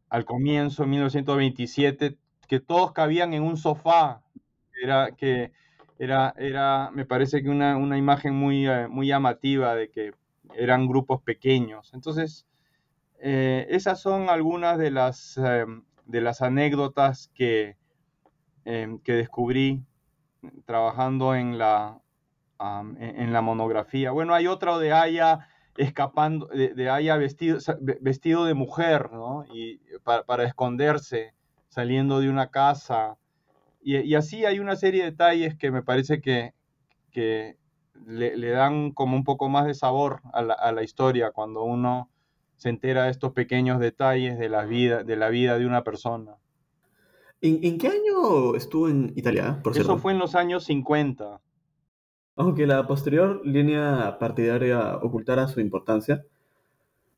al 0.09 0.25
comienzo, 0.25 0.85
en 0.85 0.91
1927, 0.91 2.17
que 2.49 2.61
todos 2.61 2.93
cabían 2.93 3.35
en 3.35 3.43
un 3.43 3.57
sofá, 3.57 4.23
era 4.83 5.13
que 5.13 5.53
era, 6.01 6.35
era 6.39 6.91
me 6.93 7.05
parece 7.05 7.43
que 7.43 7.51
una, 7.51 7.99
imagen 7.99 8.35
muy, 8.35 8.67
eh, 8.67 8.89
muy 8.89 9.09
llamativa 9.09 9.75
de 9.75 9.91
que 9.91 10.13
eran 10.55 10.89
grupos 10.89 11.21
pequeños. 11.23 11.93
Entonces, 11.93 12.47
eh, 13.21 13.67
esas 13.69 14.01
son 14.01 14.31
algunas 14.31 14.79
de 14.79 14.91
las 14.91 15.37
em, 15.37 15.85
de 16.07 16.21
las 16.21 16.43
anécdotas 16.43 17.31
que, 17.35 17.77
que 18.65 19.13
descubrí 19.13 19.85
trabajando 20.65 21.35
en 21.35 21.59
la, 21.59 22.01
en, 22.99 23.33
la 23.33 23.43
monografía. 23.43 24.11
Bueno, 24.11 24.35
hay 24.35 24.47
otro 24.47 24.79
de 24.79 24.93
Aya 24.93 25.49
escapando, 25.77 26.47
de, 26.47 26.91
Aya 26.91 27.17
vestido, 27.17 27.59
vestido 28.01 28.45
de 28.45 28.55
mujer, 28.55 29.13
¿no? 29.13 29.45
Y 29.53 29.81
para, 30.03 30.45
esconderse, 30.45 31.35
saliendo 31.69 32.21
de 32.21 32.29
una 32.29 32.49
casa. 32.49 33.17
Y, 33.83 34.15
así 34.15 34.45
hay 34.45 34.59
una 34.59 34.77
serie 34.77 35.05
de 35.05 35.11
detalles 35.11 35.57
que 35.57 35.71
me 35.71 35.83
parece 35.83 36.21
que, 36.21 36.53
que 37.11 37.57
le, 38.07 38.51
dan 38.51 38.93
como 38.93 39.17
un 39.17 39.25
poco 39.25 39.49
más 39.49 39.67
de 39.67 39.75
sabor 39.75 40.21
a 40.33 40.43
la, 40.43 40.55
a 40.55 40.73
la 40.73 40.83
historia 40.83 41.31
cuando 41.31 41.63
uno 41.65 42.11
se 42.61 42.69
entera 42.69 43.05
de 43.05 43.11
estos 43.11 43.33
pequeños 43.33 43.81
detalles 43.81 44.39
de 44.39 44.51
la 44.51 44.67
vida 44.67 45.03
de, 45.03 45.17
la 45.17 45.31
vida 45.31 45.59
de 45.59 45.65
una 45.65 45.83
persona. 45.83 46.37
¿En, 47.41 47.79
qué 47.79 47.89
año 47.89 48.55
estuvo 48.55 48.87
en 48.87 49.15
Italia, 49.17 49.61
por 49.63 49.75
Eso 49.75 49.97
fue 49.97 50.13
en 50.13 50.19
los 50.19 50.35
años 50.35 50.65
50. 50.65 51.41
Aunque 52.37 52.67
la 52.67 52.87
posterior 52.87 53.41
línea 53.47 54.19
partidaria 54.19 54.97
ocultara 54.97 55.49
su 55.49 55.61
importancia, 55.61 56.23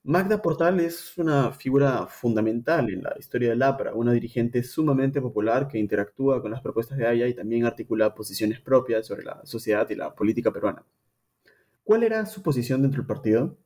Magda 0.05 0.42
Portal 0.42 0.80
es 0.80 1.16
una 1.16 1.53
figura 1.53 2.09
fundamental 2.09 2.90
en 2.90 3.05
la 3.05 3.14
historia 3.16 3.50
del 3.50 3.62
APRA, 3.62 3.94
una 3.94 4.11
dirigente 4.11 4.64
sumamente 4.64 5.20
popular 5.20 5.68
que 5.68 5.78
interactúa 5.78 6.42
con 6.42 6.50
las 6.50 6.61
propuestas 6.61 6.98
de 6.98 7.07
Aya 7.07 7.28
y 7.28 7.34
también 7.34 7.64
articula 7.64 8.12
posiciones 8.12 8.59
propias 8.61 9.07
sobre 9.07 9.22
la 9.22 9.40
sociedad 9.44 9.88
y 9.90 9.94
la 9.94 10.12
política 10.12 10.53
peruana. 10.53 10.84
¿Cuál 11.84 12.03
era 12.03 12.26
su 12.26 12.42
posición 12.42 12.82
dentro 12.82 13.03
del 13.03 13.07
partido? 13.07 13.57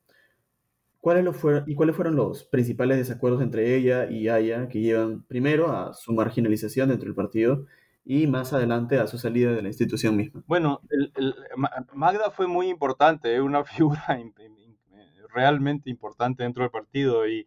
¿Cuáles 1.01 1.34
fueron, 1.34 1.64
¿Y 1.66 1.74
cuáles 1.74 1.97
fueron 1.97 2.16
los 2.16 2.45
principales 2.45 2.99
desacuerdos 2.99 3.41
entre 3.41 3.74
ella 3.74 4.11
y 4.11 4.28
Aya 4.28 4.68
que 4.68 4.80
llevan 4.80 5.22
primero 5.22 5.72
a 5.72 5.95
su 5.95 6.12
marginalización 6.12 6.91
dentro 6.91 7.07
del 7.07 7.14
partido 7.14 7.64
y 8.05 8.26
más 8.26 8.53
adelante 8.53 8.99
a 8.99 9.07
su 9.07 9.16
salida 9.16 9.53
de 9.53 9.62
la 9.62 9.68
institución 9.68 10.14
misma? 10.14 10.43
Bueno, 10.47 10.82
Magda 11.95 12.30
fue 12.30 12.47
muy 12.47 12.68
importante, 12.68 13.41
una 13.41 13.64
figura 13.64 14.20
realmente 15.37 15.91
importante 15.91 16.43
dentro 16.43 16.62
del 16.62 16.70
partido 16.70 17.28
y, 17.28 17.47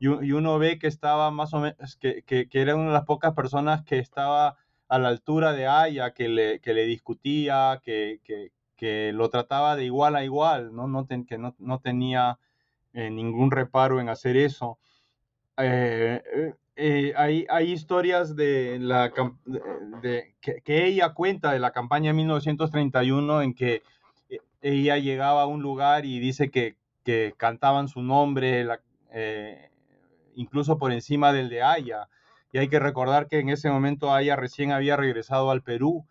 y, 0.00 0.08
uno 0.32 0.58
ve 0.58 0.78
que 0.78 0.86
estaba 0.88 1.30
más 1.30 1.54
o 1.54 1.60
menos, 1.60 1.96
que, 1.96 2.22
que, 2.24 2.48
era 2.52 2.74
una 2.74 2.86
de 2.86 2.92
las 2.92 3.04
pocas 3.04 3.34
personas 3.34 3.82
que 3.84 3.98
estaba 3.98 4.56
a 4.88 4.98
la 4.98 5.08
altura 5.08 5.52
de 5.52 5.66
Aya, 5.66 6.12
que 6.12 6.28
le, 6.28 6.60
que 6.60 6.74
le 6.74 6.84
discutía, 6.86 7.80
que, 7.84 8.20
que, 8.24 9.12
lo 9.12 9.30
trataba 9.30 9.74
de 9.76 9.84
igual 9.84 10.16
a 10.16 10.24
igual, 10.24 10.74
¿no? 10.74 10.86
No 10.86 11.06
que 11.06 11.38
no, 11.38 11.54
no 11.58 11.80
tenía 11.80 12.38
eh, 12.92 13.10
ningún 13.10 13.50
reparo 13.50 14.00
en 14.00 14.08
hacer 14.08 14.36
eso. 14.36 14.78
Eh, 15.58 16.22
eh, 16.76 17.14
hay, 17.16 17.46
hay, 17.48 17.72
historias 17.72 18.36
de 18.36 18.78
la, 18.78 19.10
de, 20.02 20.34
que, 20.40 20.86
ella 20.86 21.14
cuenta 21.14 21.52
de 21.52 21.58
la 21.58 21.72
campaña 21.72 22.10
de 22.10 22.14
1931 22.18 23.42
en 23.42 23.54
que 23.54 23.82
ella 24.60 24.98
llegaba 24.98 25.42
a 25.42 25.46
un 25.46 25.62
lugar 25.62 26.04
y 26.04 26.18
dice 26.18 26.50
que, 26.50 26.76
que 27.06 27.34
cantaban 27.36 27.86
su 27.86 28.02
nombre, 28.02 28.66
incluso 30.34 30.76
por 30.76 30.90
encima 30.90 31.32
del 31.32 31.48
de 31.48 31.62
Aya. 31.62 32.08
Y 32.52 32.58
hay 32.58 32.68
que 32.68 32.80
recordar 32.80 33.28
que 33.28 33.38
en 33.38 33.48
ese 33.48 33.70
momento 33.70 34.12
Aya 34.12 34.34
recién 34.34 34.72
había 34.72 34.96
regresado 34.96 35.52
al 35.52 35.62
Perú 35.62 36.04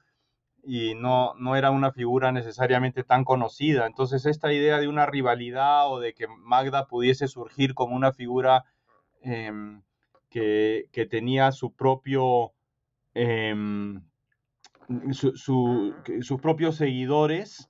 y 0.64 0.96
no, 0.96 1.34
no 1.36 1.58
era 1.58 1.70
una 1.70 1.92
figura 1.92 2.32
necesariamente 2.32 3.04
tan 3.04 3.26
conocida. 3.26 3.88
Entonces 3.88 4.26
esta 4.26 4.54
idea 4.54 4.80
de 4.80 4.88
una 4.88 5.06
rivalidad 5.06 5.92
o 5.92 6.00
de 6.00 6.14
que 6.14 6.28
Magda 6.28 6.88
pudiese 6.88 7.28
surgir 7.28 7.74
como 7.74 7.94
una 7.94 8.14
figura 8.14 8.64
em, 9.22 9.82
que, 10.30 10.88
tenía 11.12 11.52
su 11.52 11.74
propio... 11.74 12.54
Em, 13.14 14.02
sus 15.12 16.42
propios 16.42 16.76
seguidores 16.76 17.70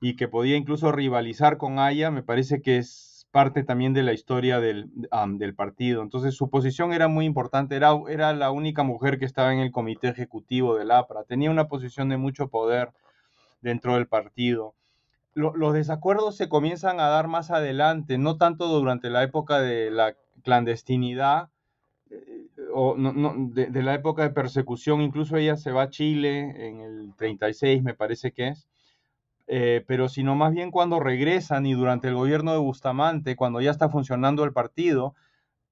y 0.00 0.16
que 0.16 0.28
podía 0.28 0.56
incluso 0.56 0.92
rivalizar 0.92 1.56
con 1.56 1.78
Aya, 1.78 2.10
me 2.10 2.22
parece 2.22 2.62
que 2.62 2.78
es 2.78 3.26
parte 3.30 3.62
también 3.62 3.92
de 3.92 4.02
la 4.02 4.12
historia 4.12 4.60
del, 4.60 4.90
del, 4.92 5.54
partido. 5.54 6.02
Entonces 6.02 6.34
su 6.34 6.48
posición 6.50 6.92
era 6.92 7.08
muy 7.08 7.24
importante, 7.24 7.76
era, 7.76 7.92
era 8.08 8.32
la 8.32 8.50
única 8.50 8.82
mujer 8.82 9.18
que 9.18 9.24
estaba 9.24 9.52
en 9.52 9.58
el 9.58 9.70
comité 9.70 10.08
ejecutivo 10.08 10.76
del 10.76 10.90
APRA, 10.90 11.24
tenía 11.24 11.50
una 11.50 11.68
posición 11.68 12.08
de 12.08 12.16
mucho 12.16 12.48
poder 12.48 12.92
dentro 13.60 13.94
del 13.94 14.06
partido. 14.06 14.74
los 15.34 15.74
desacuerdos 15.74 16.36
se 16.36 16.48
comienzan 16.48 17.00
a 17.00 17.08
dar 17.08 17.28
más 17.28 17.50
adelante, 17.50 18.18
no 18.18 18.36
tanto 18.38 18.66
durante 18.68 19.10
la 19.10 19.22
época 19.22 19.60
de 19.60 19.90
la 19.90 20.14
clandestinidad, 20.42 21.50
o 22.72 22.96
de, 22.96 23.82
la 23.82 23.94
época 23.94 24.22
de 24.22 24.30
persecución, 24.30 25.00
incluso 25.00 25.36
ella 25.36 25.56
se 25.56 25.72
va 25.72 25.82
a 25.82 25.90
Chile 25.90 26.68
en 26.68 26.80
el 26.80 27.14
36, 27.16 27.82
me 27.82 27.94
parece 27.94 28.32
que 28.32 28.48
es, 28.48 28.68
eh, 29.50 29.82
pero 29.86 30.10
sino 30.10 30.34
más 30.36 30.52
bien 30.52 30.70
cuando 30.70 31.00
regresan 31.00 31.64
y 31.64 31.72
durante 31.72 32.08
el 32.08 32.14
gobierno 32.14 32.52
de 32.52 32.58
Bustamante, 32.58 33.34
cuando 33.34 33.62
ya 33.62 33.70
está 33.70 33.88
funcionando 33.88 34.44
el 34.44 34.52
partido, 34.52 35.14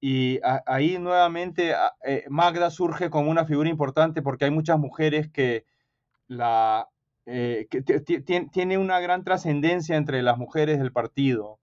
y 0.01 0.39
ahí 0.65 0.97
nuevamente 0.99 1.73
eh, 2.03 2.25
Magda 2.29 2.69
surge 2.71 3.09
como 3.09 3.31
una 3.31 3.45
figura 3.45 3.69
importante 3.69 4.21
porque 4.21 4.45
hay 4.45 4.51
muchas 4.51 4.77
mujeres 4.79 5.29
que 5.29 5.65
la 6.27 6.89
eh, 7.25 7.67
que 7.69 7.81
tiene 8.51 8.77
una 8.77 8.99
gran 8.99 9.23
trascendencia 9.23 9.95
entre 9.97 10.21
las 10.23 10.37
mujeres 10.37 10.79
del 10.79 10.91
partido 10.91 11.59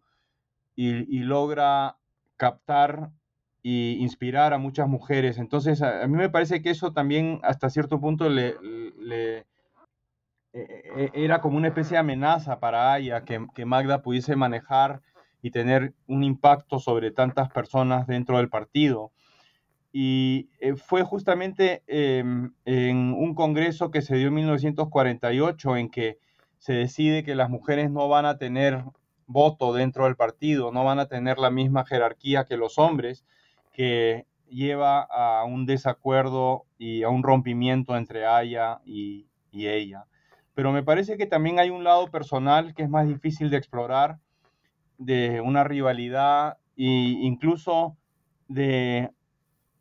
y, 0.76 1.20
logra 1.20 1.96
captar 2.36 3.10
e 3.62 3.96
inspirar 3.98 4.52
a 4.52 4.58
muchas 4.58 4.88
mujeres. 4.88 5.38
Entonces, 5.38 5.80
a, 5.82 6.06
mí 6.06 6.16
me 6.16 6.28
parece 6.28 6.60
que 6.60 6.70
eso 6.70 6.92
también 6.92 7.40
hasta 7.44 7.70
cierto 7.70 8.00
punto 8.00 8.28
le, 8.28 8.56
le 8.98 9.46
era 10.54 11.40
como 11.40 11.56
una 11.56 11.68
especie 11.68 11.94
de 11.94 12.00
amenaza 12.00 12.60
para 12.60 12.92
Aya 12.92 13.24
que, 13.24 13.64
Magda 13.64 14.02
pudiese 14.02 14.36
manejar 14.36 15.02
y 15.42 15.50
tener 15.50 15.94
un 16.06 16.22
impacto 16.22 16.78
sobre 16.78 17.10
tantas 17.10 17.50
personas 17.50 18.06
dentro 18.06 18.38
del 18.38 18.48
partido. 18.48 19.10
Y 19.92 20.48
eh, 20.60 20.74
fue 20.76 21.02
justamente 21.02 21.82
em, 21.86 22.52
en 22.64 23.14
un 23.14 23.34
congreso 23.34 23.90
que 23.90 24.02
se 24.02 24.16
dio 24.16 24.28
en 24.28 24.34
1948 24.34 25.76
en 25.76 25.90
que 25.90 26.18
se 26.58 26.72
decide 26.72 27.24
que 27.24 27.34
las 27.34 27.50
mujeres 27.50 27.90
no 27.90 28.08
van 28.08 28.24
a 28.24 28.38
tener 28.38 28.84
voto 29.26 29.72
dentro 29.72 30.04
del 30.04 30.16
partido, 30.16 30.72
no 30.72 30.84
van 30.84 30.98
a 30.98 31.06
tener 31.06 31.38
la 31.38 31.50
misma 31.50 31.84
jerarquía 31.84 32.44
que 32.44 32.56
los 32.56 32.78
hombres, 32.78 33.24
que 33.72 34.26
lleva 34.48 35.02
a 35.02 35.44
un 35.44 35.66
desacuerdo 35.66 36.64
y 36.78 37.02
a 37.02 37.08
un 37.08 37.22
rompimiento 37.22 37.96
entre 37.96 38.26
Aya 38.26 38.80
y 38.84 39.28
ella 39.52 40.06
pero 40.54 40.72
me 40.72 40.82
parece 40.82 41.16
que 41.16 41.26
también 41.26 41.58
hay 41.58 41.70
un 41.70 41.84
lado 41.84 42.10
personal 42.10 42.74
que 42.74 42.84
es 42.84 42.88
más 42.88 43.06
difícil 43.06 43.50
de 43.50 43.56
explorar, 43.56 44.18
de 44.98 45.40
una 45.40 45.64
rivalidad 45.64 46.58
e 46.76 46.84
incluso 46.84 47.96
de, 48.48 49.10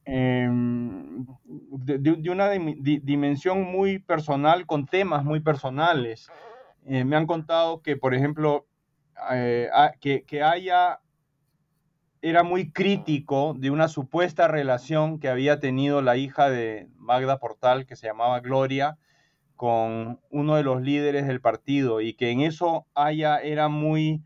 em, 0.06 1.26
de, 1.46 2.30
una 2.30 2.50
dimensión 2.50 3.64
muy 3.64 4.00
personal 4.00 4.66
con 4.66 4.88
temas 4.88 5.24
muy 5.24 5.40
personales. 5.40 6.30
Eh, 6.86 7.06
me 7.06 7.16
han 7.16 7.28
contado 7.28 7.82
que, 7.82 7.96
por 7.96 8.14
ejemplo, 8.14 8.66
eh, 9.32 9.70
que, 10.02 10.24
que 10.24 10.42
haya 10.42 11.00
era 12.24 12.42
muy 12.42 12.72
crítico 12.72 13.54
de 13.54 13.70
una 13.70 13.90
supuesta 13.90 14.48
relación 14.48 15.20
que 15.20 15.28
había 15.28 15.60
tenido 15.60 16.02
la 16.02 16.16
hija 16.16 16.50
de 16.50 16.88
Magda 16.96 17.38
Portal, 17.38 17.86
que 17.86 17.98
se 17.98 18.08
llamaba 18.08 18.40
Gloria, 18.40 18.98
con 19.56 20.20
uno 20.30 20.56
de 20.56 20.64
los 20.64 20.82
líderes 20.82 21.28
del 21.28 21.42
partido 21.42 22.02
y 22.02 22.14
que 22.14 22.32
en 22.32 22.42
eso 22.42 22.88
haya 22.96 23.38
era 23.40 23.70
muy, 23.70 24.24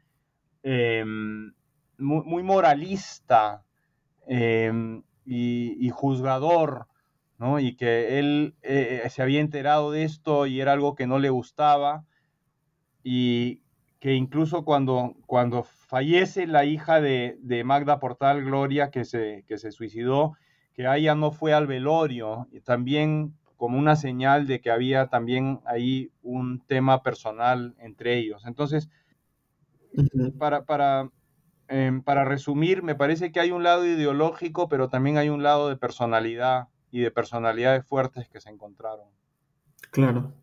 em, 0.63 1.53
muy, 1.97 2.43
moralista 2.43 3.63
em, 4.27 5.03
y, 5.25 5.89
juzgador, 5.89 6.87
¿no? 7.37 7.59
Y 7.59 7.75
que 7.75 8.19
él 8.19 8.55
eh, 8.61 9.07
se 9.09 9.21
había 9.21 9.41
enterado 9.41 9.91
de 9.91 10.03
esto 10.03 10.47
y 10.47 10.61
era 10.61 10.73
algo 10.73 10.95
que 10.95 11.07
no 11.07 11.19
le 11.19 11.29
gustaba 11.29 12.05
y 13.03 13.61
que 13.99 14.13
incluso 14.13 14.63
cuando, 14.65 15.15
cuando 15.25 15.63
fallece 15.63 16.45
la 16.45 16.65
hija 16.65 16.99
de, 16.99 17.63
Magda 17.65 17.99
Portal 17.99 18.43
Gloria, 18.43 18.91
que 18.91 19.05
se, 19.05 19.45
que 19.47 19.57
se 19.57 19.71
suicidó, 19.71 20.33
que 20.73 20.85
ella 20.85 21.15
no 21.15 21.31
fue 21.31 21.53
al 21.53 21.67
velorio, 21.67 22.47
y 22.51 22.59
también 22.59 23.36
como 23.57 23.77
una 23.77 23.95
señal 23.95 24.47
de 24.47 24.61
que 24.61 24.71
había 24.71 25.07
también 25.07 25.59
ahí 25.65 26.11
un 26.21 26.61
tema 26.65 27.03
personal 27.03 27.75
entre 27.79 28.17
ellos. 28.17 28.45
Entonces, 28.45 28.89
para, 30.37 30.63
para, 30.65 31.09
em, 31.67 32.01
para 32.03 32.23
resumir, 32.23 32.83
me 32.83 32.95
parece 32.95 33.31
que 33.31 33.39
hay 33.39 33.51
un 33.51 33.63
lado 33.63 33.85
ideológico, 33.85 34.69
pero 34.69 34.89
también 34.89 35.17
hay 35.17 35.29
un 35.29 35.43
lado 35.43 35.69
de 35.69 35.75
personalidad 35.75 36.67
y 36.91 37.01
de 37.01 37.11
personalidades 37.11 37.85
fuertes 37.85 38.29
que 38.29 38.39
se 38.39 38.49
encontraron. 38.49 39.09
Claro. 39.91 40.33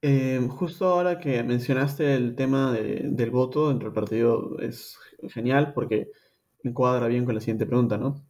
Em, 0.00 0.48
justo 0.48 0.86
ahora 0.86 1.18
que 1.18 1.42
mencionaste 1.42 2.14
el 2.14 2.34
tema 2.34 2.72
del 2.72 3.30
voto 3.30 3.68
dentro 3.70 3.88
del 3.88 3.94
partido 3.94 4.58
es 4.60 4.98
genial 5.28 5.72
porque 5.72 6.08
encuadra 6.62 7.06
bien 7.08 7.24
con 7.24 7.34
la 7.34 7.40
siguiente 7.40 7.66
pregunta, 7.66 7.96
¿no? 7.96 8.22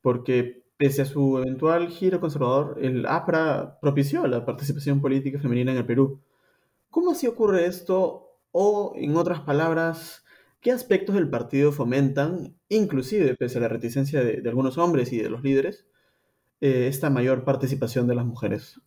Porque 0.00 0.65
Pese 0.76 1.02
a 1.02 1.06
su 1.06 1.38
eventual 1.38 1.88
giro 1.88 2.20
conservador, 2.20 2.78
el 2.82 3.06
APRA 3.06 3.78
propició 3.80 4.26
la 4.26 4.44
participación 4.44 5.00
política 5.00 5.38
femenina 5.38 5.72
en 5.72 5.78
el 5.78 5.86
Perú. 5.86 6.20
¿Cómo 6.90 7.12
así 7.12 7.26
ocurre 7.26 7.64
esto? 7.64 8.38
O, 8.52 8.92
en 8.96 9.16
otras 9.16 9.40
palabras, 9.40 10.24
¿qué 10.60 10.72
aspectos 10.72 11.14
del 11.14 11.30
partido 11.30 11.72
fomentan, 11.72 12.56
inclusive 12.68 13.34
pese 13.36 13.56
a 13.56 13.62
la 13.62 13.68
reticencia 13.68 14.22
de, 14.22 14.46
algunos 14.46 14.76
hombres 14.76 15.12
y 15.14 15.18
de 15.18 15.30
los 15.30 15.42
líderes, 15.42 15.86
eh, 16.60 16.88
esta 16.88 17.08
mayor 17.08 17.44
participación 17.44 18.06
de 18.06 18.14
las 18.14 18.26
mujeres? 18.26 18.80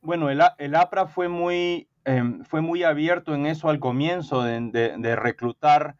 Bueno, 0.00 0.30
el, 0.30 0.74
APRA 0.74 1.06
fue 1.06 1.28
muy, 1.28 1.88
em, 2.04 2.42
fue 2.44 2.60
muy 2.60 2.82
abierto 2.82 3.34
en 3.34 3.46
eso 3.46 3.68
al 3.68 3.78
comienzo, 3.78 4.42
de 4.42 5.16
reclutar 5.16 5.96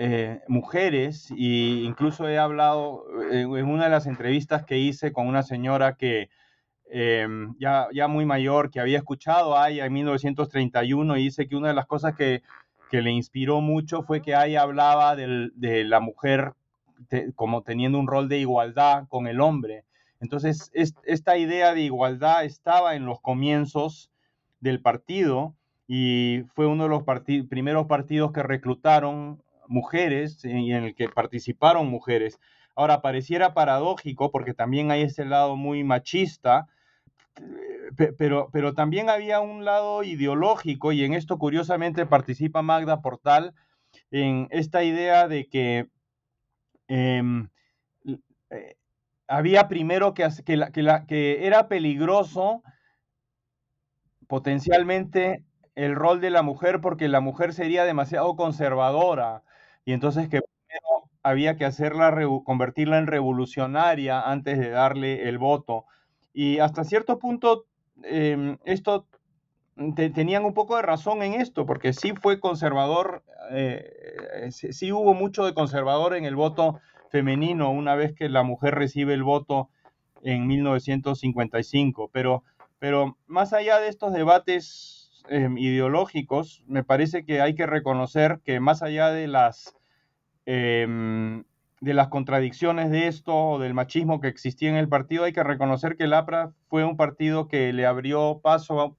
eh, 0.00 0.42
mujeres 0.46 1.28
e 1.32 1.82
incluso 1.84 2.28
he 2.28 2.38
hablado 2.38 3.04
en, 3.32 3.48
una 3.48 3.84
de 3.84 3.90
las 3.90 4.06
entrevistas 4.06 4.64
que 4.64 4.78
hice 4.78 5.12
con 5.12 5.26
una 5.26 5.42
señora 5.42 5.96
que 5.96 6.30
em, 6.88 7.56
ya, 7.58 7.88
ya 7.92 8.06
muy 8.06 8.24
mayor, 8.24 8.70
que 8.70 8.78
había 8.78 8.98
escuchado 8.98 9.56
a 9.56 9.64
Aya 9.64 9.86
en 9.86 9.92
1931 9.92 11.16
y 11.16 11.24
dice 11.24 11.48
que 11.48 11.56
una 11.56 11.68
de 11.68 11.74
las 11.74 11.86
cosas 11.86 12.14
que, 12.14 12.42
que 12.92 13.02
le 13.02 13.10
inspiró 13.10 13.60
mucho 13.60 14.04
fue 14.04 14.22
que 14.22 14.36
Aya 14.36 14.62
hablaba 14.62 15.16
de 15.16 15.84
la 15.84 15.98
mujer 15.98 16.52
como 17.34 17.62
teniendo 17.62 17.98
un 17.98 18.06
rol 18.06 18.28
de 18.28 18.38
igualdad 18.38 19.08
con 19.08 19.26
el 19.26 19.40
hombre. 19.40 19.84
Entonces, 20.20 20.70
esta 20.74 21.38
idea 21.38 21.74
de 21.74 21.82
igualdad 21.82 22.44
estaba 22.44 22.94
en 22.94 23.04
los 23.04 23.20
comienzos 23.20 24.10
del 24.60 24.80
partido 24.80 25.54
y 25.88 26.44
fue 26.54 26.68
uno 26.68 26.84
de 26.84 26.90
los 26.90 27.02
primeros 27.48 27.86
partidos 27.86 28.30
que 28.30 28.44
reclutaron 28.44 29.42
mujeres 29.68 30.44
y 30.44 30.72
en 30.72 30.84
el 30.84 30.94
que 30.94 31.08
participaron 31.08 31.88
mujeres. 31.88 32.40
Ahora, 32.74 33.02
pareciera 33.02 33.54
paradójico 33.54 34.30
porque 34.30 34.54
también 34.54 34.90
hay 34.90 35.02
ese 35.02 35.24
lado 35.24 35.56
muy 35.56 35.84
machista, 35.84 36.68
pero, 38.16 38.50
pero 38.52 38.74
también 38.74 39.10
había 39.10 39.40
un 39.40 39.64
lado 39.64 40.02
ideológico 40.02 40.92
y 40.92 41.04
en 41.04 41.14
esto 41.14 41.38
curiosamente 41.38 42.06
participa 42.06 42.62
Magda 42.62 43.00
Portal 43.00 43.54
en 44.10 44.48
esta 44.50 44.84
idea 44.84 45.28
de 45.28 45.48
que 45.48 45.88
em, 46.88 47.48
eh, 48.50 48.76
había 49.26 49.68
primero 49.68 50.14
que, 50.14 50.28
que, 50.44 50.58
que 51.06 51.46
era 51.46 51.68
peligroso 51.68 52.62
potencialmente 54.26 55.44
el 55.74 55.94
rol 55.94 56.20
de 56.20 56.30
la 56.30 56.42
mujer 56.42 56.80
porque 56.80 57.08
la 57.08 57.20
mujer 57.20 57.52
sería 57.52 57.84
demasiado 57.84 58.36
conservadora 58.36 59.42
y 59.88 59.94
entonces 59.94 60.28
que 60.28 60.42
primero 60.42 61.08
había 61.22 61.56
que 61.56 61.64
hacerla, 61.64 62.14
convertirla 62.44 62.98
en 62.98 63.06
revolucionaria 63.06 64.20
antes 64.20 64.58
de 64.58 64.68
darle 64.68 65.30
el 65.30 65.38
voto. 65.38 65.86
Y 66.34 66.58
hasta 66.58 66.84
cierto 66.84 67.18
punto, 67.18 67.64
em, 68.02 68.58
esto 68.66 69.06
tenían 70.12 70.44
un 70.44 70.52
poco 70.52 70.76
de 70.76 70.82
razón 70.82 71.22
en 71.22 71.40
esto, 71.40 71.64
porque 71.64 71.94
sí 71.94 72.12
fue 72.12 72.38
conservador, 72.38 73.22
eh, 73.50 74.50
sí, 74.50 74.92
hubo 74.92 75.14
mucho 75.14 75.46
de 75.46 75.54
conservador 75.54 76.14
en 76.14 76.26
el 76.26 76.36
voto 76.36 76.78
femenino 77.10 77.70
una 77.70 77.94
vez 77.94 78.12
que 78.12 78.28
la 78.28 78.42
mujer 78.42 78.74
recibe 78.74 79.14
el 79.14 79.22
voto 79.22 79.70
en 80.22 80.46
1955. 80.46 82.10
Pero, 82.12 82.44
pero 82.78 83.16
más 83.26 83.54
allá 83.54 83.80
de 83.80 83.88
estos 83.88 84.12
debates 84.12 85.24
em, 85.30 85.56
ideológicos, 85.56 86.62
me 86.66 86.84
parece 86.84 87.24
que 87.24 87.40
hay 87.40 87.54
que 87.54 87.64
reconocer 87.64 88.40
que 88.44 88.60
más 88.60 88.82
allá 88.82 89.08
de 89.12 89.28
las 89.28 89.77
Em, 90.50 91.44
de 91.82 91.92
las 91.92 92.08
contradicciones 92.08 92.90
de 92.90 93.06
esto 93.06 93.58
del 93.58 93.74
machismo 93.74 94.18
que 94.18 94.28
existía 94.28 94.70
en 94.70 94.76
el 94.76 94.88
partido, 94.88 95.24
hay 95.24 95.34
que 95.34 95.44
reconocer 95.44 95.98
que 95.98 96.04
el 96.04 96.14
APRA 96.14 96.54
fue 96.68 96.84
un 96.84 96.96
partido 96.96 97.48
que 97.48 97.70
le 97.74 97.84
abrió 97.84 98.40
paso 98.42 98.96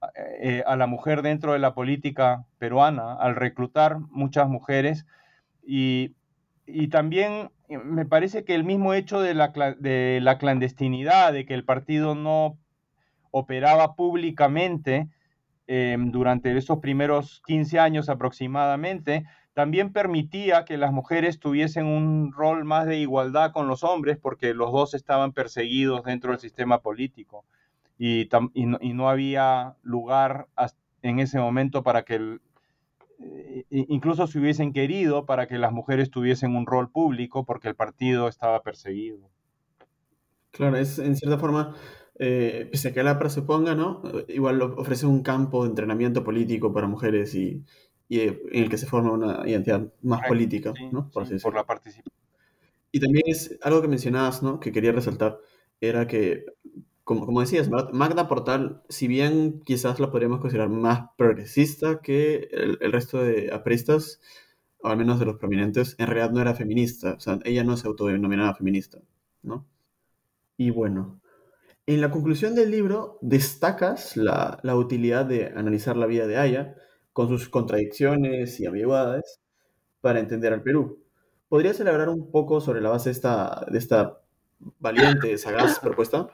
a, 0.00 0.10
eh, 0.40 0.64
la 0.76 0.86
mujer 0.88 1.22
dentro 1.22 1.52
de 1.52 1.60
la 1.60 1.72
política 1.72 2.46
peruana 2.58 3.12
al 3.14 3.36
reclutar 3.36 4.00
muchas 4.10 4.48
mujeres. 4.48 5.06
Y, 5.64 6.16
también 6.90 7.52
eh, 7.68 7.78
me 7.78 8.04
parece 8.04 8.42
que 8.42 8.56
el 8.56 8.64
mismo 8.64 8.94
hecho 8.94 9.20
de 9.20 9.34
la, 9.34 9.52
de 9.78 10.18
la 10.20 10.36
clandestinidad, 10.38 11.32
de 11.32 11.46
que 11.46 11.54
el 11.54 11.64
partido 11.64 12.16
no 12.16 12.58
operaba 13.30 13.94
públicamente 13.94 15.08
em, 15.68 16.10
durante 16.10 16.56
esos 16.56 16.80
primeros 16.80 17.40
15 17.46 17.78
años 17.78 18.08
aproximadamente, 18.08 19.24
también 19.58 19.92
permitía 19.92 20.64
que 20.64 20.76
las 20.76 20.92
mujeres 20.92 21.40
tuviesen 21.40 21.84
un 21.84 22.30
rol 22.30 22.64
más 22.64 22.86
de 22.86 22.98
igualdad 22.98 23.50
con 23.50 23.66
los 23.66 23.82
hombres 23.82 24.16
porque 24.16 24.54
los 24.54 24.70
dos 24.70 24.94
estaban 24.94 25.32
perseguidos 25.32 26.04
dentro 26.04 26.30
del 26.30 26.38
sistema 26.38 26.80
político 26.80 27.44
y, 27.98 28.28
no, 28.54 29.08
había 29.08 29.74
lugar 29.82 30.46
en 31.02 31.18
ese 31.18 31.40
momento 31.40 31.82
para 31.82 32.04
que, 32.04 32.38
eh, 33.18 33.64
incluso 33.68 34.28
si 34.28 34.38
hubiesen 34.38 34.72
querido, 34.72 35.26
para 35.26 35.48
que 35.48 35.58
las 35.58 35.72
mujeres 35.72 36.12
tuviesen 36.12 36.54
un 36.54 36.64
rol 36.64 36.92
público 36.92 37.44
porque 37.44 37.66
el 37.66 37.74
partido 37.74 38.28
estaba 38.28 38.62
perseguido. 38.62 39.28
Claro, 40.52 40.76
es 40.76 41.00
en 41.00 41.16
cierta 41.16 41.36
forma, 41.36 41.74
eh, 42.20 42.68
pese 42.70 42.90
a 42.90 42.92
que 42.94 43.02
la 43.02 43.28
se 43.28 43.42
ponga, 43.42 43.74
¿no? 43.74 44.02
Igual 44.28 44.62
ofrece 44.62 45.06
un 45.06 45.24
campo 45.24 45.64
de 45.64 45.70
entrenamiento 45.70 46.22
político 46.22 46.72
para 46.72 46.86
mujeres 46.86 47.34
y, 47.34 47.64
y 48.08 48.20
en 48.20 48.38
el 48.52 48.70
que 48.70 48.78
se 48.78 48.86
forma 48.86 49.12
una 49.12 49.48
identidad 49.48 49.92
más 50.02 50.26
política, 50.26 50.72
¿no? 50.92 51.10
Por, 51.10 51.54
la 51.54 51.64
participación. 51.64 52.14
Y 52.90 53.00
también 53.00 53.24
es 53.26 53.58
algo 53.62 53.82
que 53.82 53.88
mencionabas, 53.88 54.42
¿no? 54.42 54.60
Que 54.60 54.72
quería 54.72 54.92
resaltar, 54.92 55.38
era 55.80 56.06
que, 56.06 56.46
como, 57.04 57.26
como 57.26 57.40
decías, 57.40 57.68
Magda 57.68 58.26
Portal, 58.26 58.82
si 58.88 59.08
bien 59.08 59.60
quizás 59.64 60.00
la 60.00 60.10
podríamos 60.10 60.40
considerar 60.40 60.70
más 60.70 61.10
progresista 61.18 62.00
que 62.00 62.48
el, 62.50 62.78
el 62.80 62.92
resto 62.92 63.22
de 63.22 63.52
apristas, 63.52 64.20
o 64.80 64.88
al 64.88 64.96
menos 64.96 65.18
de 65.18 65.26
los 65.26 65.36
prominentes, 65.36 65.94
en 65.98 66.06
realidad 66.06 66.30
no 66.30 66.40
era 66.40 66.54
feminista, 66.54 67.14
o 67.14 67.20
sea, 67.20 67.38
ella 67.44 67.64
no 67.64 67.76
se 67.76 67.88
autodenominaba 67.88 68.54
feminista, 68.54 69.00
¿no? 69.42 69.66
Y 70.56 70.70
bueno, 70.70 71.20
en 71.86 72.00
la 72.00 72.10
conclusión 72.10 72.54
del 72.54 72.70
libro 72.70 73.18
destacas 73.20 74.16
la, 74.16 74.60
la 74.62 74.76
utilidad 74.76 75.26
de 75.26 75.46
analizar 75.46 75.96
la 75.96 76.06
vida 76.06 76.26
de 76.26 76.36
Aya, 76.38 76.76
con 77.18 77.26
sus 77.26 77.48
contradicciones 77.48 78.60
y 78.60 78.66
ambigüedades, 78.66 79.40
para 80.00 80.20
entender 80.20 80.52
al 80.52 80.62
Perú. 80.62 81.04
¿Podrías 81.48 81.80
elaborar 81.80 82.10
un 82.10 82.30
poco 82.30 82.60
sobre 82.60 82.80
la 82.80 82.90
base 82.90 83.10
de 83.10 83.76
esta, 83.76 84.20
valiente, 84.78 85.36
sagaz 85.36 85.80
propuesta? 85.80 86.28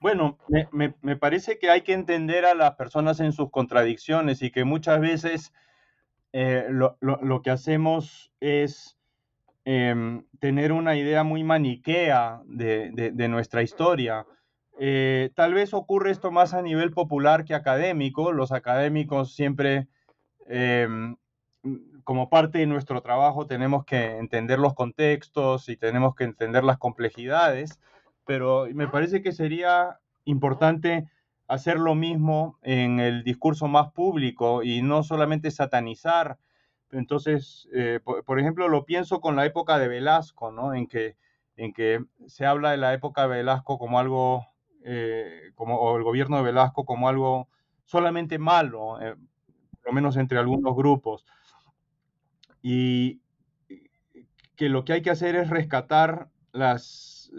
Bueno, 0.00 0.36
me, 0.72 1.16
parece 1.16 1.60
que 1.60 1.70
hay 1.70 1.82
que 1.82 1.92
entender 1.92 2.44
a 2.44 2.56
las 2.56 2.74
personas 2.74 3.20
en 3.20 3.30
sus 3.30 3.52
contradicciones 3.52 4.42
y 4.42 4.50
que 4.50 4.64
muchas 4.64 4.98
veces 5.00 5.52
eh, 6.32 6.66
lo, 6.70 7.42
que 7.42 7.50
hacemos 7.50 8.32
es 8.40 8.98
em, 9.64 10.24
tener 10.40 10.72
una 10.72 10.96
idea 10.96 11.22
muy 11.22 11.44
maniquea 11.44 12.42
de, 12.46 13.28
nuestra 13.28 13.62
historia. 13.62 14.26
Eh, 14.80 15.30
tal 15.36 15.54
vez 15.54 15.72
ocurre 15.72 16.10
esto 16.10 16.32
más 16.32 16.52
a 16.52 16.62
nivel 16.62 16.90
popular 16.90 17.44
que 17.44 17.54
académico. 17.54 18.32
Los 18.32 18.50
académicos 18.50 19.32
siempre 19.32 19.86
Em, 20.48 21.16
como 22.04 22.30
parte 22.30 22.58
de 22.58 22.66
nuestro 22.66 23.02
trabajo 23.02 23.46
tenemos 23.46 23.84
que 23.84 24.18
entender 24.18 24.58
los 24.58 24.74
contextos 24.74 25.68
y 25.68 25.76
tenemos 25.76 26.14
que 26.14 26.24
entender 26.24 26.62
las 26.64 26.78
complejidades, 26.78 27.80
pero 28.24 28.66
me 28.72 28.88
parece 28.88 29.22
que 29.22 29.32
sería 29.32 29.98
importante 30.24 31.08
hacer 31.48 31.78
lo 31.78 31.94
mismo 31.94 32.58
en 32.62 33.00
el 33.00 33.24
discurso 33.24 33.68
más 33.68 33.92
público 33.92 34.62
y 34.62 34.82
no 34.82 35.02
solamente 35.02 35.50
satanizar. 35.50 36.38
Entonces, 36.92 37.68
eh, 37.72 38.00
por, 38.04 38.40
ejemplo, 38.40 38.68
lo 38.68 38.84
pienso 38.84 39.20
con 39.20 39.36
la 39.36 39.44
época 39.44 39.78
de 39.78 39.88
Velasco, 39.88 40.52
¿no? 40.52 40.74
En 40.74 40.86
que, 40.86 41.16
en 41.56 41.72
que 41.72 42.04
se 42.26 42.46
habla 42.46 42.70
de 42.70 42.76
la 42.76 42.94
época 42.94 43.22
de 43.22 43.28
Velasco 43.28 43.78
como 43.78 43.98
algo, 43.98 44.46
eh, 44.84 45.50
como, 45.54 45.78
o 45.78 45.96
el 45.96 46.04
gobierno 46.04 46.36
de 46.36 46.44
Velasco 46.44 46.84
como 46.84 47.08
algo 47.08 47.48
solamente 47.84 48.38
malo. 48.38 49.00
Eh, 49.00 49.16
lo 49.86 49.92
menos 49.92 50.16
entre 50.16 50.38
algunos 50.38 50.74
grupos. 50.76 51.24
Y 52.60 53.20
que 54.56 54.68
lo 54.68 54.84
que 54.84 54.94
hay 54.94 55.02
que 55.02 55.10
hacer 55.10 55.36
es 55.36 55.48
rescatar 55.48 56.28
las, 56.52 57.30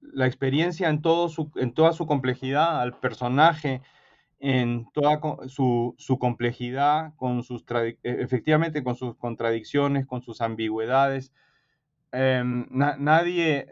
la 0.00 0.26
experiencia 0.26 0.88
en, 0.88 1.00
todo 1.00 1.28
su, 1.28 1.50
en 1.56 1.72
toda 1.72 1.92
su 1.92 2.06
complejidad, 2.06 2.80
al 2.80 2.98
personaje 2.98 3.82
en 4.40 4.86
toda 4.94 5.20
su, 5.48 5.94
su 5.98 6.18
complejidad, 6.18 7.12
con 7.16 7.42
sus 7.42 7.62
e, 7.70 7.98
efectivamente 8.02 8.82
con 8.82 8.96
sus 8.96 9.14
contradicciones, 9.16 10.06
con 10.06 10.22
sus 10.22 10.40
ambigüedades. 10.40 11.32
Em, 12.10 12.66
nadie, 12.70 13.68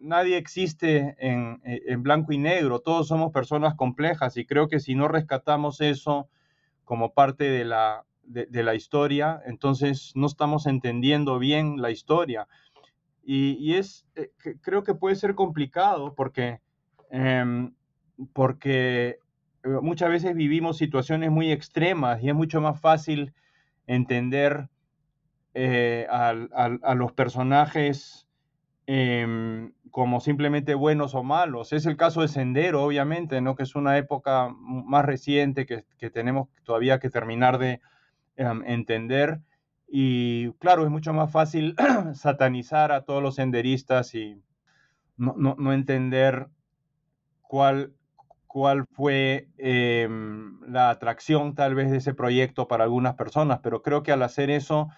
nadie 0.00 0.36
existe 0.36 1.16
en, 1.18 1.60
en, 1.64 2.02
blanco 2.04 2.32
y 2.32 2.38
negro, 2.38 2.78
todos 2.78 3.08
somos 3.08 3.32
personas 3.32 3.74
complejas 3.74 4.36
y 4.36 4.46
creo 4.46 4.68
que 4.68 4.78
si 4.78 4.94
no 4.94 5.08
rescatamos 5.08 5.80
eso, 5.80 6.28
como 6.88 7.12
parte 7.12 7.44
de 7.44 7.66
la, 7.66 8.06
de, 8.22 8.62
la 8.62 8.74
historia, 8.74 9.42
entonces 9.44 10.12
no 10.14 10.26
estamos 10.26 10.64
entendiendo 10.64 11.38
bien 11.38 11.82
la 11.82 11.90
historia. 11.90 12.48
Y, 13.22 13.74
es, 13.74 14.06
eh, 14.16 14.30
creo 14.62 14.84
que 14.84 14.94
puede 14.94 15.14
ser 15.14 15.34
complicado 15.34 16.14
porque, 16.14 16.62
em, 17.10 17.74
porque 18.32 19.18
eh, 19.64 19.68
muchas 19.82 20.08
veces 20.08 20.34
vivimos 20.34 20.78
situaciones 20.78 21.30
muy 21.30 21.52
extremas 21.52 22.22
y 22.22 22.30
es 22.30 22.34
mucho 22.34 22.62
más 22.62 22.80
fácil 22.80 23.34
entender 23.86 24.70
eh, 25.52 26.06
a, 26.08 26.94
los 26.94 27.12
personajes 27.12 28.26
em, 28.90 29.74
como 29.90 30.18
simplemente 30.18 30.74
buenos 30.74 31.14
o 31.14 31.22
malos. 31.22 31.74
Es 31.74 31.84
el 31.84 31.98
caso 31.98 32.22
de 32.22 32.28
Sendero, 32.28 32.82
obviamente, 32.82 33.42
¿no? 33.42 33.54
que 33.54 33.64
es 33.64 33.74
una 33.74 33.98
época 33.98 34.48
más 34.58 35.04
reciente 35.04 35.66
que, 35.66 35.84
tenemos 36.10 36.48
todavía 36.64 36.98
que 36.98 37.10
terminar 37.10 37.58
de 37.58 37.82
em, 38.36 38.62
entender. 38.64 39.40
Y 39.86 40.52
claro, 40.54 40.84
es 40.84 40.90
mucho 40.90 41.12
más 41.12 41.30
fácil 41.30 41.76
satanizar 42.14 42.90
a 42.90 43.04
todos 43.04 43.22
los 43.22 43.34
senderistas 43.34 44.14
y 44.14 44.42
no, 45.18 45.72
entender 45.74 46.48
cuál, 47.42 47.92
cuál 48.46 48.86
fue 48.92 49.48
em, 49.58 50.62
la 50.62 50.88
atracción 50.88 51.54
tal 51.54 51.74
vez 51.74 51.90
de 51.90 51.98
ese 51.98 52.14
proyecto 52.14 52.68
para 52.68 52.84
algunas 52.84 53.16
personas, 53.16 53.60
pero 53.62 53.82
creo 53.82 54.02
que 54.02 54.12
al 54.12 54.22
hacer 54.22 54.48
eso 54.48 54.88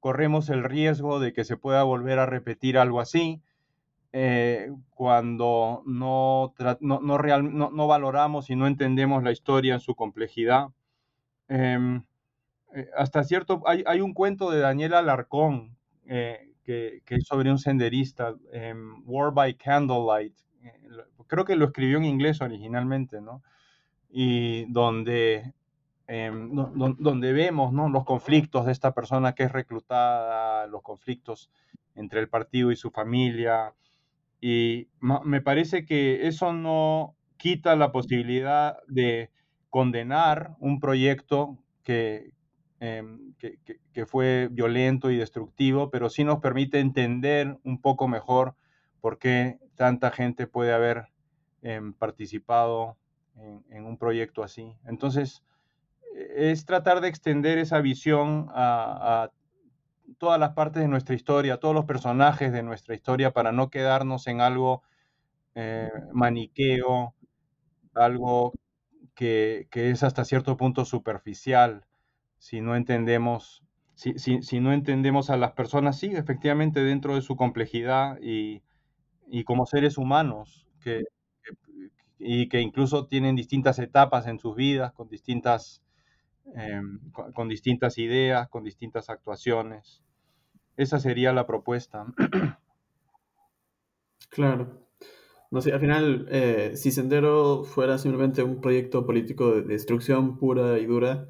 corremos 0.00 0.48
el 0.50 0.64
riesgo 0.64 1.20
de 1.20 1.32
que 1.32 1.44
se 1.44 1.56
pueda 1.56 1.82
volver 1.82 2.18
a 2.18 2.26
repetir 2.26 2.78
algo 2.78 3.00
así 3.00 3.42
eh, 4.12 4.72
cuando 4.94 5.82
no, 5.86 6.54
no, 6.80 7.00
no, 7.00 7.86
valoramos 7.86 8.48
y 8.48 8.56
no 8.56 8.66
entendemos 8.66 9.22
la 9.22 9.32
historia 9.32 9.74
en 9.74 9.80
su 9.80 9.94
complejidad. 9.94 10.68
Em, 11.48 12.04
eh, 12.74 12.88
hasta 12.96 13.22
cierto, 13.24 13.62
hay, 13.66 13.84
hay, 13.86 14.00
un 14.00 14.14
cuento 14.14 14.50
de 14.50 14.60
Daniel 14.60 14.94
Alarcón 14.94 15.76
eh, 16.06 16.52
que, 16.64 17.02
que, 17.04 17.16
es 17.16 17.24
sobre 17.26 17.50
un 17.50 17.58
senderista, 17.58 18.34
em, 18.52 19.02
War 19.06 19.32
by 19.32 19.54
Candlelight. 19.54 20.34
creo 21.26 21.44
que 21.44 21.56
lo 21.56 21.66
escribió 21.66 21.98
en 21.98 22.04
inglés 22.04 22.40
originalmente, 22.40 23.20
¿no? 23.20 23.42
Y 24.10 24.64
donde, 24.72 25.52
em, 26.08 26.50
donde 26.52 27.32
vemos 27.32 27.72
los 27.72 28.04
conflictos 28.04 28.66
de 28.66 28.72
esta 28.72 28.92
persona 28.92 29.34
que 29.34 29.44
es 29.44 29.52
reclutada, 29.52 30.66
los 30.66 30.82
conflictos 30.82 31.50
entre 31.94 32.20
el 32.20 32.28
partido 32.28 32.72
y 32.72 32.76
su 32.76 32.90
familia, 32.90 33.74
y 34.40 34.88
me 35.00 35.40
parece 35.40 35.84
que 35.84 36.26
eso 36.28 36.52
no 36.52 37.16
quita 37.36 37.76
la 37.76 37.92
posibilidad 37.92 38.78
de 38.86 39.30
condenar 39.70 40.56
un 40.60 40.80
proyecto 40.80 41.58
em, 42.80 43.34
que, 43.38 43.58
que, 43.92 44.06
fue 44.06 44.48
violento 44.50 45.10
y 45.10 45.16
destructivo, 45.16 45.90
pero 45.90 46.08
sí 46.10 46.24
nos 46.24 46.40
permite 46.40 46.78
entender 46.78 47.58
un 47.64 47.80
poco 47.80 48.06
mejor 48.08 48.54
por 49.00 49.18
qué 49.18 49.58
tanta 49.74 50.10
gente 50.10 50.46
puede 50.46 50.72
haber 50.72 51.08
em, 51.62 51.92
participado 51.92 52.96
en, 53.70 53.84
un 53.84 53.96
proyecto 53.98 54.42
así. 54.42 54.76
Entonces, 54.84 55.44
es 56.14 56.64
tratar 56.64 57.00
de 57.00 57.08
extender 57.08 57.58
esa 57.58 57.80
visión 57.80 58.48
a, 58.50 59.24
a 59.24 59.32
todas 60.18 60.40
las 60.40 60.52
partes 60.52 60.82
de 60.82 60.88
nuestra 60.88 61.14
historia, 61.14 61.58
todos 61.60 61.74
los 61.74 61.84
personajes 61.84 62.52
de 62.52 62.62
nuestra 62.62 62.94
historia 62.94 63.32
para 63.32 63.52
no 63.52 63.70
quedarnos 63.70 64.26
en 64.26 64.40
algo 64.40 64.82
eh, 65.54 65.90
maniqueo, 66.12 67.14
algo 67.94 68.52
que, 69.14 69.68
es 69.72 70.02
hasta 70.02 70.24
cierto 70.24 70.56
punto 70.56 70.84
superficial, 70.84 71.84
si 72.38 72.60
no 72.60 72.76
entendemos, 72.76 73.64
si, 73.94 74.60
no 74.60 74.72
entendemos 74.72 75.30
a 75.30 75.36
las 75.36 75.52
personas, 75.52 75.98
sí, 75.98 76.12
efectivamente 76.14 76.80
dentro 76.84 77.16
de 77.16 77.22
su 77.22 77.36
complejidad 77.36 78.18
y, 78.22 78.62
como 79.44 79.66
seres 79.66 79.98
humanos, 79.98 80.66
que, 80.80 81.02
y 82.18 82.48
que 82.48 82.60
incluso 82.60 83.06
tienen 83.06 83.34
distintas 83.34 83.78
etapas 83.80 84.26
en 84.28 84.38
sus 84.38 84.54
vidas, 84.54 84.92
con 84.92 85.08
distintas 85.08 85.82
Em, 86.54 87.00
con, 87.12 87.48
distintas 87.48 87.98
ideas, 87.98 88.48
con 88.48 88.64
distintas 88.64 89.10
actuaciones. 89.10 90.02
Esa 90.76 90.98
sería 90.98 91.32
la 91.32 91.46
propuesta. 91.46 92.06
Claro. 94.30 94.86
No 95.50 95.62
sé, 95.62 95.72
al 95.72 95.80
final, 95.80 96.26
eh, 96.30 96.72
si 96.76 96.92
Sendero 96.92 97.64
fuera 97.64 97.96
simplemente 97.96 98.42
un 98.42 98.60
proyecto 98.60 99.06
político 99.06 99.52
de 99.52 99.62
destrucción 99.62 100.36
pura 100.36 100.78
y 100.78 100.84
dura, 100.84 101.28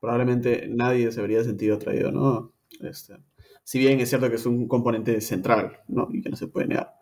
probablemente 0.00 0.68
nadie 0.68 1.10
se 1.10 1.20
habría 1.20 1.42
sentido 1.42 1.74
atraído, 1.74 2.12
¿no? 2.12 2.52
Este, 2.80 3.16
si 3.64 3.80
bien 3.80 3.98
es 3.98 4.10
cierto 4.10 4.30
que 4.30 4.36
es 4.36 4.46
un 4.46 4.68
componente 4.68 5.20
central, 5.20 5.80
¿no? 5.88 6.08
Y 6.12 6.22
que 6.22 6.30
no 6.30 6.36
se 6.36 6.46
puede 6.46 6.68
negar. 6.68 6.94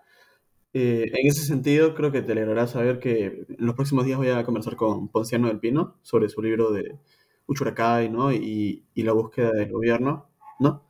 Eh, 0.72 1.10
en 1.14 1.26
ese 1.28 1.44
sentido, 1.44 1.94
creo 1.94 2.10
que 2.10 2.22
te 2.22 2.32
alegrará 2.32 2.66
saber 2.66 2.98
que 2.98 3.26
en 3.26 3.66
los 3.66 3.74
próximos 3.74 4.06
días 4.06 4.18
voy 4.18 4.30
a 4.30 4.44
conversar 4.44 4.76
con 4.76 5.08
Ponciano 5.08 5.48
del 5.48 5.60
Pino 5.60 5.98
sobre 6.02 6.28
su 6.30 6.42
libro 6.42 6.72
de 6.72 6.98
Uchuracay, 7.46 8.08
¿no? 8.08 8.32
Y, 8.32 8.86
y 8.94 9.02
la 9.02 9.12
búsqueda 9.12 9.52
del 9.52 9.72
gobierno, 9.72 10.30
¿no? 10.60 10.84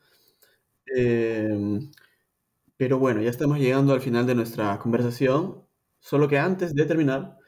Eh, 0.96 1.80
pero 2.76 2.98
bueno, 2.98 3.22
ya 3.22 3.30
estamos 3.30 3.58
llegando 3.58 3.92
al 3.92 4.00
final 4.00 4.26
de 4.26 4.34
nuestra 4.34 4.78
conversación. 4.78 5.64
Solo 6.00 6.28
que 6.28 6.38
antes 6.38 6.74
de 6.74 6.84
terminar, 6.86 7.38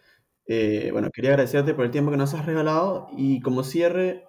eh, 0.47 0.91
bueno, 0.93 1.11
quería 1.11 1.31
agradecerte 1.31 1.75
por 1.75 1.85
el 1.85 1.91
tiempo 1.91 2.11
que 2.11 2.17
nos 2.17 2.35
has 2.35 2.47
regalado 2.47 3.09
y 3.17 3.41
como 3.41 3.63
cierre, 3.65 4.25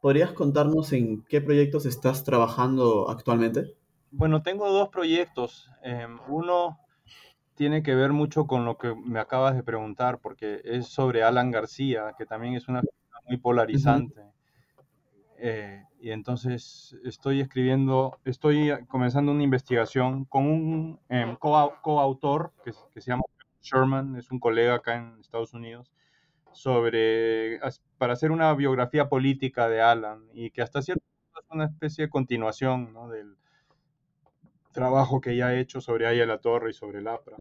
¿podrías 0.00 0.32
contarnos 0.32 0.92
en 0.92 1.24
qué 1.24 1.40
proyectos 1.40 1.86
estás 1.86 2.24
trabajando 2.24 3.08
actualmente? 3.10 3.74
Bueno, 4.10 4.42
tengo 4.42 4.70
dos 4.70 4.90
proyectos. 4.90 5.70
Em, 5.82 6.18
uno 6.28 6.78
tiene 7.54 7.82
que 7.82 7.94
ver 7.94 8.12
mucho 8.12 8.46
con 8.46 8.64
lo 8.64 8.76
que 8.78 8.94
me 8.94 9.20
acabas 9.20 9.56
de 9.56 9.62
preguntar, 9.62 10.18
porque 10.20 10.60
es 10.64 10.88
sobre 10.88 11.22
Alan 11.22 11.50
García, 11.50 12.14
que 12.18 12.26
también 12.26 12.54
es 12.54 12.68
una 12.68 12.82
muy 13.26 13.36
polarizante. 13.36 14.22
Eh, 15.38 15.82
y 15.98 16.10
entonces 16.10 16.96
estoy 17.04 17.40
escribiendo, 17.40 18.18
estoy 18.24 18.72
comenzando 18.88 19.32
una 19.32 19.42
investigación 19.42 20.24
con 20.24 20.46
un 20.46 21.00
em, 21.08 21.36
coautor 21.36 22.52
que, 22.64 22.72
que 22.92 23.00
se 23.00 23.10
llama 23.10 23.24
Sherman, 23.60 24.16
es 24.16 24.30
un 24.30 24.38
colega 24.38 24.74
acá 24.74 24.96
en 24.96 25.20
Estados 25.20 25.54
Unidos, 25.54 25.92
sobre, 26.52 27.60
para 27.98 28.12
hacer 28.12 28.30
una 28.30 28.52
biografía 28.54 29.08
política 29.08 29.68
de 29.68 29.80
Alan 29.80 30.28
y 30.32 30.50
que 30.50 30.62
hasta 30.62 30.82
cierto 30.82 31.04
punto 31.04 31.40
es 31.40 31.50
una 31.50 31.64
especie 31.64 32.04
de 32.04 32.10
continuación 32.10 32.92
¿no? 32.92 33.08
del 33.08 33.36
trabajo 34.72 35.20
que 35.20 35.36
ya 35.36 35.48
ha 35.48 35.58
hecho 35.58 35.80
sobre 35.80 36.06
Aya 36.06 36.26
la 36.26 36.38
Torre 36.38 36.70
y 36.70 36.74
sobre 36.74 36.98
el 36.98 37.08
APRA. 37.08 37.36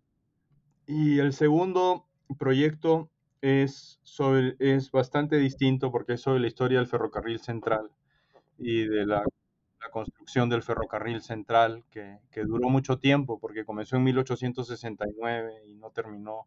Y 0.86 1.20
el 1.20 1.34
segundo 1.34 2.06
proyecto 2.38 3.10
es, 3.42 4.00
sobre, 4.04 4.56
es 4.60 4.92
bastante 4.92 5.38
distinto 5.38 5.92
porque 5.92 6.14
es 6.14 6.22
sobre 6.22 6.40
la 6.40 6.48
historia 6.48 6.78
del 6.78 6.88
ferrocarril 6.88 7.40
central 7.40 7.90
y 8.58 8.86
de 8.86 9.06
la, 9.06 9.26
construcción 9.92 10.48
del 10.48 10.62
ferrocarril 10.62 11.22
central 11.22 11.84
que, 11.90 12.20
que, 12.32 12.44
duró 12.44 12.70
mucho 12.70 13.00
tiempo 13.00 13.40
porque 13.40 13.66
comenzó 13.66 13.96
en 13.98 14.04
1869 14.04 15.64
y 15.68 15.74
no 15.74 15.90
terminó 15.90 16.46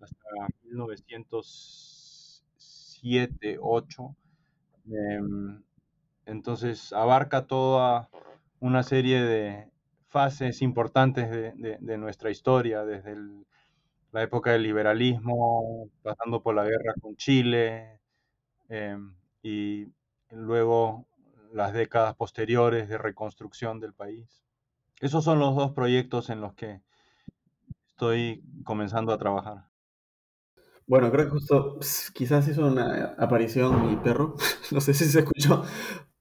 hasta 0.00 0.18
1907, 0.64 3.58
8. 3.60 4.16
Eh, 4.90 5.20
entonces 6.26 6.92
abarca 6.92 7.46
toda 7.46 8.10
una 8.58 8.82
serie 8.82 9.22
de 9.22 9.70
fases 10.08 10.60
importantes 10.60 11.30
de, 11.30 11.52
de, 11.52 11.78
de 11.80 11.98
nuestra 11.98 12.30
historia, 12.30 12.84
desde 12.84 13.12
el, 13.12 13.46
la 14.12 14.22
época 14.22 14.52
del 14.52 14.62
liberalismo, 14.62 15.90
pasando 16.02 16.42
por 16.42 16.54
la 16.54 16.64
guerra 16.64 16.94
con 17.00 17.16
Chile 17.16 18.00
eh, 18.68 18.96
y 19.42 19.86
luego 20.30 21.06
las 21.52 21.72
décadas 21.72 22.14
posteriores 22.14 22.88
de 22.88 22.98
reconstrucción 22.98 23.80
del 23.80 23.94
país. 23.94 24.42
Esos 25.00 25.24
son 25.24 25.38
los 25.38 25.56
dos 25.56 25.72
proyectos 25.72 26.30
en 26.30 26.40
los 26.40 26.54
que 26.54 26.82
estoy 27.90 28.44
comenzando 28.64 29.12
a 29.12 29.18
trabajar. 29.18 29.64
Bueno, 30.86 31.10
creo 31.10 31.26
que 31.26 31.30
justo 31.30 31.78
quizás 32.12 32.46
hizo 32.48 32.66
una 32.66 33.14
aparición 33.18 33.88
mi 33.88 33.96
perro, 33.96 34.34
no 34.72 34.80
sé 34.80 34.94
si 34.94 35.04
se 35.06 35.20
escuchó, 35.20 35.64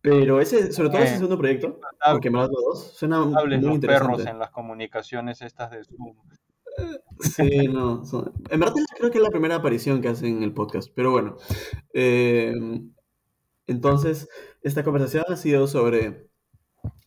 pero 0.01 0.39
ese, 0.39 0.71
sobre 0.71 0.89
todo 0.89 1.01
eh, 1.01 1.05
ese 1.05 1.15
segundo 1.15 1.37
proyecto, 1.37 1.79
porque 2.11 2.29
me 2.29 2.39
los 2.39 2.49
dos, 2.49 2.93
suena 2.95 3.21
muy 3.21 3.33
los 3.57 3.75
interesante. 3.75 3.87
perros 3.87 4.25
en 4.25 4.39
las 4.39 4.51
comunicaciones 4.51 5.41
estas 5.41 5.71
de 5.71 5.83
Zoom. 5.83 6.15
Sí, 7.19 7.67
no. 7.67 8.05
Son... 8.05 8.31
En 8.49 8.59
verdad 8.59 8.75
creo 8.97 9.11
que 9.11 9.17
es 9.17 9.23
la 9.23 9.29
primera 9.29 9.55
aparición 9.55 10.01
que 10.01 10.07
hacen 10.07 10.37
en 10.37 10.43
el 10.43 10.53
podcast, 10.53 10.91
pero 10.95 11.11
bueno. 11.11 11.37
Eh, 11.93 12.53
entonces, 13.67 14.27
esta 14.61 14.83
conversación 14.83 15.23
ha 15.27 15.35
sido 15.35 15.67
sobre 15.67 16.29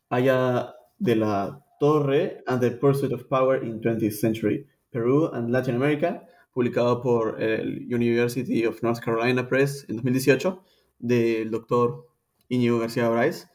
Aya 0.09 0.75
de 0.99 1.17
la 1.17 1.65
Torre 1.81 2.43
and 2.47 2.61
the 2.61 2.71
Pursuit 2.71 3.13
of 3.13 3.25
Power 3.25 3.65
in 3.65 3.81
20th 3.81 4.13
Century, 4.13 4.67
Peru 4.91 5.31
and 5.33 5.51
Latin 5.51 5.77
America, 5.77 6.27
publicado 6.53 7.03
por 7.03 7.43
el 7.43 7.87
University 7.93 8.65
of 8.65 8.83
North 8.83 9.01
Carolina 9.01 9.49
Press 9.49 9.85
en 9.89 9.97
2018, 9.97 10.63
del 10.99 11.51
doctor 11.51 12.07
Íñigo 12.49 12.79
García 12.79 13.09
Bryce. 13.09 13.49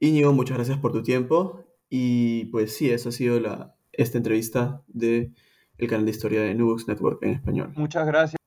Íñigo, 0.00 0.32
muchas 0.32 0.56
gracias 0.56 0.78
por 0.78 0.92
tu 0.92 1.02
tiempo. 1.02 1.64
Y 1.88 2.46
pues 2.46 2.76
sí, 2.76 2.90
esa 2.90 3.10
ha 3.10 3.12
sido 3.12 3.38
la, 3.40 3.76
esta 3.92 4.18
entrevista 4.18 4.82
de 4.88 5.32
el 5.78 5.88
canal 5.88 6.04
de 6.04 6.10
historia 6.10 6.42
de 6.42 6.54
Books 6.54 6.88
Network 6.88 7.22
en 7.22 7.30
español. 7.30 7.72
Muchas 7.76 8.06
gracias. 8.06 8.43